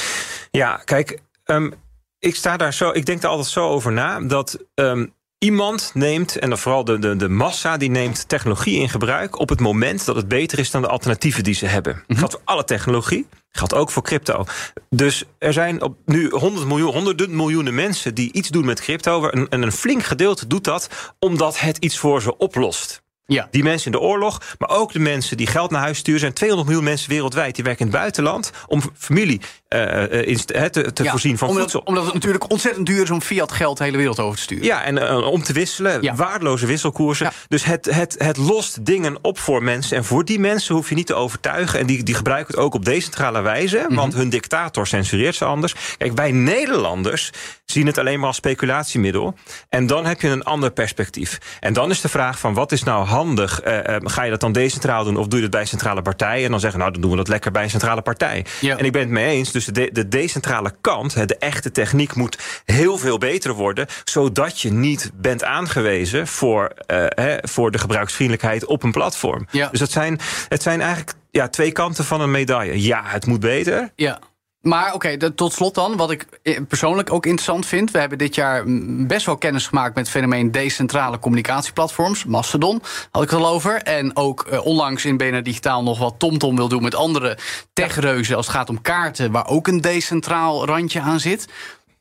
Ja, 0.50 0.76
kijk, 0.76 1.18
ehm, 1.44 1.70
ik 2.18 2.34
sta 2.34 2.56
daar 2.56 2.74
zo. 2.74 2.90
Ik 2.90 3.06
denk 3.06 3.20
daar 3.20 3.30
altijd 3.30 3.48
zo 3.48 3.68
over 3.68 3.92
na 3.92 4.20
dat. 4.20 4.58
ehm, 4.74 5.06
Iemand 5.44 5.90
neemt, 5.94 6.38
en 6.38 6.48
dan 6.48 6.58
vooral 6.58 6.84
de, 6.84 6.98
de, 6.98 7.16
de 7.16 7.28
massa, 7.28 7.76
die 7.76 7.90
neemt 7.90 8.28
technologie 8.28 8.80
in 8.80 8.88
gebruik 8.88 9.38
op 9.38 9.48
het 9.48 9.60
moment 9.60 10.04
dat 10.04 10.16
het 10.16 10.28
beter 10.28 10.58
is 10.58 10.70
dan 10.70 10.82
de 10.82 10.88
alternatieven 10.88 11.44
die 11.44 11.54
ze 11.54 11.66
hebben. 11.66 12.02
Dat 12.06 12.18
geldt 12.18 12.32
voor 12.32 12.42
alle 12.44 12.64
technologie, 12.64 13.26
geldt 13.50 13.74
ook 13.74 13.90
voor 13.90 14.02
crypto. 14.02 14.44
Dus 14.90 15.24
er 15.38 15.52
zijn 15.52 15.82
op 15.82 15.96
nu 16.04 16.30
100 16.30 16.66
miljoen, 16.66 16.92
honderden 16.92 17.36
miljoenen 17.36 17.74
mensen 17.74 18.14
die 18.14 18.32
iets 18.32 18.48
doen 18.48 18.64
met 18.64 18.80
crypto. 18.80 19.28
En 19.28 19.46
een, 19.50 19.62
een 19.62 19.72
flink 19.72 20.02
gedeelte 20.02 20.46
doet 20.46 20.64
dat 20.64 21.14
omdat 21.18 21.60
het 21.60 21.76
iets 21.76 21.98
voor 21.98 22.22
ze 22.22 22.36
oplost. 22.36 23.02
Ja. 23.26 23.48
Die 23.50 23.62
mensen 23.62 23.92
in 23.92 23.98
de 23.98 24.04
oorlog, 24.06 24.42
maar 24.58 24.70
ook 24.70 24.92
de 24.92 24.98
mensen 24.98 25.36
die 25.36 25.46
geld 25.46 25.70
naar 25.70 25.82
huis 25.82 25.98
sturen. 25.98 26.20
Zijn 26.20 26.32
200 26.32 26.68
miljoen 26.68 26.88
mensen 26.88 27.10
wereldwijd 27.10 27.54
die 27.54 27.64
werken 27.64 27.86
in 27.86 27.90
het 27.92 28.00
buitenland 28.00 28.50
om 28.66 28.82
familie 28.96 29.40
eh, 29.70 30.30
eh, 30.30 30.64
te, 30.70 30.92
te 30.92 31.02
Ja, 31.02 31.10
voorzien 31.10 31.38
van 31.38 31.48
omdat, 31.48 31.62
voedsel. 31.62 31.80
Omdat 31.84 32.04
het 32.04 32.14
natuurlijk 32.14 32.50
ontzettend 32.50 32.86
duur 32.86 33.02
is 33.02 33.10
om 33.10 33.20
fiat 33.20 33.52
geld 33.52 33.78
de 33.78 33.84
hele 33.84 33.96
wereld 33.96 34.18
over 34.18 34.36
te 34.36 34.42
sturen. 34.42 34.64
Ja, 34.64 34.84
en 34.84 35.08
eh, 35.08 35.30
om 35.30 35.42
te 35.42 35.52
wisselen, 35.52 36.02
Ja. 36.02 36.14
waardeloze 36.14 36.66
wisselkoersen. 36.66 37.26
Ja. 37.26 37.32
Dus 37.48 37.64
het, 37.64 37.84
het, 37.94 38.14
het 38.18 38.36
lost 38.36 38.84
dingen 38.84 39.18
op 39.22 39.38
voor 39.38 39.62
mensen. 39.62 39.96
En 39.96 40.04
voor 40.04 40.24
die 40.24 40.38
mensen 40.38 40.74
hoef 40.74 40.88
je 40.88 40.94
niet 40.94 41.06
te 41.06 41.14
overtuigen. 41.14 41.78
En 41.78 41.86
die, 41.86 42.02
die 42.02 42.14
gebruiken 42.14 42.54
het 42.54 42.64
ook 42.64 42.74
op 42.74 42.84
decentrale 42.84 43.40
wijze. 43.40 43.84
Mhm. 43.88 43.94
Want 43.94 44.14
hun 44.14 44.28
dictator 44.28 44.86
censureert 44.86 45.34
ze 45.34 45.44
anders. 45.44 45.74
Kijk, 45.98 46.12
wij 46.14 46.30
Nederlanders 46.30 47.30
zien 47.64 47.86
het 47.86 47.98
alleen 47.98 48.18
maar 48.18 48.28
als 48.28 48.36
speculatiemiddel. 48.36 49.34
En 49.68 49.86
dan 49.86 50.06
heb 50.06 50.20
je 50.20 50.28
een 50.28 50.44
ander 50.44 50.70
perspectief. 50.70 51.38
En 51.60 51.72
dan 51.72 51.90
is 51.90 52.00
de 52.00 52.08
vraag 52.08 52.38
van 52.38 52.54
wat 52.54 52.72
is 52.72 52.82
nou 52.82 53.04
handig? 53.04 53.60
Ga 54.04 54.22
je 54.22 54.30
dat 54.30 54.40
dan 54.40 54.52
decentraal 54.52 55.04
doen 55.04 55.16
of 55.16 55.26
doe 55.26 55.36
je 55.36 55.42
dat 55.42 55.50
bij 55.50 55.60
een 55.60 55.66
centrale 55.66 56.02
partij? 56.02 56.44
En 56.44 56.50
dan 56.50 56.60
zeggen, 56.60 56.78
nou 56.78 56.92
dan 56.92 57.00
doen 57.00 57.10
we 57.10 57.16
dat 57.16 57.28
lekker 57.28 57.50
bij 57.50 57.62
een 57.62 57.70
centrale 57.70 58.02
partij. 58.02 58.44
En 58.60 58.84
ik 58.84 58.92
ben 58.92 59.00
het 59.00 59.10
mee 59.10 59.26
eens. 59.26 59.52
Dus 59.52 59.59
de, 59.64 59.90
de 59.92 60.08
decentrale 60.08 60.74
kant, 60.80 61.28
de 61.28 61.36
echte 61.36 61.70
techniek, 61.70 62.14
moet 62.14 62.38
heel 62.64 62.98
veel 62.98 63.18
beter 63.18 63.52
worden. 63.52 63.86
Zodat 64.04 64.60
je 64.60 64.72
niet 64.72 65.10
bent 65.14 65.44
aangewezen 65.44 66.26
voor, 66.26 66.72
eh, 66.86 67.04
hè, 67.08 67.36
voor 67.40 67.70
de 67.70 67.78
gebruiksvriendelijkheid 67.78 68.64
op 68.64 68.82
een 68.82 68.92
platform. 68.92 69.46
Ja. 69.50 69.68
Dus 69.68 69.80
dat 69.80 69.90
zijn, 69.90 70.18
het 70.48 70.62
zijn 70.62 70.80
eigenlijk 70.80 71.12
ja, 71.30 71.48
twee 71.48 71.72
kanten 71.72 72.04
van 72.04 72.20
een 72.20 72.30
medaille. 72.30 72.82
Ja, 72.82 73.02
het 73.04 73.26
moet 73.26 73.40
beter. 73.40 73.92
Ja. 73.96 74.18
Maar 74.60 74.94
oké, 74.94 75.32
tot 75.34 75.52
slot 75.52 75.74
dan, 75.74 75.96
wat 75.96 76.10
ik 76.10 76.26
eh, 76.42 76.60
persoonlijk 76.68 77.12
ook 77.12 77.26
interessant 77.26 77.66
vind. 77.66 77.90
We 77.90 77.98
hebben 77.98 78.18
dit 78.18 78.34
jaar 78.34 78.68
mm, 78.68 79.06
best 79.06 79.26
wel 79.26 79.36
kennis 79.36 79.66
gemaakt 79.66 79.94
met 79.94 80.04
het 80.04 80.14
fenomeen 80.14 80.52
decentrale 80.52 81.18
communicatieplatforms. 81.18 82.24
Mastodon 82.24 82.82
had 83.10 83.22
ik 83.22 83.30
het 83.30 83.38
al 83.38 83.48
over. 83.48 83.82
En 83.82 84.16
ook 84.16 84.42
eh, 84.42 84.66
onlangs 84.66 85.04
in 85.04 85.16
BNR 85.16 85.42
Digitaal 85.42 85.82
nog 85.82 85.98
wat 85.98 86.14
TomTom 86.18 86.56
wil 86.56 86.68
doen 86.68 86.82
met 86.82 86.94
andere 86.94 87.38
techreuzen 87.72 88.36
als 88.36 88.46
het 88.46 88.56
gaat 88.56 88.68
om 88.68 88.82
kaarten, 88.82 89.32
waar 89.32 89.48
ook 89.48 89.66
een 89.66 89.80
decentraal 89.80 90.66
randje 90.66 91.00
aan 91.00 91.20
zit. 91.20 91.48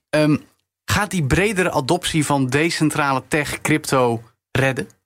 Ehm, 0.09 0.37
gaat 0.85 1.11
die 1.11 1.23
bredere 1.23 1.71
adoptie 1.71 2.25
van 2.25 2.47
decentrale 2.47 3.23
tech, 3.27 3.61
crypto 3.61 4.21
redden? 4.51 4.98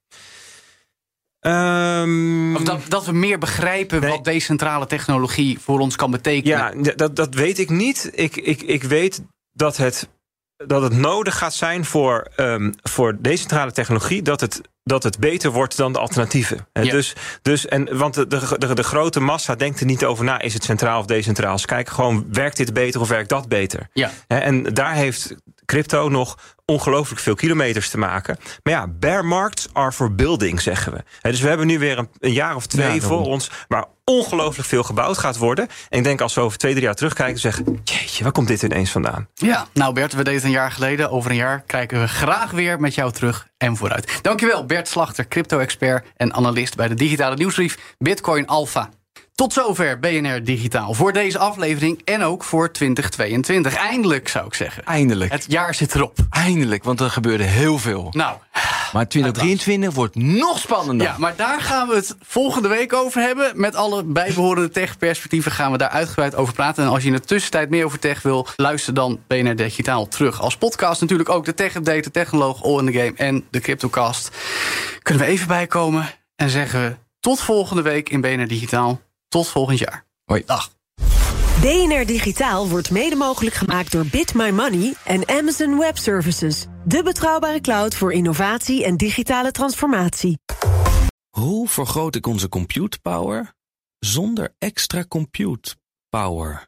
Ehm, 1.44 2.56
Of 2.56 2.62
dat, 2.62 2.80
dat 2.88 3.06
we 3.06 3.12
meer 3.12 3.38
begrijpen 3.38 4.02
Nee. 4.02 4.10
wat 4.10 4.24
decentrale 4.24 4.88
technologie 4.88 5.60
voor 5.60 5.80
ons 5.80 5.96
kan 5.96 6.12
betekenen? 6.12 6.84
Ja, 6.84 6.94
dat, 6.96 7.16
dat 7.16 7.34
weet 7.34 7.60
ik 7.60 7.70
niet. 7.70 8.10
Ik, 8.14 8.36
ik, 8.36 8.62
ik 8.62 8.84
weet 8.84 9.22
dat 9.52 9.78
het, 9.78 10.10
dat 10.58 10.82
het 10.82 10.96
nodig 10.96 11.38
gaat 11.38 11.54
zijn 11.54 11.86
voor, 11.86 12.28
ehm, 12.36 12.72
voor 12.84 13.18
decentrale 13.20 13.72
technologie... 13.72 14.22
Dat 14.22 14.42
het, 14.42 14.62
dat 14.84 15.04
het 15.04 15.20
beter 15.20 15.52
wordt 15.52 15.78
dan 15.78 15.94
de 15.94 16.00
alternatieven. 16.00 16.68
Ja. 16.74 16.82
Dus, 16.92 17.14
dus, 17.42 17.68
en, 17.68 17.98
want 17.98 18.14
de, 18.14 18.28
de, 18.28 18.56
de, 18.58 18.76
de 18.76 18.84
grote 18.84 19.20
massa 19.20 19.56
denkt 19.56 19.80
er 19.80 19.86
niet 19.86 20.06
over 20.06 20.26
na... 20.26 20.42
is 20.42 20.54
het 20.54 20.64
centraal 20.64 21.00
of 21.00 21.06
decentraal? 21.06 21.60
Ze 21.60 21.66
kijken 21.66 21.94
gewoon, 21.94 22.26
werkt 22.32 22.58
dit 22.58 22.74
beter 22.74 23.02
of 23.02 23.10
werkt 23.10 23.30
dat 23.30 23.48
beter? 23.48 23.90
Ja. 23.94 24.12
En 24.28 24.64
daar 24.64 24.94
heeft 24.94 25.36
crypto 25.66 26.10
nog 26.10 26.38
ongelooflijk 26.66 27.22
veel 27.22 27.36
kilometers 27.36 27.90
te 27.90 27.98
maken. 27.98 28.38
Maar 28.64 28.74
ja, 28.74 28.88
bear 28.88 29.26
markets 29.26 29.68
are 29.74 29.92
for 29.92 30.16
building, 30.16 30.62
zeggen 30.62 30.94
we. 30.94 31.30
Dus 31.30 31.42
we 31.42 31.48
hebben 31.48 31.68
nu 31.68 31.80
weer 31.80 31.98
een, 31.98 32.10
een 32.20 32.32
jaar 32.32 32.56
of 32.56 32.68
twee 32.68 32.94
Ja, 32.94 33.08
voor 33.08 33.26
ons... 33.26 33.52
waar 33.68 33.86
ongelooflijk 34.04 34.68
veel 34.68 34.84
gebouwd 34.84 35.18
gaat 35.18 35.38
worden. 35.38 35.68
En 35.90 35.98
ik 35.98 36.04
denk 36.04 36.22
als 36.22 36.34
we 36.34 36.42
over 36.42 36.58
twee, 36.58 36.72
drie 36.72 36.84
jaar 36.84 36.96
terugkijken... 36.96 37.40
zeggen, 37.40 37.82
jeetje, 37.84 38.24
waar 38.24 38.32
komt 38.32 38.48
dit 38.48 38.62
ineens 38.62 38.92
vandaan? 38.92 39.28
Ja, 39.34 39.68
nou 39.74 39.94
Bert, 39.94 40.12
we 40.12 40.18
deden 40.18 40.34
het 40.34 40.44
een 40.44 40.50
jaar 40.50 40.72
geleden. 40.72 41.12
Over 41.12 41.32
een 41.32 41.38
jaar 41.38 41.64
kijken 41.66 42.02
we 42.02 42.08
graag 42.08 42.52
weer 42.52 42.80
met 42.80 42.96
jou 42.96 43.12
terug 43.12 43.48
en 43.58 43.78
vooruit. 43.78 44.20
Dankjewel 44.22 44.66
Bert 44.66 44.88
Slachter, 44.88 45.28
crypto-expert 45.28 46.06
en 46.16 46.34
analist 46.34 46.76
bij 46.76 46.88
de 46.88 46.96
digitale 46.96 47.36
nieuwsbrief 47.36 47.96
Bitcoin 47.98 48.48
Alpha. 48.48 48.90
Tot 49.44 49.54
zover 49.54 50.00
BNR 50.00 50.44
Digitaal 50.44 50.94
voor 50.94 51.14
deze 51.14 51.38
aflevering 51.38 52.02
en 52.04 52.24
ook 52.24 52.44
voor 52.44 52.72
2022. 52.72 53.76
Eindelijk 53.76 54.28
zou 54.28 54.46
ik 54.46 54.54
zeggen. 54.54 54.84
Eindelijk. 54.86 55.32
Het 55.32 55.46
jaar 55.48 55.74
zit 55.74 55.96
erop. 55.96 56.18
Eindelijk, 56.30 56.84
want 56.84 57.00
er 57.00 57.10
gebeurde 57.10 57.44
heel 57.44 57.78
veel. 57.78 58.08
Nou, 58.12 58.38
Maar 58.94 59.08
2023 59.08 59.94
wordt 59.94 60.16
nog 60.16 60.60
spannender. 60.60 61.08
ja, 61.08 61.16
maar 61.18 61.36
daar 61.36 61.62
gaan 61.62 61.88
we 61.88 61.96
het 61.96 62.16
volgende 62.22 62.68
week 62.68 62.94
over 62.94 63.22
hebben. 63.22 63.52
Met 63.56 63.76
alle 63.76 64.04
bijbehorende 64.04 64.70
tech-perspectieven 64.70 65.52
gaan 65.52 65.72
we 65.72 65.78
daar 65.78 65.90
uitgebreid 65.90 66.36
over 66.36 66.54
praten. 66.54 66.84
En 66.84 66.90
als 66.90 67.02
je 67.02 67.08
in 67.08 67.16
de 67.16 67.22
tussentijd 67.22 67.70
meer 67.70 67.86
over 67.86 68.00
tech 68.00 68.22
wil, 68.22 68.48
luister 68.56 68.94
dan 68.94 69.20
BNR 69.28 69.56
Digitaal 69.56 70.08
terug. 70.08 70.42
Als 70.42 70.58
podcast 70.58 71.02
natuurlijk 71.02 71.30
ook 71.30 71.46
de 71.46 71.54
tech-update, 71.54 72.02
de 72.02 72.12
technoloog, 72.12 72.64
All 72.64 72.80
in 72.80 72.86
the 72.86 72.92
Game 73.00 73.14
en 73.16 73.46
de 73.50 73.60
CryptoCast. 73.60 74.30
Kunnen 75.02 75.24
we 75.24 75.30
even 75.30 75.48
bijkomen 75.48 76.10
en 76.36 76.50
zeggen 76.50 76.82
we 76.82 76.96
tot 77.20 77.40
volgende 77.42 77.82
week 77.82 78.10
in 78.10 78.22
BNR 78.22 78.48
Digitaal. 78.48 79.02
Tot 79.34 79.48
volgend 79.48 79.80
jaar. 79.80 80.06
Hoi. 80.24 80.44
Dag. 80.46 80.72
BNR 81.62 82.06
Digitaal 82.06 82.70
wordt 82.70 82.92
mede 82.92 83.16
mogelijk 83.16 83.56
gemaakt 83.56 83.92
door 83.92 84.06
Bit 84.06 84.34
My 84.34 84.50
Money 84.50 84.96
en 85.06 85.28
Amazon 85.28 85.80
Web 85.80 85.98
Services. 85.98 86.66
De 86.86 87.04
betrouwbare 87.04 87.62
cloud 87.62 87.96
voor 87.96 88.14
innovatie 88.14 88.86
en 88.86 88.98
digitale 88.98 89.52
transformatie. 89.52 90.40
Hoe 91.30 91.68
vergroot 91.68 92.16
ik 92.16 92.28
onze 92.28 92.50
compute 92.50 93.00
power 93.00 93.54
zonder 94.00 94.56
extra 94.58 95.06
compute 95.08 95.76
power? 96.10 96.68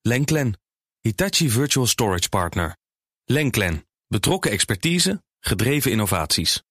Lenklen, 0.00 0.60
Hitachi 1.00 1.50
Virtual 1.50 1.86
Storage 1.86 2.28
Partner. 2.28 2.76
Lenklen, 3.24 3.86
betrokken 4.06 4.50
expertise, 4.50 5.22
gedreven 5.40 5.90
innovaties. 5.90 6.62